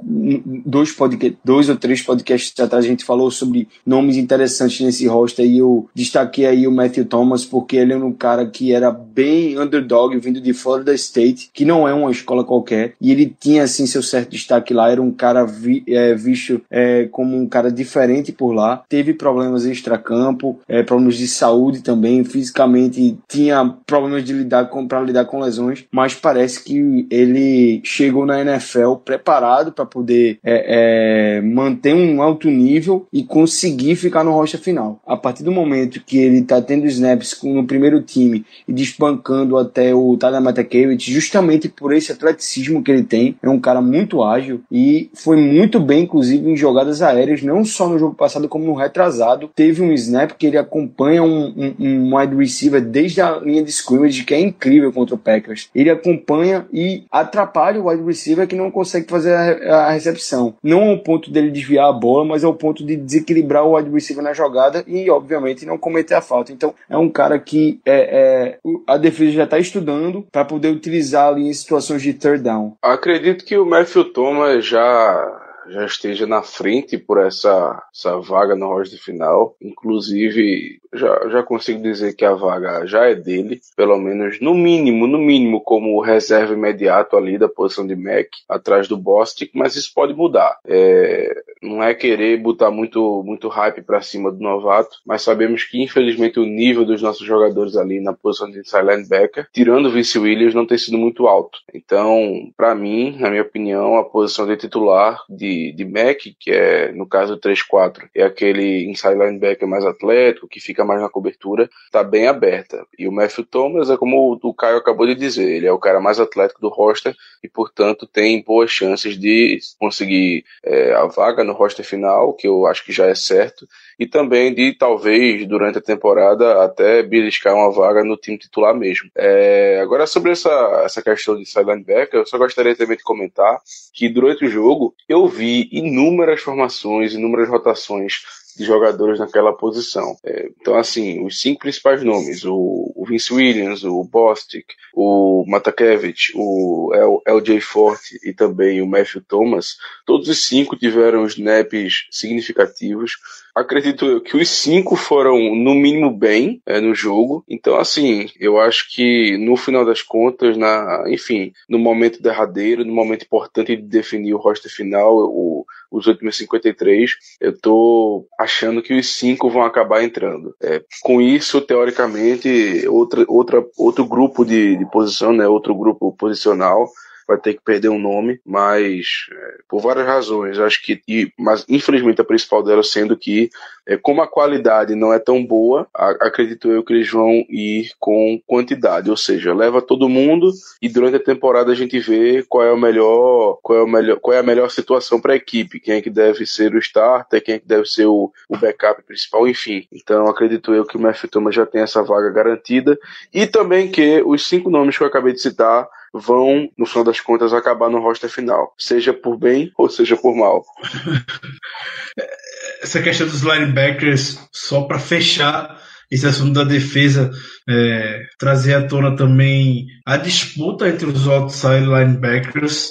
dois, 0.64 0.92
podcast, 0.92 1.38
dois 1.44 1.68
ou 1.68 1.76
três 1.76 2.02
podcasts 2.02 2.58
atrás 2.58 2.84
a 2.84 2.88
gente 2.88 3.04
falou 3.04 3.30
sobre 3.30 3.68
nomes 3.84 4.16
interessantes 4.16 4.80
nesse 4.80 5.06
roster 5.06 5.46
e 5.46 5.58
eu 5.58 5.88
destaquei 5.94 6.46
aí 6.46 6.66
o 6.66 6.72
Matthew 6.72 7.04
Thomas 7.06 7.44
porque 7.44 7.76
ele 7.86 7.94
era 7.94 8.04
um 8.04 8.12
cara 8.12 8.46
que 8.46 8.72
era 8.72 8.90
bem 8.90 9.58
underdog, 9.58 10.16
vindo 10.18 10.40
de 10.40 10.52
Florida 10.52 10.94
State, 10.94 11.50
que 11.52 11.64
não 11.64 11.88
é 11.88 11.94
uma 11.94 12.10
escola 12.10 12.44
qualquer, 12.44 12.94
e 13.00 13.10
ele 13.10 13.34
tinha 13.38 13.62
assim 13.62 13.86
seu 13.86 14.02
certo 14.02 14.30
destaque 14.30 14.74
lá, 14.74 14.90
era 14.90 15.00
um 15.00 15.10
cara 15.10 15.44
vi, 15.44 15.82
é, 15.88 16.14
visto 16.14 16.60
é, 16.70 17.08
como 17.10 17.36
um 17.36 17.46
cara 17.46 17.70
diferente 17.70 18.32
por 18.32 18.52
lá, 18.52 18.82
teve 18.88 19.14
problemas 19.14 19.64
extra-campo, 19.64 20.58
é, 20.68 20.82
problemas 20.82 21.16
de 21.16 21.28
saúde 21.28 21.82
também, 21.82 22.24
fisicamente 22.24 23.16
tinha 23.28 23.74
problemas 23.86 24.24
de 24.24 24.32
lidar 24.32 24.68
com 24.68 24.86
para 24.86 25.00
lidar 25.00 25.24
com 25.24 25.40
lesões, 25.40 25.84
mas 25.90 26.14
parece 26.14 26.62
que 26.62 27.06
ele 27.10 27.80
chegou 27.84 28.26
na 28.26 28.40
NFL 28.40 28.94
preparado 29.04 29.72
para 29.72 29.86
poder 29.86 30.38
é, 30.44 31.36
é, 31.38 31.40
manter 31.40 31.94
um 31.94 32.20
alto 32.22 32.48
nível 32.48 33.06
e 33.12 33.22
conseguir 33.22 33.96
ficar 33.96 34.24
no 34.24 34.32
rocha 34.32 34.58
final. 34.58 35.00
A 35.06 35.16
partir 35.16 35.42
do 35.42 35.52
momento 35.52 36.02
que 36.04 36.18
ele 36.18 36.38
está 36.38 36.60
tendo 36.60 36.86
snaps 36.86 37.38
no 37.42 37.64
primeiro 37.64 37.75
time 38.02 38.44
e 38.66 38.72
desbancando 38.72 39.56
até 39.58 39.94
o 39.94 40.16
Tyler 40.16 40.40
Matakevich, 40.40 41.12
justamente 41.12 41.68
por 41.68 41.92
esse 41.92 42.12
atleticismo 42.12 42.82
que 42.82 42.90
ele 42.90 43.02
tem. 43.02 43.36
É 43.42 43.48
um 43.48 43.60
cara 43.60 43.80
muito 43.80 44.22
ágil 44.22 44.60
e 44.70 45.10
foi 45.14 45.36
muito 45.36 45.80
bem, 45.80 46.04
inclusive, 46.04 46.48
em 46.48 46.56
jogadas 46.56 47.02
aéreas, 47.02 47.42
não 47.42 47.64
só 47.64 47.88
no 47.88 47.98
jogo 47.98 48.14
passado, 48.14 48.48
como 48.48 48.64
no 48.64 48.74
retrasado. 48.74 49.50
Teve 49.54 49.82
um 49.82 49.92
snap 49.92 50.32
que 50.32 50.46
ele 50.46 50.58
acompanha 50.58 51.22
um, 51.22 51.46
um, 51.56 51.74
um 51.78 52.16
wide 52.16 52.34
receiver 52.34 52.80
desde 52.80 53.20
a 53.20 53.38
linha 53.38 53.62
de 53.62 53.70
scrimmage, 53.70 54.24
que 54.24 54.34
é 54.34 54.40
incrível 54.40 54.92
contra 54.92 55.14
o 55.14 55.18
Packers. 55.18 55.68
Ele 55.74 55.90
acompanha 55.90 56.66
e 56.72 57.04
atrapalha 57.10 57.80
o 57.80 57.88
wide 57.88 58.02
receiver 58.02 58.46
que 58.46 58.56
não 58.56 58.70
consegue 58.70 59.08
fazer 59.08 59.34
a, 59.34 59.86
a 59.86 59.90
recepção. 59.90 60.54
Não 60.62 60.90
ao 60.90 60.98
ponto 60.98 61.30
dele 61.30 61.50
desviar 61.50 61.88
a 61.88 61.92
bola, 61.92 62.24
mas 62.24 62.44
ao 62.44 62.54
ponto 62.54 62.84
de 62.84 62.96
desequilibrar 62.96 63.64
o 63.64 63.76
wide 63.76 63.90
receiver 63.90 64.22
na 64.22 64.32
jogada 64.32 64.84
e, 64.86 65.08
obviamente, 65.10 65.66
não 65.66 65.78
cometer 65.78 66.14
a 66.14 66.20
falta. 66.20 66.52
Então, 66.52 66.74
é 66.88 66.96
um 66.96 67.08
cara 67.08 67.38
que 67.38 67.65
é, 67.84 68.56
é, 68.56 68.58
a 68.86 68.96
defesa 68.96 69.32
já 69.32 69.44
está 69.44 69.58
estudando 69.58 70.26
para 70.30 70.44
poder 70.44 70.68
utilizar 70.68 71.28
ali 71.28 71.48
em 71.48 71.52
situações 71.52 72.02
de 72.02 72.12
third 72.12 72.42
down. 72.42 72.76
Acredito 72.82 73.44
que 73.44 73.56
o 73.56 73.66
Matthew 73.66 74.12
Thomas 74.12 74.64
já 74.66 75.45
já 75.68 75.84
esteja 75.84 76.26
na 76.26 76.42
frente 76.42 76.98
por 76.98 77.18
essa, 77.18 77.82
essa 77.94 78.18
vaga 78.20 78.54
no 78.54 78.68
roster 78.68 79.00
final. 79.00 79.56
Inclusive, 79.60 80.80
já, 80.92 81.28
já 81.28 81.42
consigo 81.42 81.82
dizer 81.82 82.14
que 82.14 82.24
a 82.24 82.34
vaga 82.34 82.86
já 82.86 83.04
é 83.06 83.14
dele, 83.14 83.60
pelo 83.76 83.98
menos 83.98 84.40
no 84.40 84.54
mínimo, 84.54 85.06
no 85.06 85.18
mínimo, 85.18 85.60
como 85.60 86.00
reserva 86.00 86.54
imediato 86.54 87.16
ali 87.16 87.38
da 87.38 87.48
posição 87.48 87.86
de 87.86 87.94
Mac, 87.94 88.28
atrás 88.48 88.88
do 88.88 88.96
Bostic, 88.96 89.50
mas 89.54 89.76
isso 89.76 89.92
pode 89.94 90.14
mudar. 90.14 90.58
É, 90.66 91.42
não 91.62 91.82
é 91.82 91.94
querer 91.94 92.38
botar 92.38 92.70
muito, 92.70 93.22
muito 93.24 93.48
hype 93.48 93.82
para 93.82 94.00
cima 94.00 94.30
do 94.30 94.38
novato, 94.38 94.98
mas 95.04 95.22
sabemos 95.22 95.64
que 95.64 95.82
infelizmente 95.82 96.38
o 96.38 96.46
nível 96.46 96.84
dos 96.84 97.02
nossos 97.02 97.26
jogadores 97.26 97.76
ali 97.76 98.00
na 98.00 98.12
posição 98.12 98.50
de 98.50 98.60
inside 98.60 98.86
linebacker, 98.86 99.48
tirando 99.52 99.86
o 99.86 99.90
Vince 99.90 100.18
Williams, 100.18 100.54
não 100.54 100.66
tem 100.66 100.78
sido 100.78 100.98
muito 100.98 101.26
alto. 101.26 101.58
Então, 101.74 102.50
para 102.56 102.74
mim, 102.74 103.16
na 103.18 103.30
minha 103.30 103.42
opinião, 103.42 103.96
a 103.96 104.04
posição 104.04 104.46
de 104.46 104.56
titular 104.56 105.22
de, 105.28 105.55
de 105.72 105.84
Mac, 105.84 106.18
que 106.38 106.50
é 106.50 106.92
no 106.92 107.06
caso 107.06 107.38
3-4, 107.38 108.08
é 108.14 108.22
aquele 108.22 108.84
inside 108.88 109.14
linebacker 109.14 109.68
mais 109.68 109.84
atlético, 109.84 110.48
que 110.48 110.60
fica 110.60 110.84
mais 110.84 111.00
na 111.00 111.08
cobertura, 111.08 111.68
está 111.84 112.02
bem 112.02 112.26
aberta. 112.26 112.86
E 112.98 113.06
o 113.06 113.12
Matthew 113.12 113.44
Thomas 113.44 113.90
é 113.90 113.96
como 113.96 114.38
o 114.42 114.54
Caio 114.54 114.78
acabou 114.78 115.06
de 115.06 115.14
dizer, 115.14 115.48
ele 115.48 115.66
é 115.66 115.72
o 115.72 115.78
cara 115.78 116.00
mais 116.00 116.20
atlético 116.20 116.60
do 116.60 116.68
roster 116.68 117.14
e, 117.42 117.48
portanto, 117.48 118.06
tem 118.06 118.42
boas 118.42 118.70
chances 118.70 119.18
de 119.18 119.58
conseguir 119.78 120.44
é, 120.64 120.92
a 120.94 121.06
vaga 121.06 121.44
no 121.44 121.52
roster 121.52 121.84
final, 121.84 122.34
que 122.34 122.46
eu 122.46 122.66
acho 122.66 122.84
que 122.84 122.92
já 122.92 123.06
é 123.06 123.14
certo, 123.14 123.66
e 123.98 124.06
também 124.06 124.54
de 124.54 124.72
talvez 124.72 125.46
durante 125.46 125.78
a 125.78 125.82
temporada 125.82 126.62
até 126.62 127.02
beliscar 127.02 127.54
uma 127.54 127.70
vaga 127.70 128.04
no 128.04 128.16
time 128.16 128.38
titular 128.38 128.74
mesmo. 128.74 129.10
É, 129.16 129.80
agora 129.82 130.06
sobre 130.06 130.32
essa, 130.32 130.50
essa 130.84 131.02
questão 131.02 131.36
de 131.36 131.46
side 131.46 131.64
linebacker, 131.64 132.20
eu 132.20 132.26
só 132.26 132.36
gostaria 132.38 132.76
também 132.76 132.96
de 132.96 133.02
comentar 133.02 133.58
que 133.92 134.08
durante 134.08 134.44
o 134.44 134.50
jogo 134.50 134.94
eu 135.08 135.26
vi 135.26 135.68
inúmeras 135.72 136.40
formações, 136.40 137.14
inúmeras 137.14 137.48
rotações 137.48 138.22
de 138.56 138.64
jogadores 138.64 139.18
naquela 139.18 139.52
posição. 139.52 140.16
É, 140.24 140.48
então, 140.60 140.76
assim, 140.76 141.24
os 141.24 141.40
cinco 141.40 141.60
principais 141.60 142.02
nomes, 142.02 142.44
o, 142.44 142.92
o 142.96 143.04
Vince 143.06 143.32
Williams, 143.32 143.84
o 143.84 144.02
Bostic, 144.02 144.66
o 144.94 145.44
Matakevich, 145.46 146.32
o 146.34 146.90
LJ 147.26 147.60
Forte 147.60 148.18
e 148.24 148.32
também 148.32 148.80
o 148.80 148.86
Matthew 148.86 149.22
Thomas, 149.22 149.76
todos 150.06 150.28
os 150.28 150.44
cinco 150.44 150.76
tiveram 150.76 151.26
snaps 151.26 152.06
significativos. 152.10 153.12
Acredito 153.54 154.20
que 154.20 154.36
os 154.36 154.48
cinco 154.48 154.96
foram, 154.96 155.54
no 155.54 155.74
mínimo, 155.74 156.10
bem 156.10 156.60
é, 156.66 156.80
no 156.80 156.94
jogo. 156.94 157.44
Então, 157.48 157.76
assim, 157.76 158.28
eu 158.38 158.60
acho 158.60 158.94
que 158.94 159.38
no 159.38 159.56
final 159.56 159.84
das 159.84 160.02
contas, 160.02 160.56
na, 160.56 161.04
enfim, 161.08 161.52
no 161.68 161.78
momento 161.78 162.22
derradeiro, 162.22 162.84
no 162.84 162.92
momento 162.92 163.24
importante 163.24 163.74
de 163.74 163.82
definir 163.82 164.34
o 164.34 164.38
roster 164.38 164.70
final, 164.70 165.16
o, 165.16 165.64
os 165.90 166.06
últimos 166.06 166.36
53, 166.36 167.10
eu 167.40 167.58
tô 167.58 168.26
achando 168.46 168.80
que 168.80 168.94
os 168.94 169.14
cinco 169.14 169.50
vão 169.50 169.62
acabar 169.62 170.02
entrando. 170.02 170.54
É, 170.62 170.82
com 171.02 171.20
isso, 171.20 171.60
teoricamente, 171.60 172.86
outra, 172.88 173.24
outra, 173.28 173.64
outro 173.76 174.06
grupo 174.06 174.44
de, 174.44 174.76
de 174.76 174.90
posição, 174.90 175.32
né, 175.32 175.46
outro 175.46 175.74
grupo 175.74 176.12
posicional 176.16 176.88
vai 177.26 177.36
ter 177.38 177.54
que 177.54 177.60
perder 177.62 177.88
um 177.88 177.98
nome, 177.98 178.40
mas 178.44 179.26
é, 179.32 179.58
por 179.68 179.80
várias 179.80 180.06
razões, 180.06 180.58
acho 180.58 180.82
que, 180.82 181.02
e, 181.08 181.32
mas 181.38 181.64
infelizmente 181.68 182.20
a 182.20 182.24
principal 182.24 182.62
dela 182.62 182.82
sendo 182.82 183.16
que, 183.16 183.50
é, 183.86 183.96
como 183.96 184.22
a 184.22 184.28
qualidade 184.28 184.94
não 184.94 185.12
é 185.12 185.18
tão 185.18 185.44
boa, 185.44 185.88
a, 185.94 186.10
acredito 186.26 186.70
eu 186.70 186.84
que 186.84 186.92
eles 186.92 187.10
vão 187.10 187.44
ir 187.48 187.90
com 187.98 188.40
quantidade, 188.46 189.10
ou 189.10 189.16
seja, 189.16 189.54
leva 189.54 189.82
todo 189.82 190.08
mundo 190.08 190.50
e 190.80 190.88
durante 190.88 191.16
a 191.16 191.24
temporada 191.24 191.72
a 191.72 191.74
gente 191.74 191.98
vê 191.98 192.44
qual 192.48 192.64
é 192.64 192.72
o 192.72 192.78
melhor, 192.78 193.58
qual 193.62 193.78
é 193.78 193.82
o 193.82 193.88
melhor, 193.88 194.18
qual 194.20 194.36
é 194.36 194.38
a 194.38 194.44
melhor 194.44 194.70
situação 194.70 195.20
para 195.20 195.32
a 195.32 195.36
equipe, 195.36 195.80
quem 195.80 195.96
é 195.96 196.02
que 196.02 196.10
deve 196.10 196.46
ser 196.46 196.74
o 196.74 196.78
starter, 196.78 197.42
quem 197.42 197.56
é 197.56 197.58
que 197.58 197.66
deve 197.66 197.86
ser 197.86 198.06
o, 198.06 198.32
o 198.48 198.56
backup 198.56 199.02
principal, 199.02 199.48
enfim. 199.48 199.86
Então 199.92 200.28
acredito 200.28 200.72
eu 200.72 200.84
que 200.84 200.96
o 200.96 201.00
Matthew 201.00 201.30
Thomas 201.30 201.54
já 201.54 201.66
tem 201.66 201.82
essa 201.82 202.02
vaga 202.02 202.30
garantida 202.30 202.98
e 203.32 203.46
também 203.46 203.90
que 203.90 204.22
os 204.24 204.46
cinco 204.46 204.70
nomes 204.70 204.96
que 204.96 205.02
eu 205.02 205.08
acabei 205.08 205.32
de 205.32 205.40
citar 205.40 205.88
vão, 206.18 206.70
no 206.76 206.86
final 206.86 207.04
das 207.04 207.20
contas, 207.20 207.52
acabar 207.52 207.90
no 207.90 208.00
roster 208.00 208.30
final, 208.30 208.74
seja 208.78 209.12
por 209.12 209.36
bem 209.36 209.70
ou 209.76 209.88
seja 209.88 210.16
por 210.16 210.34
mal. 210.34 210.64
Essa 212.82 213.02
questão 213.02 213.26
dos 213.26 213.42
linebackers, 213.42 214.38
só 214.52 214.82
para 214.82 214.98
fechar 214.98 215.80
esse 216.10 216.26
assunto 216.26 216.52
da 216.52 216.64
defesa, 216.64 217.30
é, 217.68 218.22
trazer 218.38 218.74
à 218.74 218.86
tona 218.86 219.16
também 219.16 219.86
a 220.06 220.16
disputa 220.16 220.88
entre 220.88 221.06
os 221.06 221.26
outside 221.26 221.84
linebackers. 221.84 222.90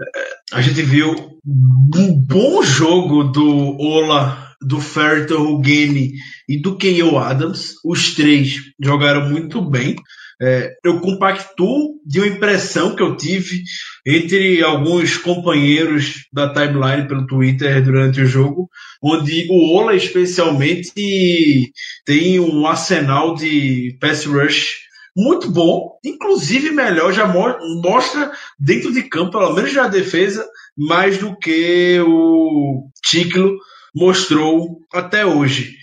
É, 0.00 0.56
a 0.56 0.60
gente 0.60 0.82
viu 0.82 1.38
um 1.46 2.14
bom 2.14 2.62
jogo 2.62 3.24
do 3.24 3.76
Ola, 3.78 4.52
do 4.60 4.80
Ferto 4.80 5.36
Hugeni 5.36 6.12
e 6.48 6.60
do 6.60 6.76
Keio 6.76 7.18
Adams. 7.18 7.74
Os 7.84 8.14
três 8.14 8.56
jogaram 8.80 9.28
muito 9.28 9.62
bem 9.62 9.94
É, 10.40 10.72
eu 10.84 11.00
compactuo 11.00 12.00
de 12.06 12.20
uma 12.20 12.28
impressão 12.28 12.94
que 12.94 13.02
eu 13.02 13.16
tive 13.16 13.62
entre 14.06 14.62
alguns 14.62 15.16
companheiros 15.16 16.26
da 16.32 16.52
timeline 16.52 17.08
pelo 17.08 17.26
Twitter 17.26 17.82
durante 17.82 18.20
o 18.20 18.26
jogo, 18.26 18.70
onde 19.02 19.48
o 19.50 19.74
Ola 19.74 19.96
especialmente 19.96 21.72
tem 22.04 22.38
um 22.38 22.66
arsenal 22.66 23.34
de 23.34 23.96
pass 24.00 24.24
rush 24.24 24.88
muito 25.16 25.50
bom, 25.50 25.98
inclusive 26.04 26.70
melhor, 26.70 27.12
já 27.12 27.26
mostra 27.26 28.30
dentro 28.56 28.92
de 28.92 29.02
campo, 29.02 29.32
pelo 29.32 29.52
menos 29.52 29.74
na 29.74 29.88
defesa, 29.88 30.46
mais 30.76 31.18
do 31.18 31.36
que 31.36 31.98
o 32.06 32.88
Ticlo 33.04 33.58
mostrou 33.92 34.78
até 34.92 35.26
hoje. 35.26 35.76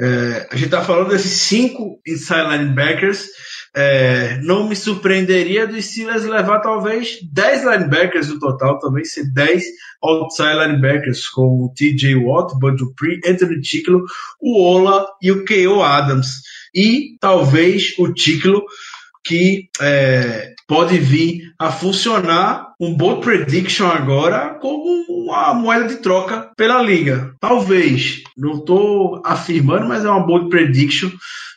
É, 0.00 0.48
a 0.50 0.56
gente 0.56 0.64
está 0.64 0.82
falando 0.82 1.10
desses 1.10 1.32
cinco 1.32 2.00
inside 2.04 2.48
linebackers. 2.48 3.28
É, 3.74 4.38
não 4.42 4.68
me 4.68 4.76
surpreenderia 4.76 5.66
dos 5.66 5.86
Steelers 5.86 6.24
levar 6.24 6.60
talvez 6.60 7.18
10 7.22 7.64
linebackers 7.64 8.28
no 8.28 8.38
total, 8.38 8.78
também 8.78 9.04
ser 9.04 9.32
10 9.32 9.64
outside 10.02 10.58
linebackers, 10.58 11.28
com 11.28 11.64
o 11.64 11.72
TJ 11.74 12.16
Watt, 12.16 12.58
Bud 12.58 12.76
Dupree, 12.76 13.20
Anthony 13.26 13.60
Ticlo, 13.60 14.04
o 14.40 14.62
Ola 14.62 15.06
e 15.22 15.32
o 15.32 15.44
K.O. 15.44 15.82
Adams 15.82 16.42
e 16.74 17.16
talvez 17.20 17.94
o 17.98 18.12
título 18.12 18.62
que 19.24 19.68
é, 19.80 20.52
pode 20.66 20.98
vir 20.98 21.52
a 21.58 21.70
funcionar 21.70 22.72
um 22.80 22.94
bold 22.94 23.20
prediction 23.20 23.86
agora 23.86 24.58
como 24.60 25.04
uma 25.08 25.54
moeda 25.54 25.86
de 25.86 25.96
troca 25.96 26.50
pela 26.56 26.82
liga. 26.82 27.32
Talvez, 27.40 28.22
não 28.36 28.58
estou 28.58 29.22
afirmando, 29.24 29.86
mas 29.86 30.04
é 30.04 30.10
uma 30.10 30.26
bold 30.26 30.48
prediction 30.48 31.10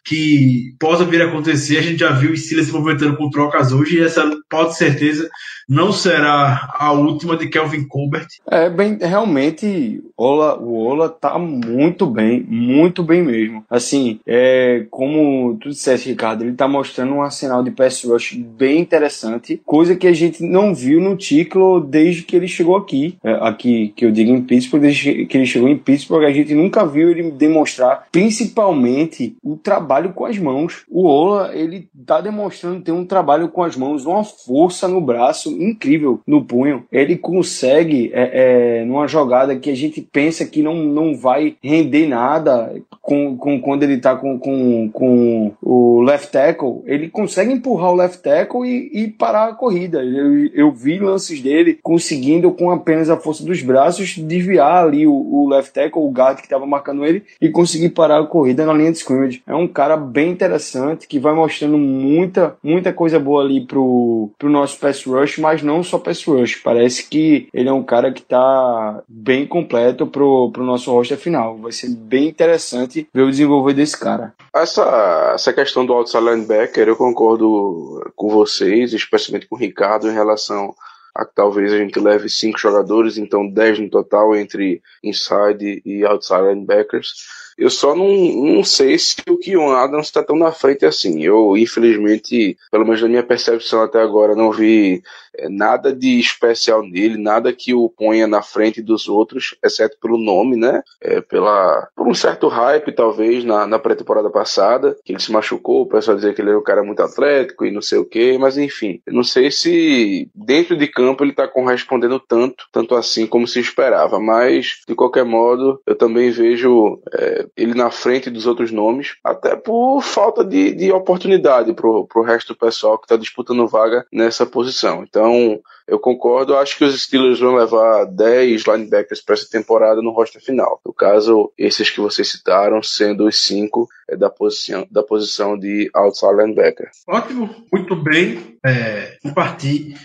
que 0.05 0.75
possa 0.79 1.03
vir 1.03 1.21
a 1.21 1.25
acontecer. 1.25 1.79
A 1.79 1.81
gente 1.81 1.99
já 1.99 2.11
viu 2.11 2.31
o 2.31 2.37
Steelers 2.37 2.67
se 2.67 2.73
movimentando 2.73 3.17
com 3.17 3.29
trocas 3.29 3.71
hoje 3.71 3.97
e 3.97 4.03
essa 4.03 4.29
pode 4.49 4.77
certeza 4.77 5.29
não 5.67 5.91
será 5.91 6.73
a 6.73 6.91
última 6.91 7.35
de 7.35 7.47
Kelvin 7.47 7.87
Colbert. 7.87 8.27
É, 8.49 8.69
bem, 8.69 8.97
realmente, 9.01 10.03
Ola, 10.15 10.59
o 10.59 10.77
Ola 10.77 11.09
tá 11.09 11.37
muito 11.39 12.05
bem, 12.05 12.45
muito 12.47 13.03
bem 13.03 13.23
mesmo. 13.23 13.65
Assim, 13.69 14.19
é, 14.25 14.85
como 14.91 15.57
tu 15.59 15.69
disseste, 15.69 16.09
Ricardo, 16.09 16.43
ele 16.43 16.53
tá 16.53 16.67
mostrando 16.67 17.13
um 17.13 17.21
arsenal 17.21 17.63
de 17.63 17.71
pass 17.71 18.03
rush 18.03 18.35
bem 18.35 18.79
interessante, 18.79 19.59
coisa 19.65 19.95
que 19.95 20.07
a 20.07 20.13
gente 20.13 20.43
não 20.43 20.73
viu 20.73 21.01
no 21.01 21.15
Ticlo 21.15 21.79
desde 21.79 22.23
que 22.23 22.35
ele 22.35 22.47
chegou 22.47 22.75
aqui. 22.75 23.17
É, 23.23 23.31
aqui, 23.41 23.93
que 23.95 24.05
eu 24.05 24.11
digo 24.11 24.31
em 24.31 24.41
Pittsburgh, 24.41 24.81
desde 24.81 25.25
que 25.25 25.37
ele 25.37 25.45
chegou 25.45 25.67
em 25.67 25.77
Pittsburgh, 25.77 26.25
a 26.25 26.31
gente 26.31 26.53
nunca 26.53 26.85
viu 26.85 27.09
ele 27.09 27.31
demonstrar, 27.31 28.05
principalmente, 28.11 29.35
o 29.43 29.55
trabalho 29.55 29.94
com 30.09 30.25
as 30.25 30.37
mãos. 30.37 30.83
O 30.89 31.05
Ola, 31.05 31.55
ele 31.55 31.87
tá 32.05 32.21
demonstrando 32.21 32.81
ter 32.81 32.91
um 32.91 33.05
trabalho 33.05 33.49
com 33.49 33.63
as 33.63 33.75
mãos, 33.75 34.05
uma 34.05 34.23
força 34.23 34.87
no 34.87 35.01
braço 35.01 35.51
incrível 35.51 36.19
no 36.25 36.43
punho. 36.43 36.85
Ele 36.91 37.15
consegue, 37.15 38.11
é, 38.13 38.81
é, 38.81 38.85
numa 38.85 39.07
jogada 39.07 39.55
que 39.55 39.69
a 39.69 39.75
gente 39.75 40.01
pensa 40.01 40.45
que 40.45 40.61
não, 40.61 40.75
não 40.75 41.15
vai 41.15 41.55
render 41.63 42.07
nada 42.07 42.73
com, 43.01 43.37
com 43.37 43.59
quando 43.61 43.83
ele 43.83 43.97
tá 43.97 44.15
com, 44.15 44.39
com, 44.39 44.89
com 44.91 45.51
o 45.61 46.01
left 46.01 46.31
tackle, 46.31 46.81
ele 46.85 47.09
consegue 47.09 47.53
empurrar 47.53 47.91
o 47.91 47.95
left 47.95 48.21
tackle 48.21 48.65
e, 48.65 49.03
e 49.03 49.07
parar 49.07 49.49
a 49.49 49.53
corrida. 49.53 50.03
Eu, 50.03 50.47
eu 50.53 50.71
vi 50.71 50.99
lances 50.99 51.41
dele 51.41 51.79
conseguindo, 51.81 52.51
com 52.51 52.71
apenas 52.71 53.09
a 53.09 53.17
força 53.17 53.43
dos 53.43 53.61
braços, 53.61 54.17
desviar 54.17 54.85
ali 54.85 55.05
o, 55.05 55.13
o 55.13 55.47
left 55.47 55.73
tackle, 55.73 56.01
o 56.01 56.11
guard 56.11 56.37
que 56.37 56.43
estava 56.43 56.65
marcando 56.65 57.05
ele, 57.05 57.23
e 57.39 57.49
conseguir 57.49 57.89
parar 57.89 58.19
a 58.19 58.25
corrida 58.25 58.65
na 58.65 58.73
linha 58.73 58.91
de 58.91 58.97
scrimmage. 58.97 59.43
É 59.45 59.53
um 59.53 59.67
cara 59.67 59.84
bem 59.97 60.31
interessante 60.31 61.07
que 61.07 61.19
vai 61.19 61.33
mostrando 61.33 61.77
muita, 61.77 62.57
muita 62.63 62.93
coisa 62.93 63.19
boa 63.19 63.43
ali 63.43 63.65
pro, 63.65 64.31
pro 64.39 64.49
nosso 64.49 64.79
pass 64.79 65.03
rush, 65.03 65.37
mas 65.37 65.61
não 65.61 65.83
só 65.83 65.99
pass 65.99 66.23
rush. 66.23 66.55
Parece 66.63 67.07
que 67.09 67.49
ele 67.53 67.69
é 67.69 67.73
um 67.73 67.83
cara 67.83 68.11
que 68.11 68.21
está 68.21 69.03
bem 69.07 69.45
completo 69.45 70.07
pro, 70.07 70.51
pro 70.51 70.63
nosso 70.63 70.91
roster 70.91 71.17
final. 71.17 71.57
Vai 71.57 71.71
ser 71.71 71.89
bem 71.89 72.29
interessante 72.29 73.07
ver 73.13 73.23
o 73.23 73.29
desenvolver 73.29 73.73
desse 73.73 73.99
cara. 73.99 74.33
Essa, 74.53 75.31
essa 75.33 75.53
questão 75.53 75.85
do 75.85 75.93
outside 75.93 76.23
linebacker, 76.23 76.87
eu 76.87 76.95
concordo 76.95 78.11
com 78.15 78.29
vocês, 78.29 78.93
especialmente 78.93 79.47
com 79.47 79.55
o 79.55 79.59
Ricardo, 79.59 80.09
em 80.09 80.13
relação 80.13 80.73
a 81.13 81.25
que 81.25 81.33
talvez 81.33 81.71
a 81.71 81.77
gente 81.77 81.97
leve 81.97 82.27
cinco 82.29 82.59
jogadores, 82.59 83.17
então 83.17 83.47
dez 83.47 83.79
no 83.79 83.89
total 83.89 84.35
entre 84.35 84.81
inside 85.01 85.81
e 85.85 86.05
outside 86.05 86.41
linebackers. 86.41 87.13
Eu 87.57 87.69
só 87.69 87.95
não, 87.95 88.07
não 88.07 88.63
sei 88.63 88.99
se 88.99 89.15
o 89.29 89.37
Kion 89.37 89.71
Adams 89.71 90.07
está 90.07 90.21
tão 90.21 90.35
na 90.35 90.51
frente 90.51 90.85
assim. 90.85 91.23
Eu, 91.23 91.57
infelizmente, 91.57 92.57
pelo 92.69 92.83
menos 92.83 93.01
na 93.01 93.07
minha 93.07 93.23
percepção 93.23 93.81
até 93.81 94.01
agora, 94.01 94.35
não 94.35 94.51
vi 94.51 95.01
nada 95.49 95.93
de 95.93 96.19
especial 96.19 96.83
nele, 96.83 97.17
nada 97.17 97.53
que 97.53 97.73
o 97.73 97.89
ponha 97.89 98.27
na 98.27 98.41
frente 98.41 98.81
dos 98.81 99.07
outros, 99.07 99.55
exceto 99.63 99.97
pelo 99.99 100.17
nome, 100.17 100.55
né? 100.55 100.81
É, 101.01 101.21
pela, 101.21 101.87
por 101.95 102.07
um 102.07 102.13
certo 102.13 102.47
hype, 102.47 102.91
talvez, 102.93 103.43
na, 103.43 103.65
na 103.65 103.79
pré-temporada 103.79 104.29
passada, 104.29 104.95
que 105.03 105.13
ele 105.13 105.21
se 105.21 105.31
machucou, 105.31 105.81
o 105.81 105.87
pessoal 105.87 106.15
dizia 106.15 106.33
que 106.33 106.41
ele 106.41 106.49
era 106.49 106.59
um 106.59 106.63
cara 106.63 106.83
muito 106.83 107.01
atlético 107.01 107.65
e 107.65 107.71
não 107.71 107.81
sei 107.81 107.97
o 107.99 108.05
que, 108.05 108.37
mas 108.37 108.57
enfim, 108.57 109.01
não 109.07 109.23
sei 109.23 109.51
se 109.51 110.29
dentro 110.33 110.77
de 110.77 110.87
campo 110.87 111.23
ele 111.23 111.31
está 111.31 111.47
correspondendo 111.47 112.19
tanto, 112.19 112.65
tanto 112.71 112.95
assim 112.95 113.27
como 113.27 113.47
se 113.47 113.59
esperava, 113.59 114.19
mas 114.19 114.81
de 114.87 114.95
qualquer 114.95 115.25
modo, 115.25 115.81
eu 115.85 115.95
também 115.95 116.31
vejo 116.31 116.99
é, 117.13 117.45
ele 117.55 117.73
na 117.73 117.89
frente 117.91 118.29
dos 118.29 118.45
outros 118.45 118.71
nomes, 118.71 119.15
até 119.23 119.55
por 119.55 120.01
falta 120.01 120.43
de, 120.43 120.73
de 120.73 120.91
oportunidade 120.91 121.73
pro, 121.73 122.05
pro 122.05 122.23
resto 122.23 122.53
do 122.53 122.59
pessoal 122.59 122.97
que 122.97 123.05
está 123.05 123.15
disputando 123.15 123.67
vaga 123.67 124.05
nessa 124.11 124.45
posição. 124.45 125.03
Então, 125.03 125.24
então, 125.25 125.59
eu 125.87 125.99
concordo, 125.99 126.55
acho 126.55 126.77
que 126.77 126.83
os 126.83 127.01
Steelers 127.01 127.39
vão 127.39 127.55
levar 127.55 128.05
10 128.05 128.63
linebackers 128.65 129.21
para 129.21 129.33
essa 129.33 129.49
temporada 129.49 130.01
no 130.01 130.11
roster 130.11 130.41
final. 130.41 130.79
No 130.85 130.93
caso, 130.93 131.51
esses 131.57 131.89
que 131.89 131.99
vocês 131.99 132.29
citaram, 132.29 132.81
sendo 132.83 133.27
os 133.27 133.39
cinco 133.39 133.87
é 134.07 134.15
da 134.15 134.29
posição, 134.29 134.87
da 134.89 135.01
posição 135.01 135.57
de 135.57 135.89
outside 135.93 136.33
linebacker. 136.33 136.89
Ótimo, 137.07 137.49
muito 137.71 137.95
bem. 137.95 138.57
É, 138.63 139.17
vou 139.23 139.33
partir 139.33 139.95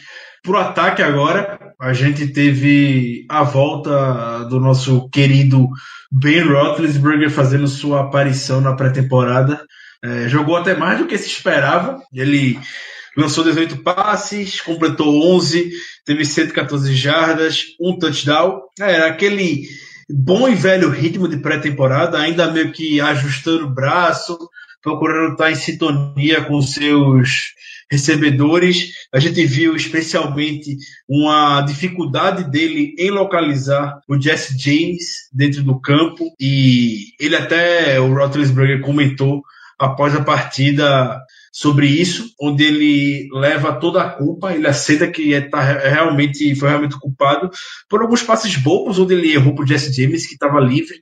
para 0.42 0.52
o 0.52 0.56
ataque 0.56 1.02
agora. 1.02 1.58
A 1.78 1.92
gente 1.92 2.28
teve 2.28 3.26
a 3.28 3.42
volta 3.42 4.44
do 4.44 4.58
nosso 4.58 5.08
querido 5.10 5.68
Ben 6.10 6.42
Roethlisberger 6.42 7.30
fazendo 7.30 7.68
sua 7.68 8.02
aparição 8.02 8.60
na 8.60 8.74
pré-temporada. 8.74 9.62
É, 10.02 10.28
jogou 10.28 10.56
até 10.56 10.74
mais 10.74 10.98
do 10.98 11.06
que 11.06 11.18
se 11.18 11.26
esperava. 11.26 12.00
Ele 12.12 12.58
lançou 13.16 13.44
18 13.44 13.78
passes, 13.78 14.60
completou 14.60 15.34
11, 15.36 15.70
teve 16.04 16.24
114 16.24 16.94
jardas, 16.94 17.66
um 17.80 17.98
touchdown. 17.98 18.60
É, 18.80 18.92
era 18.92 19.06
aquele 19.08 19.68
bom 20.08 20.48
e 20.48 20.54
velho 20.54 20.90
ritmo 20.90 21.28
de 21.28 21.38
pré-temporada, 21.38 22.18
ainda 22.18 22.50
meio 22.50 22.72
que 22.72 23.00
ajustando 23.00 23.66
o 23.66 23.74
braço, 23.74 24.38
procurando 24.82 25.32
estar 25.32 25.50
em 25.50 25.54
sintonia 25.54 26.42
com 26.44 26.60
seus 26.62 27.54
recebedores. 27.90 28.92
A 29.12 29.18
gente 29.18 29.44
viu 29.44 29.74
especialmente 29.74 30.76
uma 31.08 31.60
dificuldade 31.62 32.48
dele 32.48 32.94
em 32.98 33.10
localizar 33.10 34.00
o 34.08 34.20
Jesse 34.20 34.56
James 34.56 35.28
dentro 35.32 35.62
do 35.62 35.80
campo 35.80 36.24
e 36.38 37.08
ele 37.18 37.34
até, 37.34 37.98
o 38.00 38.14
Roethlisberger 38.14 38.80
comentou 38.80 39.42
após 39.78 40.14
a 40.14 40.22
partida 40.22 41.20
sobre 41.52 41.86
isso, 41.86 42.30
onde 42.40 42.62
ele 42.62 43.28
leva 43.32 43.72
toda 43.72 44.02
a 44.02 44.08
culpa, 44.08 44.52
ele 44.52 44.68
aceita 44.68 45.08
que 45.08 45.34
é, 45.34 45.40
tá, 45.40 45.62
é 45.62 45.88
realmente, 45.88 46.54
foi 46.54 46.68
realmente 46.68 46.98
culpado 46.98 47.50
por 47.88 48.02
alguns 48.02 48.22
passes 48.22 48.56
bobos, 48.56 48.98
onde 48.98 49.14
ele 49.14 49.32
errou 49.32 49.54
para 49.54 49.66
Jesse 49.66 49.92
James, 49.92 50.26
que 50.26 50.34
estava 50.34 50.60
livre 50.60 50.96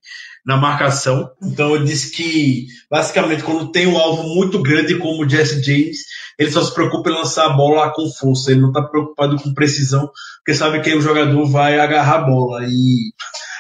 na 0.47 0.57
marcação. 0.57 1.31
Então 1.43 1.77
ele 1.77 1.85
disse 1.85 2.11
que, 2.11 2.67
basicamente, 2.91 3.43
quando 3.43 3.71
tem 3.71 3.87
um 3.87 3.99
alvo 3.99 4.23
muito 4.35 4.63
grande 4.63 4.97
como 4.97 5.23
o 5.23 5.29
Jesse 5.29 5.63
James, 5.63 5.99
ele 6.39 6.51
só 6.51 6.65
se 6.65 6.73
preocupa 6.73 7.11
em 7.11 7.15
lançar 7.15 7.47
a 7.47 7.55
bola 7.55 7.93
com 7.93 8.09
força, 8.09 8.51
ele 8.51 8.61
não 8.61 8.69
está 8.69 8.83
preocupado 8.83 9.37
com 9.37 9.53
precisão, 9.53 10.09
porque 10.39 10.59
sabe 10.59 10.81
que 10.81 10.95
o 10.95 11.03
jogador 11.03 11.45
vai 11.47 11.79
agarrar 11.79 12.21
a 12.21 12.23
bola. 12.23 12.65
E 12.65 13.13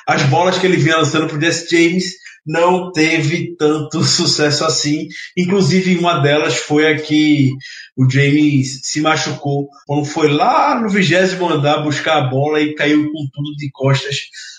as 0.06 0.22
bolas 0.22 0.56
que 0.56 0.66
ele 0.66 0.78
vinha 0.78 0.96
lançando 0.96 1.26
para 1.26 1.38
Jesse 1.38 1.68
James 1.70 2.14
não 2.48 2.90
teve 2.90 3.54
tanto 3.56 4.02
sucesso 4.02 4.64
assim. 4.64 5.06
Inclusive, 5.36 5.98
uma 5.98 6.18
delas 6.20 6.56
foi 6.56 6.90
a 6.90 6.98
que 6.98 7.52
o 7.94 8.08
James 8.08 8.80
se 8.84 9.02
machucou 9.02 9.68
quando 9.86 10.06
foi 10.06 10.28
lá 10.28 10.80
no 10.80 10.88
vigésimo 10.88 11.48
andar 11.48 11.82
buscar 11.82 12.16
a 12.16 12.28
bola 12.28 12.60
e 12.60 12.74
caiu 12.74 13.04
com 13.04 13.28
tudo 13.32 13.54
de 13.56 13.70
costas 13.70 14.16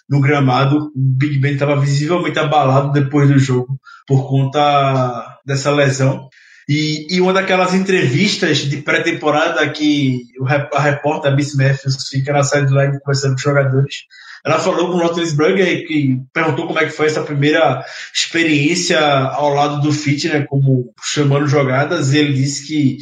no 0.08 0.22
gramado. 0.22 0.78
O 0.78 0.92
Big 0.96 1.40
Ben 1.40 1.54
estava 1.54 1.80
visivelmente 1.80 2.38
abalado 2.38 2.92
depois 2.92 3.28
do 3.28 3.40
jogo 3.40 3.80
por 4.08 4.30
conta 4.30 5.40
dessa 5.46 5.72
lesão. 5.72 6.30
E, 6.68 7.08
e 7.10 7.20
uma 7.20 7.34
daquelas 7.34 7.74
entrevistas 7.74 8.60
de 8.60 8.78
pré-temporada 8.78 9.68
que 9.72 10.22
a 10.72 10.80
repórter 10.80 11.36
Miss 11.36 11.56
Matthews 11.56 12.08
fica 12.10 12.32
na 12.32 12.44
sideline 12.44 13.00
conversando 13.00 13.32
com 13.32 13.38
os 13.38 13.42
jogadores, 13.42 13.96
Ela 14.46 14.60
falou 14.60 14.90
com 14.90 14.98
o 14.98 15.02
Roethlisberger 15.02 15.88
que 15.88 16.18
perguntou 16.34 16.68
como 16.68 16.80
é 16.80 16.86
que 16.86 16.92
foi 16.92 17.08
essa 17.08 17.24
primeira 17.24 17.84
experiência 18.14 19.00
ao 19.00 19.54
lado 19.54 19.82
do 19.82 19.92
Fitner, 19.92 20.46
como 20.48 20.94
chamando 21.04 21.48
jogadas, 21.48 22.14
e 22.14 22.18
ele 22.18 22.34
disse 22.34 22.68
que 22.68 22.98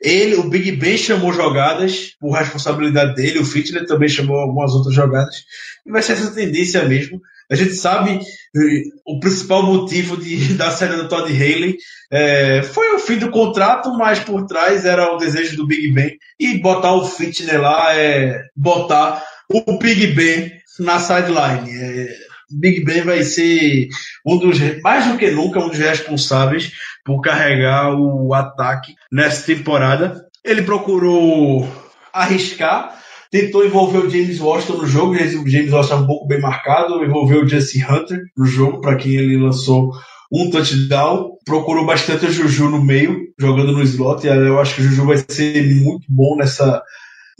ele, 0.00 0.34
o 0.34 0.48
Big 0.48 0.72
Ben 0.72 0.98
chamou 0.98 1.32
jogadas 1.32 2.16
por 2.20 2.32
responsabilidade 2.32 3.14
dele, 3.14 3.38
o 3.38 3.44
Fitner 3.44 3.86
também 3.86 4.08
chamou 4.08 4.36
algumas 4.36 4.72
outras 4.72 4.94
jogadas, 4.94 5.44
e 5.86 5.90
vai 5.90 6.02
ser 6.02 6.14
essa 6.14 6.34
tendência 6.34 6.84
mesmo. 6.84 7.20
A 7.50 7.54
gente 7.54 7.74
sabe 7.74 8.18
eh, 8.18 8.82
o 9.06 9.20
principal 9.20 9.62
motivo 9.62 10.16
de, 10.16 10.54
da 10.56 10.70
saída 10.70 10.96
do 10.96 11.08
Todd 11.08 11.30
Haley 11.30 11.76
é, 12.10 12.62
foi 12.62 12.94
o 12.94 12.98
fim 12.98 13.18
do 13.18 13.30
contrato, 13.30 13.92
mas 13.96 14.18
por 14.20 14.46
trás 14.46 14.84
era 14.84 15.12
o 15.12 15.18
desejo 15.18 15.56
do 15.56 15.66
Big 15.66 15.92
Ben 15.92 16.16
e 16.38 16.58
botar 16.58 16.94
o 16.94 17.06
Fitner 17.06 17.60
lá 17.60 17.94
é 17.94 18.42
botar 18.56 19.22
o 19.50 19.78
Big 19.78 20.08
Ben 20.08 20.50
na 20.78 20.98
sideline. 20.98 21.70
É, 21.70 22.08
Big 22.50 22.84
Ben 22.84 23.02
vai 23.02 23.22
ser 23.22 23.88
um 24.26 24.36
dos, 24.38 24.58
mais 24.82 25.06
do 25.06 25.16
que 25.16 25.30
nunca, 25.30 25.60
um 25.60 25.68
dos 25.68 25.78
responsáveis 25.78 26.72
por 27.04 27.20
carregar 27.20 27.94
o 27.94 28.34
ataque 28.34 28.94
nessa 29.10 29.46
temporada. 29.46 30.24
Ele 30.44 30.62
procurou 30.62 31.66
arriscar, 32.12 32.98
tentou 33.30 33.64
envolver 33.64 33.98
o 33.98 34.10
James 34.10 34.38
Washington 34.38 34.78
no 34.78 34.86
jogo, 34.86 35.12
o 35.14 35.48
James 35.48 35.72
Washington 35.72 36.02
um 36.02 36.06
pouco 36.06 36.26
bem 36.26 36.40
marcado, 36.40 37.02
envolveu 37.02 37.42
o 37.42 37.48
Jesse 37.48 37.82
Hunter 37.82 38.20
no 38.36 38.44
jogo, 38.44 38.80
para 38.80 38.96
quem 38.96 39.14
ele 39.14 39.38
lançou 39.38 39.92
um 40.30 40.50
touchdown, 40.50 41.32
procurou 41.44 41.84
bastante 41.84 42.26
o 42.26 42.32
Juju 42.32 42.70
no 42.70 42.82
meio, 42.82 43.26
jogando 43.38 43.72
no 43.72 43.82
slot, 43.82 44.26
e 44.26 44.30
eu 44.30 44.58
acho 44.58 44.74
que 44.74 44.80
o 44.80 44.84
Juju 44.84 45.04
vai 45.04 45.18
ser 45.28 45.62
muito 45.74 46.06
bom 46.08 46.36
nessa, 46.36 46.82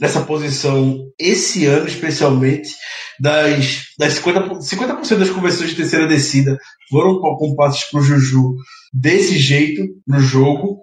nessa 0.03 0.19
posição 0.19 0.99
esse 1.17 1.65
ano, 1.65 1.87
especialmente. 1.87 2.75
Das, 3.21 3.85
das 3.97 4.19
50%, 4.19 4.61
50 4.61 5.15
das 5.15 5.29
conversões 5.29 5.69
de 5.69 5.77
terceira 5.77 6.05
descida 6.05 6.57
foram 6.89 7.21
com 7.21 7.55
passes 7.55 7.85
para 7.85 8.01
o 8.01 8.03
Juju 8.03 8.55
desse 8.93 9.37
jeito 9.37 9.81
no 10.05 10.19
jogo. 10.19 10.81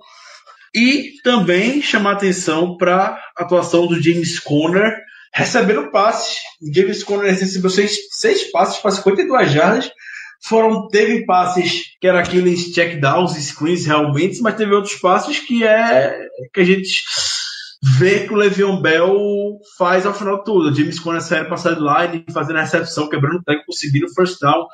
E 0.75 1.13
também 1.23 1.83
chamar 1.83 2.13
atenção 2.13 2.79
para 2.79 3.19
a 3.37 3.43
atuação 3.43 3.87
do 3.87 4.01
James 4.01 4.39
Conner 4.39 4.97
recebendo 5.35 5.91
passes. 5.91 6.39
O 6.63 6.75
James 6.75 7.05
Conner 7.05 7.31
recebeu 7.31 7.69
seis, 7.69 7.99
seis 8.13 8.51
passes 8.51 8.79
para 8.79 8.91
52 8.91 9.53
jardas. 9.53 9.91
Foram, 10.43 10.89
teve 10.89 11.27
passes 11.27 11.95
que 12.01 12.07
eram 12.07 12.21
aqueles 12.21 12.73
checkdowns, 12.73 13.33
screens 13.33 13.85
realmente, 13.85 14.41
mas 14.41 14.57
teve 14.57 14.73
outros 14.73 14.95
passes 14.95 15.39
que 15.39 15.63
é 15.63 16.19
que 16.55 16.61
a 16.61 16.65
gente 16.65 17.03
vê 17.83 18.27
que 18.27 18.33
o 18.33 18.37
Le'Veon 18.37 18.81
Bell 18.81 19.59
faz 19.79 20.05
ao 20.05 20.13
final 20.13 20.39
de 20.39 20.45
tudo. 20.45 20.69
O 20.69 20.75
James 20.75 20.99
Conner 20.99 21.23
saindo 21.23 21.49
para 21.49 21.57
sideline, 21.57 22.25
fazendo 22.33 22.59
a 22.59 22.63
recepção, 22.63 23.09
quebrando 23.09 23.39
o 23.39 23.43
tempo, 23.43 23.65
conseguindo 23.67 24.07
o 24.07 24.15
first 24.15 24.39
down. 24.41 24.67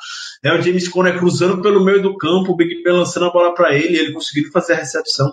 É 0.43 0.53
o 0.53 0.61
James 0.61 0.89
Conner 0.89 1.17
cruzando 1.17 1.63
pelo 1.63 1.85
meio 1.85 2.03
do 2.03 2.17
campo, 2.17 2.53
o 2.53 2.57
Big 2.57 2.83
Ben 2.83 2.95
lançando 2.95 3.27
a 3.27 3.33
bola 3.33 3.55
para 3.55 3.75
ele, 3.75 3.97
ele 3.97 4.13
conseguindo 4.13 4.51
fazer 4.51 4.73
a 4.73 4.79
recepção. 4.79 5.33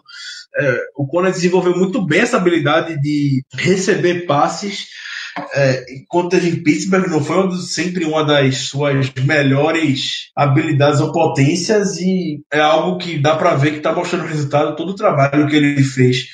É, 0.56 0.86
o 0.96 1.08
Conner 1.08 1.32
desenvolveu 1.32 1.76
muito 1.76 2.06
bem 2.06 2.22
essa 2.22 2.38
habilidade 2.38 3.00
de 3.02 3.44
receber 3.56 4.28
passes. 4.28 4.88
É, 5.56 5.84
ele 6.34 6.50
em 6.50 6.64
Pittsburgh 6.64 7.08
não 7.08 7.24
foi 7.24 7.50
sempre 7.58 8.06
uma 8.06 8.24
das 8.24 8.68
suas 8.68 9.12
melhores 9.26 10.30
habilidades 10.36 11.02
ou 11.02 11.12
potências 11.12 11.98
e 11.98 12.44
é 12.54 12.60
algo 12.60 13.00
que 13.00 13.18
dá 13.18 13.36
para 13.36 13.56
ver 13.56 13.72
que 13.72 13.78
está 13.78 13.92
mostrando 13.92 14.28
resultado 14.28 14.76
todo 14.76 14.90
o 14.90 14.96
trabalho 14.96 15.48
que 15.48 15.56
ele 15.56 15.84
fez 15.84 16.28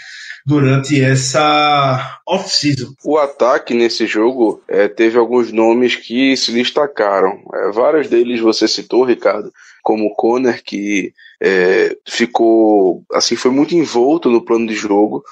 durante 0.50 1.00
essa 1.00 2.20
off-season. 2.26 2.96
O 3.06 3.20
ataque 3.20 3.76
nesse 3.76 4.08
jogo 4.08 4.62
é, 4.68 4.88
teve 4.88 5.20
alguns 5.20 5.52
nomes 5.52 5.96
que 5.96 6.36
se 6.36 6.52
destacaram. 6.52 7.40
É, 7.54 7.72
vários 7.72 8.08
deles 8.10 8.40
você 8.42 8.68
citou, 8.68 9.04
Ricardo, 9.04 9.54
como 9.84 10.08
o 10.08 10.16
Conner, 10.16 10.64
que 10.64 11.14
é, 11.40 11.96
ficou 12.04 13.04
assim 13.14 13.36
foi 13.36 13.52
muito 13.52 13.76
envolto 13.76 14.30
no 14.30 14.44
plano 14.44 14.66
de 14.66 14.74
jogo 14.74 15.24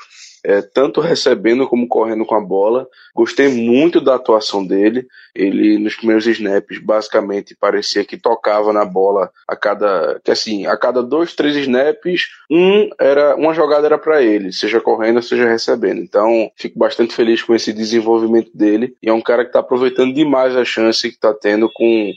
é, 0.47 0.61
tanto 0.61 1.01
recebendo 1.01 1.67
como 1.67 1.89
correndo 1.89 2.25
com 2.25 2.33
a 2.33 2.39
bola. 2.39 2.87
Gostei 3.13 3.49
muito 3.49 3.99
da 3.99 4.15
atuação 4.15 4.65
dele. 4.65 5.05
Ele, 5.35 5.77
nos 5.77 5.97
primeiros 5.97 6.25
snaps, 6.25 6.79
basicamente 6.79 7.53
parecia 7.53 8.05
que 8.05 8.15
tocava 8.15 8.71
na 8.71 8.85
bola 8.85 9.29
a 9.45 9.57
cada. 9.57 10.21
Que 10.23 10.31
assim, 10.31 10.65
a 10.65 10.77
cada 10.77 11.03
dois, 11.03 11.35
três 11.35 11.53
snaps, 11.57 12.29
um 12.49 12.89
era 12.97 13.35
uma 13.35 13.53
jogada 13.53 13.87
era 13.87 13.97
para 13.97 14.23
ele, 14.23 14.53
seja 14.53 14.79
correndo, 14.79 15.21
seja 15.21 15.45
recebendo. 15.49 15.99
Então, 15.99 16.49
fico 16.55 16.79
bastante 16.79 17.13
feliz 17.13 17.43
com 17.43 17.53
esse 17.53 17.73
desenvolvimento 17.73 18.49
dele. 18.55 18.95
E 19.03 19.09
é 19.09 19.13
um 19.13 19.21
cara 19.21 19.43
que 19.43 19.49
está 19.49 19.59
aproveitando 19.59 20.13
demais 20.13 20.55
a 20.55 20.63
chance 20.63 21.09
que 21.09 21.15
está 21.15 21.33
tendo 21.33 21.69
com 21.73 22.09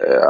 é, 0.00 0.20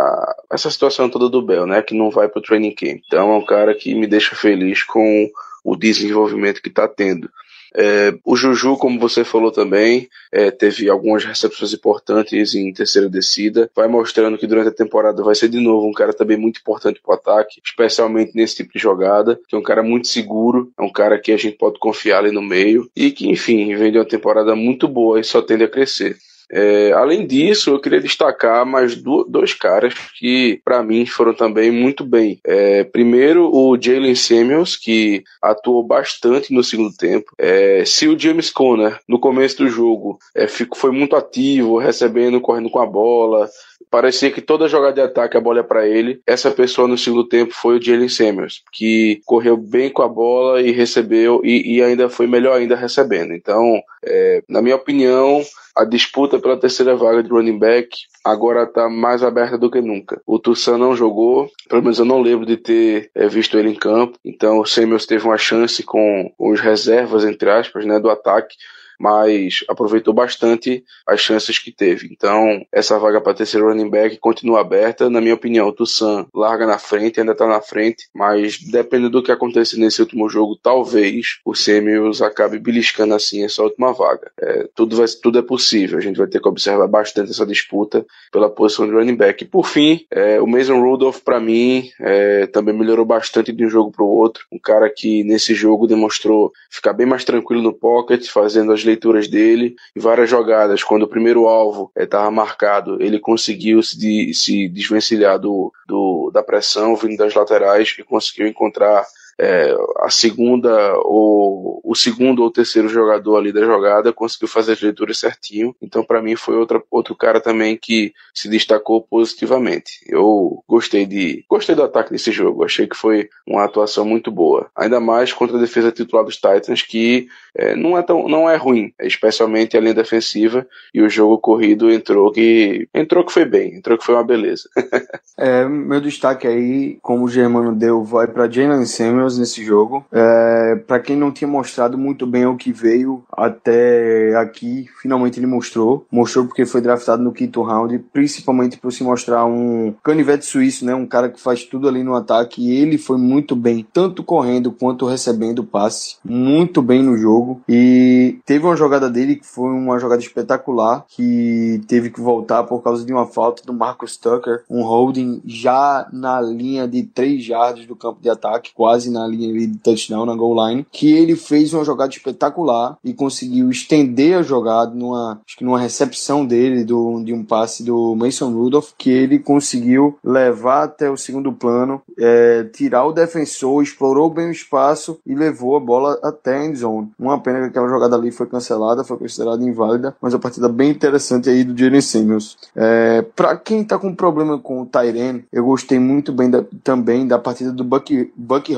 essa 0.50 0.70
situação 0.70 1.10
toda 1.10 1.28
do 1.28 1.42
Bell, 1.42 1.66
né? 1.66 1.82
Que 1.82 1.94
não 1.94 2.08
vai 2.08 2.28
pro 2.28 2.40
training 2.40 2.74
camp. 2.74 3.02
Então 3.06 3.30
é 3.30 3.36
um 3.36 3.44
cara 3.44 3.74
que 3.74 3.94
me 3.94 4.06
deixa 4.06 4.34
feliz 4.34 4.82
com 4.84 5.28
o 5.64 5.76
desenvolvimento 5.76 6.60
que 6.60 6.68
está 6.68 6.88
tendo. 6.88 7.30
É, 7.74 8.14
o 8.24 8.36
Juju, 8.36 8.76
como 8.76 9.00
você 9.00 9.24
falou 9.24 9.50
também, 9.50 10.08
é, 10.30 10.50
teve 10.50 10.90
algumas 10.90 11.24
recepções 11.24 11.72
importantes 11.72 12.54
em 12.54 12.72
terceira 12.72 13.08
descida. 13.08 13.70
Vai 13.74 13.88
mostrando 13.88 14.36
que 14.36 14.46
durante 14.46 14.68
a 14.68 14.74
temporada 14.74 15.22
vai 15.22 15.34
ser 15.34 15.48
de 15.48 15.58
novo 15.58 15.88
um 15.88 15.92
cara 15.92 16.12
também 16.12 16.36
muito 16.36 16.60
importante 16.60 17.00
para 17.02 17.12
o 17.12 17.14
ataque, 17.14 17.60
especialmente 17.64 18.32
nesse 18.34 18.56
tipo 18.56 18.72
de 18.74 18.78
jogada, 18.78 19.40
que 19.48 19.54
é 19.54 19.58
um 19.58 19.62
cara 19.62 19.82
muito 19.82 20.08
seguro, 20.08 20.70
é 20.78 20.82
um 20.82 20.92
cara 20.92 21.18
que 21.18 21.32
a 21.32 21.36
gente 21.36 21.56
pode 21.56 21.78
confiar 21.78 22.18
ali 22.18 22.30
no 22.30 22.42
meio 22.42 22.90
e 22.94 23.10
que, 23.10 23.28
enfim, 23.28 23.74
vem 23.74 23.90
de 23.90 23.98
uma 23.98 24.04
temporada 24.04 24.54
muito 24.54 24.86
boa 24.86 25.18
e 25.18 25.24
só 25.24 25.40
tende 25.40 25.64
a 25.64 25.68
crescer. 25.68 26.16
É, 26.50 26.92
além 26.92 27.26
disso, 27.26 27.70
eu 27.70 27.80
queria 27.80 28.00
destacar 28.00 28.64
mais 28.66 28.94
do, 28.94 29.24
dois 29.24 29.54
caras 29.54 29.94
que, 30.18 30.60
para 30.64 30.82
mim, 30.82 31.06
foram 31.06 31.34
também 31.34 31.70
muito 31.70 32.04
bem. 32.04 32.38
É, 32.44 32.84
primeiro, 32.84 33.50
o 33.52 33.76
Jalen 33.80 34.14
Samuels, 34.14 34.76
que 34.76 35.22
atuou 35.40 35.82
bastante 35.82 36.52
no 36.52 36.62
segundo 36.62 36.94
tempo. 36.96 37.32
É, 37.38 37.84
se 37.84 38.08
o 38.08 38.18
James 38.18 38.50
Conner, 38.50 38.98
no 39.08 39.18
começo 39.18 39.58
do 39.58 39.68
jogo, 39.68 40.18
é, 40.34 40.46
ficou, 40.46 40.78
foi 40.78 40.90
muito 40.90 41.16
ativo, 41.16 41.78
recebendo, 41.78 42.40
correndo 42.40 42.70
com 42.70 42.80
a 42.80 42.86
bola, 42.86 43.48
parecia 43.90 44.30
que 44.30 44.40
toda 44.40 44.68
jogada 44.68 44.94
de 44.94 45.00
ataque 45.02 45.36
a 45.36 45.40
bola 45.40 45.60
é 45.60 45.62
para 45.62 45.86
ele. 45.86 46.20
Essa 46.26 46.50
pessoa 46.50 46.88
no 46.88 46.96
segundo 46.96 47.28
tempo 47.28 47.52
foi 47.52 47.76
o 47.76 47.82
Jalen 47.82 48.08
Samuels, 48.08 48.62
que 48.72 49.20
correu 49.26 49.56
bem 49.56 49.90
com 49.90 50.02
a 50.02 50.08
bola 50.08 50.62
e 50.62 50.72
recebeu, 50.72 51.42
e, 51.44 51.76
e 51.76 51.82
ainda 51.82 52.08
foi 52.08 52.26
melhor 52.26 52.56
ainda 52.56 52.74
recebendo. 52.74 53.34
Então, 53.34 53.80
é, 54.04 54.42
na 54.48 54.60
minha 54.60 54.76
opinião, 54.76 55.42
a 55.76 55.84
disputa 55.84 56.38
pela 56.38 56.58
terceira 56.58 56.94
vaga 56.96 57.22
de 57.22 57.30
running 57.30 57.58
back 57.58 57.88
agora 58.24 58.64
está 58.64 58.88
mais 58.88 59.22
aberta 59.22 59.56
do 59.56 59.70
que 59.70 59.80
nunca. 59.80 60.20
O 60.26 60.38
Tussan 60.38 60.78
não 60.78 60.94
jogou, 60.94 61.50
pelo 61.68 61.82
menos 61.82 61.98
eu 61.98 62.04
não 62.04 62.20
lembro 62.20 62.44
de 62.44 62.56
ter 62.56 63.10
é, 63.14 63.26
visto 63.26 63.58
ele 63.58 63.70
em 63.70 63.74
campo. 63.74 64.18
Então 64.24 64.58
o 64.58 64.66
Samuels 64.66 65.06
teve 65.06 65.24
uma 65.24 65.38
chance 65.38 65.82
com 65.82 66.32
os 66.38 66.60
reservas, 66.60 67.24
entre 67.24 67.50
aspas, 67.50 67.84
né, 67.84 67.98
do 67.98 68.10
ataque 68.10 68.56
mas 68.98 69.64
aproveitou 69.68 70.14
bastante 70.14 70.84
as 71.06 71.20
chances 71.20 71.58
que 71.58 71.72
teve. 71.72 72.08
Então, 72.10 72.64
essa 72.72 72.98
vaga 72.98 73.20
para 73.20 73.34
terceiro 73.34 73.68
running 73.68 73.90
back 73.90 74.16
continua 74.18 74.60
aberta. 74.60 75.10
Na 75.10 75.20
minha 75.20 75.34
opinião, 75.34 75.68
o 75.68 75.72
Tussan 75.72 76.26
larga 76.34 76.66
na 76.66 76.78
frente, 76.78 77.20
ainda 77.20 77.32
está 77.32 77.46
na 77.46 77.60
frente, 77.60 78.08
mas 78.14 78.58
dependendo 78.58 79.10
do 79.10 79.22
que 79.22 79.32
acontecer 79.32 79.76
nesse 79.78 80.00
último 80.00 80.28
jogo, 80.28 80.58
talvez 80.60 81.40
o 81.44 81.54
Samuels 81.54 82.22
acabe 82.22 82.58
beliscando 82.58 83.14
assim 83.14 83.44
essa 83.44 83.62
última 83.62 83.92
vaga. 83.92 84.30
É, 84.40 84.68
tudo, 84.74 84.96
vai, 84.96 85.06
tudo 85.22 85.38
é 85.38 85.42
possível, 85.42 85.98
a 85.98 86.00
gente 86.00 86.16
vai 86.16 86.26
ter 86.26 86.40
que 86.40 86.48
observar 86.48 86.86
bastante 86.86 87.30
essa 87.30 87.46
disputa 87.46 88.04
pela 88.30 88.50
posição 88.50 88.86
de 88.86 88.92
running 88.92 89.16
back. 89.16 89.44
E 89.44 89.46
por 89.46 89.66
fim, 89.66 90.04
é, 90.10 90.40
o 90.40 90.46
Mason 90.46 90.80
Rudolph, 90.80 91.20
para 91.20 91.40
mim, 91.40 91.90
é, 92.00 92.46
também 92.46 92.74
melhorou 92.74 93.04
bastante 93.04 93.52
de 93.52 93.64
um 93.64 93.70
jogo 93.70 93.90
para 93.90 94.04
o 94.04 94.08
outro. 94.08 94.46
Um 94.52 94.58
cara 94.58 94.88
que 94.90 95.24
nesse 95.24 95.54
jogo 95.54 95.86
demonstrou 95.86 96.52
ficar 96.70 96.92
bem 96.92 97.06
mais 97.06 97.24
tranquilo 97.24 97.62
no 97.62 97.72
pocket, 97.72 98.26
fazendo 98.28 98.72
as 98.72 98.81
leituras 98.82 99.28
dele 99.28 99.76
e 99.94 100.00
várias 100.00 100.28
jogadas. 100.28 100.82
Quando 100.82 101.02
o 101.02 101.08
primeiro 101.08 101.46
alvo 101.46 101.90
estava 101.96 102.28
eh, 102.28 102.30
marcado, 102.30 103.02
ele 103.02 103.18
conseguiu 103.18 103.82
se, 103.82 103.98
de, 103.98 104.34
se 104.34 104.68
desvencilhar 104.68 105.38
do, 105.38 105.72
do, 105.86 106.30
da 106.32 106.42
pressão 106.42 106.96
vindo 106.96 107.16
das 107.16 107.34
laterais 107.34 107.94
e 107.98 108.02
conseguiu 108.02 108.46
encontrar 108.46 109.04
é, 109.42 109.76
a 109.98 110.08
segunda 110.08 110.70
ou 110.98 111.80
o 111.82 111.96
segundo 111.96 112.44
ou 112.44 112.50
terceiro 112.50 112.88
jogador 112.88 113.36
ali 113.36 113.52
da 113.52 113.64
jogada 113.64 114.12
conseguiu 114.12 114.46
fazer 114.46 114.72
as 114.72 114.80
leituras 114.80 115.18
certinho. 115.18 115.74
Então, 115.82 116.04
para 116.04 116.22
mim, 116.22 116.36
foi 116.36 116.56
outra, 116.56 116.80
outro 116.88 117.16
cara 117.16 117.40
também 117.40 117.76
que 117.76 118.14
se 118.32 118.48
destacou 118.48 119.02
positivamente. 119.02 119.98
Eu 120.06 120.62
gostei 120.68 121.04
de 121.04 121.44
gostei 121.48 121.74
do 121.74 121.82
ataque 121.82 122.12
desse 122.12 122.30
jogo. 122.30 122.64
Achei 122.64 122.86
que 122.86 122.96
foi 122.96 123.28
uma 123.44 123.64
atuação 123.64 124.04
muito 124.04 124.30
boa. 124.30 124.70
Ainda 124.76 125.00
mais 125.00 125.32
contra 125.32 125.56
a 125.56 125.60
defesa 125.60 125.90
titular 125.90 126.24
dos 126.24 126.36
Titans, 126.36 126.82
que 126.82 127.26
é, 127.56 127.74
não 127.74 127.98
é 127.98 128.02
tão 128.02 128.28
não 128.28 128.48
é 128.48 128.56
ruim, 128.56 128.94
especialmente 129.00 129.76
a 129.76 129.80
linha 129.80 129.94
defensiva 129.94 130.66
e 130.94 131.02
o 131.02 131.10
jogo 131.10 131.36
corrido 131.38 131.90
entrou 131.90 132.30
que 132.30 132.88
entrou 132.94 133.24
que 133.24 133.32
foi 133.32 133.44
bem, 133.44 133.74
entrou 133.74 133.98
que 133.98 134.04
foi 134.04 134.14
uma 134.14 134.24
beleza. 134.24 134.68
é, 135.36 135.66
meu 135.66 136.00
destaque 136.00 136.46
aí, 136.46 136.98
como 137.02 137.24
o 137.24 137.28
Germano 137.28 137.74
deu, 137.74 138.04
vai 138.04 138.26
para 138.26 138.48
Jalen 138.48 138.86
Samuels 138.86 139.31
Nesse 139.38 139.64
jogo. 139.64 140.04
É, 140.12 140.76
para 140.86 141.00
quem 141.00 141.16
não 141.16 141.30
tinha 141.30 141.48
mostrado 141.48 141.98
muito 141.98 142.26
bem 142.26 142.46
o 142.46 142.56
que 142.56 142.72
veio 142.72 143.24
até 143.32 144.36
aqui, 144.36 144.86
finalmente 145.00 145.38
ele 145.38 145.46
mostrou. 145.46 146.06
Mostrou 146.10 146.46
porque 146.46 146.64
foi 146.64 146.80
draftado 146.80 147.22
no 147.22 147.32
quinto 147.32 147.62
round, 147.62 147.98
principalmente 148.12 148.78
por 148.78 148.92
se 148.92 149.02
mostrar 149.02 149.44
um 149.44 149.94
canivete 150.02 150.44
suíço, 150.44 150.84
né? 150.84 150.94
Um 150.94 151.06
cara 151.06 151.28
que 151.28 151.40
faz 151.40 151.64
tudo 151.64 151.88
ali 151.88 152.02
no 152.02 152.14
ataque. 152.14 152.62
E 152.62 152.76
ele 152.76 152.98
foi 152.98 153.18
muito 153.18 153.56
bem, 153.56 153.86
tanto 153.92 154.22
correndo 154.22 154.72
quanto 154.72 155.06
recebendo 155.06 155.64
passe. 155.64 156.16
Muito 156.24 156.82
bem 156.82 157.02
no 157.02 157.16
jogo. 157.16 157.60
E 157.68 158.38
teve 158.44 158.64
uma 158.64 158.76
jogada 158.76 159.10
dele 159.10 159.36
que 159.36 159.46
foi 159.46 159.70
uma 159.70 159.98
jogada 159.98 160.22
espetacular, 160.22 161.04
que 161.08 161.80
teve 161.86 162.10
que 162.10 162.20
voltar 162.20 162.64
por 162.64 162.82
causa 162.82 163.04
de 163.04 163.12
uma 163.12 163.26
falta 163.26 163.62
do 163.64 163.72
Marcus 163.72 164.16
Tucker, 164.16 164.62
um 164.68 164.82
holding 164.82 165.40
já 165.44 166.08
na 166.12 166.40
linha 166.40 166.86
de 166.86 167.02
3 167.02 167.42
jardas 167.42 167.86
do 167.86 167.96
campo 167.96 168.20
de 168.20 168.30
ataque, 168.30 168.72
quase 168.74 169.10
na 169.12 169.26
linha 169.26 169.52
de 169.52 169.78
touchdown, 169.78 170.26
na 170.26 170.34
goal 170.34 170.68
line, 170.68 170.86
que 170.90 171.12
ele 171.12 171.36
fez 171.36 171.72
uma 171.72 171.84
jogada 171.84 172.12
espetacular 172.12 172.96
e 173.04 173.12
conseguiu 173.12 173.70
estender 173.70 174.38
a 174.38 174.42
jogada 174.42 174.94
numa, 174.94 175.40
acho 175.46 175.56
que 175.56 175.64
numa 175.64 175.78
recepção 175.78 176.44
dele 176.44 176.84
do, 176.84 177.22
de 177.22 177.32
um 177.32 177.44
passe 177.44 177.82
do 177.82 178.14
Mason 178.16 178.50
Rudolph, 178.50 178.90
que 178.96 179.10
ele 179.10 179.38
conseguiu 179.38 180.18
levar 180.24 180.84
até 180.84 181.10
o 181.10 181.16
segundo 181.16 181.52
plano, 181.52 182.00
é, 182.18 182.64
tirar 182.72 183.04
o 183.06 183.12
defensor, 183.12 183.82
explorou 183.82 184.30
bem 184.30 184.48
o 184.48 184.52
espaço 184.52 185.18
e 185.26 185.34
levou 185.34 185.76
a 185.76 185.80
bola 185.80 186.18
até 186.22 186.58
a 186.58 186.64
endzone. 186.64 187.10
Uma 187.18 187.38
pena 187.40 187.60
que 187.60 187.66
aquela 187.66 187.88
jogada 187.88 188.16
ali 188.16 188.30
foi 188.30 188.46
cancelada, 188.46 189.04
foi 189.04 189.18
considerada 189.18 189.62
inválida, 189.62 190.16
mas 190.20 190.34
a 190.34 190.38
partida 190.38 190.68
bem 190.68 190.90
interessante 190.90 191.50
aí 191.50 191.64
do 191.64 191.76
Jalen 191.76 192.00
Samuels. 192.00 192.56
É, 192.74 193.22
para 193.34 193.56
quem 193.56 193.84
tá 193.84 193.98
com 193.98 194.14
problema 194.14 194.58
com 194.58 194.82
o 194.82 194.86
Tyren, 194.86 195.44
eu 195.52 195.64
gostei 195.64 195.98
muito 195.98 196.32
bem 196.32 196.50
da, 196.50 196.64
também 196.82 197.26
da 197.26 197.38
partida 197.38 197.72
do 197.72 197.84
Bucky, 197.84 198.32
Bucky 198.36 198.72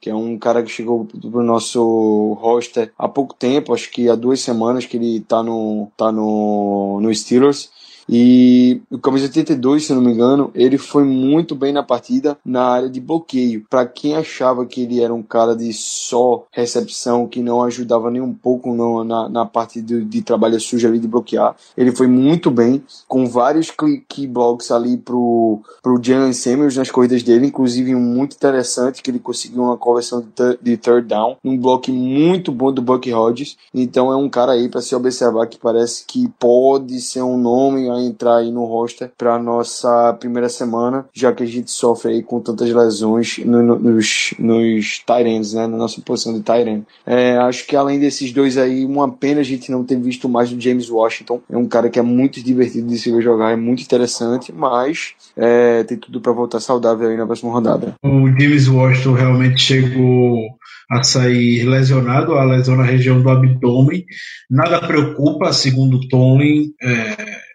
que 0.00 0.10
é 0.10 0.14
um 0.14 0.38
cara 0.38 0.62
que 0.62 0.70
chegou 0.70 1.04
pro 1.04 1.42
nosso 1.42 2.34
roster 2.40 2.92
há 2.98 3.08
pouco 3.08 3.34
tempo, 3.34 3.74
acho 3.74 3.90
que 3.90 4.08
há 4.08 4.14
duas 4.14 4.40
semanas 4.40 4.86
que 4.86 4.96
ele 4.96 5.20
tá 5.20 5.42
no, 5.42 5.90
tá 5.96 6.10
no, 6.12 7.00
no 7.00 7.14
Steelers. 7.14 7.70
E 8.12 8.82
o 8.90 8.98
camisa 8.98 9.26
82, 9.26 9.86
se 9.86 9.94
não 9.94 10.02
me 10.02 10.10
engano, 10.10 10.50
ele 10.52 10.76
foi 10.76 11.04
muito 11.04 11.54
bem 11.54 11.72
na 11.72 11.82
partida 11.82 12.36
na 12.44 12.64
área 12.64 12.90
de 12.90 13.00
bloqueio. 13.00 13.64
Para 13.70 13.86
quem 13.86 14.16
achava 14.16 14.66
que 14.66 14.82
ele 14.82 15.00
era 15.00 15.14
um 15.14 15.22
cara 15.22 15.54
de 15.54 15.72
só 15.72 16.44
recepção, 16.50 17.28
que 17.28 17.40
não 17.40 17.62
ajudava 17.62 18.10
nem 18.10 18.20
um 18.20 18.34
pouco 18.34 18.74
no, 18.74 19.04
na, 19.04 19.28
na 19.28 19.46
parte 19.46 19.80
de, 19.80 20.04
de 20.04 20.22
trabalho 20.22 20.58
sujo 20.60 20.88
ali 20.88 20.98
de 20.98 21.06
bloquear, 21.06 21.54
ele 21.76 21.92
foi 21.92 22.08
muito 22.08 22.50
bem, 22.50 22.82
com 23.06 23.26
vários 23.26 23.72
key 24.08 24.26
blocks 24.26 24.72
ali 24.72 24.96
pro, 24.96 25.60
pro 25.80 26.00
Jalen 26.02 26.32
Samuels 26.32 26.76
nas 26.76 26.90
corridas 26.90 27.22
dele, 27.22 27.46
inclusive 27.46 27.94
um 27.94 28.00
muito 28.00 28.34
interessante 28.34 29.02
que 29.02 29.10
ele 29.10 29.20
conseguiu 29.20 29.62
uma 29.62 29.76
conversão 29.76 30.20
de, 30.20 30.58
de 30.60 30.76
third 30.76 31.06
down, 31.06 31.36
um 31.44 31.56
bloco 31.56 31.92
muito 31.92 32.50
bom 32.50 32.72
do 32.72 32.82
Buck 32.82 33.12
Hodges. 33.12 33.56
Então 33.72 34.10
é 34.10 34.16
um 34.16 34.28
cara 34.28 34.52
aí 34.52 34.68
para 34.68 34.82
se 34.82 34.96
observar 34.96 35.46
que 35.46 35.58
parece 35.58 36.04
que 36.04 36.28
pode 36.40 37.00
ser 37.00 37.22
um 37.22 37.36
nome 37.36 37.88
entrar 38.06 38.38
aí 38.38 38.50
no 38.50 38.64
roster 38.64 39.10
para 39.16 39.38
nossa 39.38 40.12
primeira 40.18 40.48
semana, 40.48 41.06
já 41.12 41.32
que 41.32 41.42
a 41.42 41.46
gente 41.46 41.70
sofre 41.70 42.12
aí 42.12 42.22
com 42.22 42.40
tantas 42.40 42.70
lesões 42.70 43.38
no, 43.44 43.62
no, 43.62 43.78
nos, 43.78 44.34
nos 44.38 44.98
Tyrants, 45.00 45.54
né, 45.54 45.66
na 45.66 45.76
nossa 45.76 46.00
posição 46.00 46.34
de 46.34 46.40
Tyrant. 46.40 46.82
É, 47.06 47.36
acho 47.38 47.66
que 47.66 47.76
além 47.76 47.98
desses 47.98 48.32
dois 48.32 48.56
aí, 48.56 48.84
uma 48.84 49.10
pena 49.10 49.40
a 49.40 49.44
gente 49.44 49.70
não 49.70 49.84
ter 49.84 49.98
visto 49.98 50.28
mais 50.28 50.50
do 50.50 50.60
James 50.60 50.90
Washington. 50.90 51.40
É 51.50 51.56
um 51.56 51.66
cara 51.66 51.88
que 51.88 51.98
é 51.98 52.02
muito 52.02 52.42
divertido 52.42 52.88
de 52.88 52.98
se 52.98 53.10
ver 53.10 53.22
jogar, 53.22 53.52
é 53.52 53.56
muito 53.56 53.82
interessante, 53.82 54.52
mas 54.52 55.14
é, 55.36 55.84
tem 55.84 55.96
tudo 55.96 56.20
para 56.20 56.32
voltar 56.32 56.60
saudável 56.60 57.08
aí 57.08 57.16
na 57.16 57.26
próxima 57.26 57.52
rodada. 57.52 57.94
O 58.02 58.26
James 58.28 58.68
Washington 58.68 59.12
realmente 59.12 59.60
chegou 59.60 60.60
a 60.90 61.02
sair 61.04 61.64
lesionado, 61.64 62.34
a 62.34 62.44
lesão 62.44 62.76
na 62.76 62.82
região 62.82 63.22
do 63.22 63.30
abdômen. 63.30 64.04
Nada 64.50 64.80
preocupa, 64.80 65.52
segundo 65.52 65.98
o 65.98 66.08
Tomlin. 66.08 66.72
É, 66.82 67.49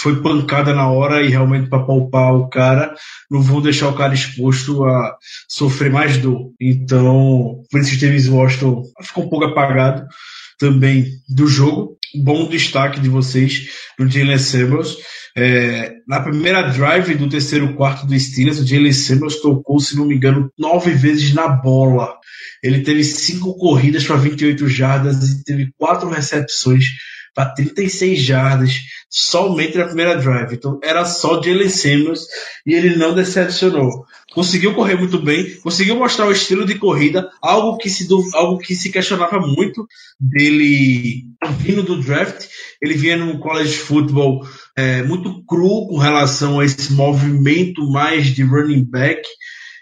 foi 0.00 0.22
pancada 0.22 0.72
na 0.72 0.88
hora 0.88 1.22
e 1.22 1.28
realmente 1.28 1.68
para 1.68 1.84
poupar 1.84 2.34
o 2.34 2.48
cara, 2.48 2.94
não 3.30 3.42
vão 3.42 3.60
deixar 3.60 3.88
o 3.88 3.96
cara 3.96 4.14
exposto 4.14 4.84
a 4.84 5.16
sofrer 5.48 5.90
mais 5.90 6.18
dor. 6.18 6.52
Então, 6.60 7.62
por 7.70 7.80
isso 7.80 7.96
James 7.96 8.28
Washington 8.28 8.82
ficou 9.02 9.24
um 9.24 9.28
pouco 9.28 9.46
apagado 9.46 10.06
também 10.58 11.06
do 11.28 11.46
jogo. 11.46 11.98
Bom 12.14 12.48
destaque 12.48 13.00
de 13.00 13.08
vocês 13.08 13.68
no 13.98 14.08
Jalen 14.08 14.38
Samuels. 14.38 14.96
É, 15.36 15.92
na 16.08 16.20
primeira 16.20 16.62
drive 16.62 17.14
do 17.14 17.28
terceiro 17.28 17.74
quarto 17.74 18.06
do 18.06 18.18
Steelers, 18.18 18.58
o 18.58 18.66
Jalen 18.66 18.92
Samuels 18.92 19.40
tocou, 19.40 19.78
se 19.78 19.96
não 19.96 20.06
me 20.06 20.16
engano, 20.16 20.52
nove 20.58 20.92
vezes 20.92 21.32
na 21.32 21.48
bola. 21.48 22.14
Ele 22.62 22.80
teve 22.80 23.02
cinco 23.04 23.56
corridas 23.56 24.04
para 24.04 24.16
28 24.16 24.68
jardas 24.68 25.30
e 25.30 25.44
teve 25.44 25.72
quatro 25.78 26.08
recepções 26.08 26.84
para 27.34 27.54
36 27.54 28.20
jardas 28.20 28.80
somente 29.08 29.76
na 29.76 29.86
primeira 29.86 30.16
drive. 30.16 30.54
Então 30.54 30.78
era 30.82 31.04
só 31.04 31.42
Jalen 31.42 31.68
Samuels 31.68 32.26
e 32.66 32.74
ele 32.74 32.96
não 32.96 33.14
decepcionou. 33.14 34.04
Conseguiu 34.32 34.74
correr 34.74 34.94
muito 34.94 35.18
bem, 35.18 35.56
conseguiu 35.60 35.96
mostrar 35.96 36.26
o 36.26 36.32
estilo 36.32 36.64
de 36.64 36.78
corrida, 36.78 37.28
algo 37.42 37.76
que 37.76 37.90
se, 37.90 38.06
algo 38.34 38.58
que 38.58 38.76
se 38.76 38.90
questionava 38.90 39.40
muito 39.40 39.86
dele 40.20 41.24
vindo 41.58 41.82
do 41.82 42.00
draft. 42.00 42.46
Ele 42.80 42.94
vinha 42.94 43.16
no 43.16 43.38
college 43.40 43.74
football 43.74 44.46
é, 44.76 45.02
muito 45.02 45.44
cru 45.44 45.88
com 45.88 45.98
relação 45.98 46.60
a 46.60 46.64
esse 46.64 46.92
movimento 46.92 47.90
mais 47.90 48.26
de 48.26 48.44
running 48.44 48.84
back 48.84 49.20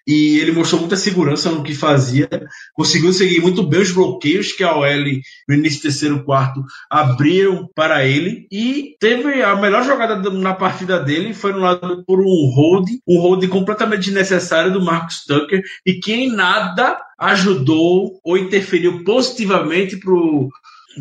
e 0.08 0.38
ele 0.38 0.52
mostrou 0.52 0.80
muita 0.80 0.96
segurança 0.96 1.50
no 1.50 1.62
que 1.62 1.74
fazia, 1.74 2.26
conseguiu 2.72 3.12
seguir 3.12 3.42
muito 3.42 3.62
bem 3.62 3.82
os 3.82 3.92
bloqueios 3.92 4.52
que 4.52 4.64
a 4.64 4.74
OL 4.74 5.04
no 5.46 5.54
início 5.54 5.80
do 5.80 5.82
terceiro 5.82 6.24
quarto 6.24 6.64
abriram 6.88 7.68
para 7.74 8.06
ele. 8.06 8.46
E 8.50 8.96
teve 8.98 9.42
a 9.42 9.54
melhor 9.54 9.84
jogada 9.84 10.30
na 10.30 10.54
partida 10.54 10.98
dele 10.98 11.34
foi 11.34 11.52
no 11.52 11.58
lado 11.58 12.02
por 12.06 12.20
um 12.20 12.50
hold, 12.54 12.88
um 13.06 13.20
hold 13.20 13.46
completamente 13.48 14.06
desnecessário 14.06 14.72
do 14.72 14.82
Marcus 14.82 15.24
Tucker 15.26 15.62
e 15.84 16.00
que 16.00 16.14
em 16.14 16.32
nada 16.32 16.98
ajudou 17.18 18.18
ou 18.24 18.38
interferiu 18.38 19.04
positivamente 19.04 19.98
para 19.98 20.14
o 20.14 20.48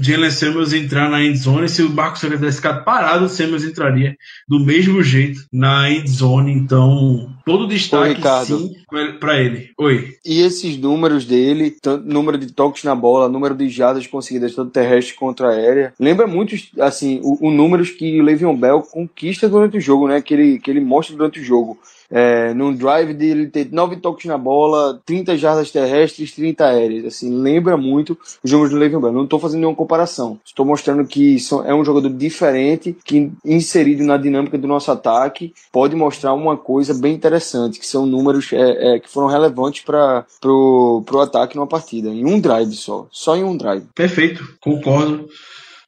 Jalen 0.01 0.31
Samuels 0.31 0.73
entrar 0.73 1.09
na 1.09 1.23
endzone, 1.23 1.69
se 1.69 1.81
o 1.81 1.89
Marcos 1.89 2.21
Tucker 2.21 2.37
tivesse 2.37 2.57
ficado 2.57 2.83
parado, 2.83 3.25
o 3.25 3.29
Samuels 3.29 3.63
entraria 3.63 4.15
do 4.47 4.59
mesmo 4.59 5.01
jeito 5.03 5.41
na 5.51 5.89
endzone. 5.89 6.51
Então, 6.51 7.29
todo 7.45 7.67
destaque 7.67 8.21
Oi, 8.21 8.45
sim 8.45 8.75
para 9.19 9.39
ele. 9.39 9.69
Oi. 9.77 10.15
E 10.25 10.41
esses 10.41 10.77
números 10.77 11.25
dele, 11.25 11.71
tanto 11.71 12.07
número 12.07 12.37
de 12.37 12.51
toques 12.51 12.83
na 12.83 12.95
bola, 12.95 13.29
número 13.29 13.55
de 13.55 13.69
jadas 13.69 14.07
conseguidas 14.07 14.55
tanto 14.55 14.71
terrestre 14.71 15.15
contra 15.15 15.49
aérea, 15.49 15.93
lembra 15.99 16.27
muito 16.27 16.55
assim 16.79 17.19
o, 17.23 17.47
o 17.47 17.51
números 17.51 17.91
que 17.91 18.19
o 18.19 18.23
Le'Veon 18.23 18.55
Bell 18.55 18.81
conquista 18.81 19.49
durante 19.49 19.77
o 19.77 19.81
jogo, 19.81 20.07
né? 20.07 20.21
Que 20.21 20.33
ele, 20.33 20.59
que 20.59 20.71
ele 20.71 20.79
mostra 20.79 21.15
durante 21.15 21.39
o 21.39 21.43
jogo 21.43 21.77
é, 22.09 22.53
num 22.53 22.73
drive 22.73 23.13
dele 23.13 23.47
ter 23.47 23.67
9 23.71 23.97
toques 23.97 24.25
na 24.25 24.37
bola, 24.37 25.01
30 25.05 25.37
jardas 25.37 25.71
terrestres, 25.71 26.31
30 26.33 26.65
aéreas. 26.65 27.05
Assim, 27.05 27.33
lembra 27.33 27.75
muito 27.75 28.17
os 28.43 28.49
jogos 28.49 28.69
do 28.69 28.77
Le'Veon 28.77 29.01
Bell. 29.01 29.11
Não 29.11 29.23
estou 29.23 29.39
fazendo 29.39 29.59
nenhuma 29.59 29.75
comparação. 29.75 30.39
Estou 30.45 30.65
mostrando 30.65 31.05
que 31.05 31.37
é 31.65 31.73
um 31.73 31.83
jogador 31.83 32.09
diferente, 32.09 32.95
que 33.03 33.31
inserido 33.43 34.03
na 34.03 34.17
dinâmica 34.17 34.57
do 34.57 34.67
nosso 34.67 34.91
ataque, 34.91 35.53
pode 35.71 35.95
mostrar 35.95 36.33
uma 36.33 36.55
coisa 36.55 36.93
bem 36.93 37.13
interessante, 37.13 37.79
que 37.79 37.85
são 37.85 38.05
números 38.05 38.51
é, 38.53 38.95
é, 38.95 38.99
que 38.99 39.09
foram 39.09 39.27
relevantes 39.27 39.83
para 39.83 40.25
pro 40.39 41.21
ataque 41.21 41.55
numa 41.55 41.67
partida. 41.67 42.09
Em 42.09 42.25
um 42.25 42.39
drive 42.39 42.73
só. 42.73 43.07
Só 43.11 43.35
em 43.35 43.43
um 43.43 43.57
drive. 43.57 43.83
Perfeito, 43.93 44.55
concordo 44.61 45.27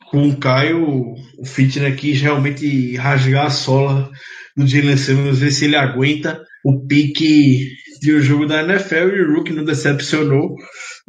com 0.09 0.27
o 0.27 0.35
Caio. 0.35 1.15
O 1.37 1.45
Fitner 1.45 1.95
quis 1.95 2.21
realmente 2.21 2.95
rasgar 2.97 3.45
a 3.45 3.51
sola 3.51 4.09
do 4.59 4.67
Jalen 4.67 4.97
Simmons, 4.97 5.39
ver 5.39 5.51
se 5.51 5.65
ele 5.65 5.75
aguenta 5.75 6.41
o 6.63 6.85
pique 6.85 7.67
de 8.01 8.15
um 8.15 8.21
jogo 8.21 8.45
da 8.45 8.63
NFL 8.63 9.15
e 9.15 9.21
o 9.21 9.35
Rook 9.35 9.51
não 9.53 9.63
decepcionou. 9.63 10.55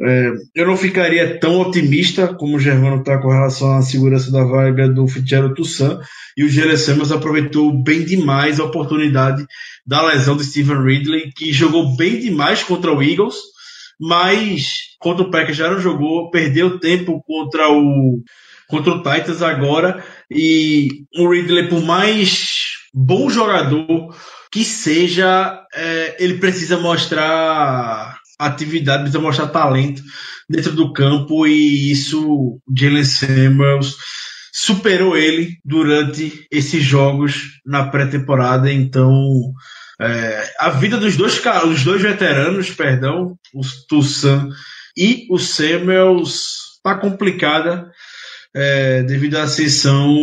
É, 0.02 0.30
eu 0.54 0.66
não 0.66 0.76
ficaria 0.76 1.38
tão 1.38 1.60
otimista 1.60 2.28
como 2.34 2.56
o 2.56 2.60
Germano 2.60 3.00
está 3.00 3.18
com 3.18 3.28
relação 3.28 3.76
à 3.76 3.82
segurança 3.82 4.30
da 4.30 4.44
vaga 4.44 4.88
do 4.88 5.06
Fitzgerald 5.06 5.54
Toussaint 5.54 6.00
e 6.36 6.44
o 6.44 6.48
Jalen 6.48 6.76
Simmons 6.76 7.12
aproveitou 7.12 7.82
bem 7.82 8.04
demais 8.04 8.58
a 8.58 8.64
oportunidade 8.64 9.44
da 9.86 10.06
lesão 10.06 10.36
de 10.36 10.44
Steven 10.44 10.82
Ridley, 10.82 11.32
que 11.36 11.52
jogou 11.52 11.96
bem 11.96 12.18
demais 12.18 12.62
contra 12.62 12.92
o 12.92 13.02
Eagles, 13.02 13.34
mas 14.00 14.80
contra 14.98 15.24
o 15.24 15.30
Packers 15.30 15.56
já 15.56 15.70
não 15.70 15.80
jogou, 15.80 16.30
perdeu 16.30 16.78
tempo 16.78 17.22
contra 17.26 17.68
o 17.70 18.22
contra 18.68 18.92
o 18.92 19.02
Titans 19.02 19.42
agora 19.42 20.02
e 20.30 20.88
o 21.16 21.28
Ridley 21.28 21.68
por 21.68 21.82
mais 21.82 22.59
bom 22.92 23.30
jogador 23.30 24.14
que 24.52 24.64
seja, 24.64 25.60
é, 25.74 26.16
ele 26.18 26.38
precisa 26.38 26.78
mostrar 26.78 28.18
atividade, 28.38 29.02
precisa 29.02 29.22
mostrar 29.22 29.48
talento 29.48 30.02
dentro 30.48 30.72
do 30.72 30.92
campo 30.92 31.46
e 31.46 31.92
isso 31.92 32.58
Jalen 32.76 33.04
Samuels 33.04 33.96
superou 34.52 35.16
ele 35.16 35.58
durante 35.64 36.46
esses 36.50 36.82
jogos 36.82 37.60
na 37.64 37.86
pré-temporada, 37.86 38.72
então 38.72 39.52
É, 40.02 40.54
a 40.58 40.70
vida 40.70 40.96
dos 40.96 41.14
dois, 41.14 41.38
os 41.66 41.84
dois 41.84 42.00
veteranos, 42.00 42.70
perdão, 42.70 43.36
o 43.52 43.60
Toussaint 43.86 44.48
e 44.96 45.26
o 45.30 45.38
Samuels, 45.38 46.56
está 46.76 46.94
complicada 46.98 47.92
é, 48.54 49.02
devido 49.02 49.36
à 49.36 49.42
ascensão 49.44 50.14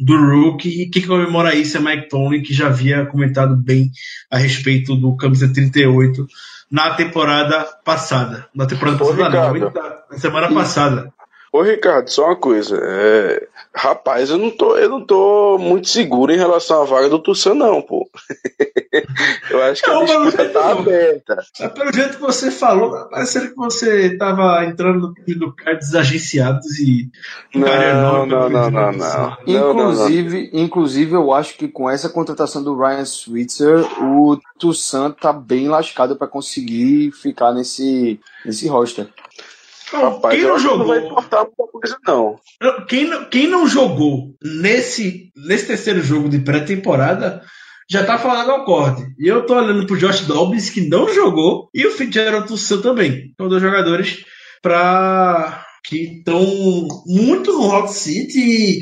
do 0.00 0.16
Rookie. 0.16 0.82
E 0.82 0.88
quem 0.88 1.06
comemora 1.06 1.54
isso 1.54 1.76
é 1.76 1.80
Mike 1.80 2.08
Tony, 2.08 2.42
que 2.42 2.54
já 2.54 2.66
havia 2.66 3.06
comentado 3.06 3.56
bem 3.56 3.90
a 4.30 4.38
respeito 4.38 4.96
do 4.96 5.16
camisa 5.16 5.52
38 5.52 6.26
na 6.70 6.94
temporada 6.94 7.64
passada. 7.84 8.46
Na 8.54 8.66
temporada 8.66 8.98
passada, 8.98 9.28
não, 9.28 9.72
na 10.10 10.18
semana 10.18 10.48
passada. 10.52 11.12
Ô 11.52 11.62
Ricardo, 11.62 12.08
só 12.08 12.26
uma 12.26 12.36
coisa. 12.36 12.78
É... 12.80 13.48
Rapaz, 13.74 14.30
eu 14.30 14.38
não, 14.38 14.50
tô, 14.50 14.76
eu 14.76 14.88
não 14.88 15.04
tô 15.04 15.56
muito 15.58 15.88
seguro 15.88 16.32
em 16.32 16.36
relação 16.36 16.82
à 16.82 16.84
vaga 16.84 17.08
do 17.08 17.20
Tussan, 17.20 17.54
não, 17.54 17.80
pô. 17.80 18.08
eu 19.48 19.62
acho 19.62 19.82
que 19.82 19.88
não, 19.88 20.02
a 20.02 20.04
disputa 20.04 20.48
tá 20.48 20.72
aberta. 20.72 21.42
Pelo 21.74 21.92
jeito 21.92 22.16
que 22.16 22.20
você 22.20 22.50
falou, 22.50 23.08
parecendo 23.08 23.50
que 23.50 23.56
você 23.56 24.16
tava 24.16 24.64
entrando 24.64 25.00
no 25.00 25.14
time 25.14 25.38
do 25.38 25.52
cara 25.54 25.76
desagenciados 25.76 26.78
e. 26.80 27.08
Não, 27.54 28.26
não, 28.26 28.48
não, 28.48 28.70
não, 28.70 28.92
não, 28.92 29.36
Inclusive, 29.46 30.50
inclusive, 30.52 31.12
eu 31.12 31.32
acho 31.32 31.56
que 31.56 31.68
com 31.68 31.88
essa 31.88 32.08
contratação 32.08 32.62
do 32.62 32.76
Ryan 32.76 33.04
Switzer, 33.04 34.02
o 34.02 34.36
Tussan 34.58 35.12
tá 35.12 35.32
bem 35.32 35.68
lascado 35.68 36.16
para 36.16 36.26
conseguir 36.26 37.12
ficar 37.12 37.52
nesse, 37.52 38.20
nesse 38.44 38.66
roster. 38.66 39.08
Rapaz, 39.92 40.34
quem 40.34 40.46
não 40.46 40.58
jogou 40.58 40.78
não 40.78 40.86
vai 40.86 40.98
importar 41.04 41.44
muita 41.44 41.72
coisa, 41.72 41.98
não. 42.06 42.38
Quem, 42.86 43.04
não, 43.06 43.24
quem 43.24 43.48
não 43.48 43.66
jogou 43.66 44.34
nesse, 44.42 45.32
nesse 45.36 45.66
terceiro 45.66 46.02
jogo 46.02 46.28
de 46.28 46.38
pré-temporada 46.38 47.42
já 47.90 48.04
tá 48.04 48.18
falando 48.18 48.50
ao 48.50 48.64
corte. 48.64 49.02
E 49.18 49.26
eu 49.26 49.44
tô 49.44 49.56
olhando 49.56 49.86
pro 49.86 49.98
Josh 49.98 50.20
Dobbs, 50.20 50.70
que 50.70 50.88
não 50.88 51.12
jogou, 51.12 51.68
e 51.74 51.84
o 51.86 51.90
Fitzgerald 51.90 52.46
Tussauds 52.46 52.84
também. 52.84 53.32
São 53.36 53.48
dois 53.48 53.60
jogadores 53.60 54.24
pra... 54.62 55.64
que 55.84 56.18
estão 56.18 56.40
muito 57.06 57.52
no 57.52 57.68
hot 57.68 57.92
seat 57.92 58.38
e 58.38 58.80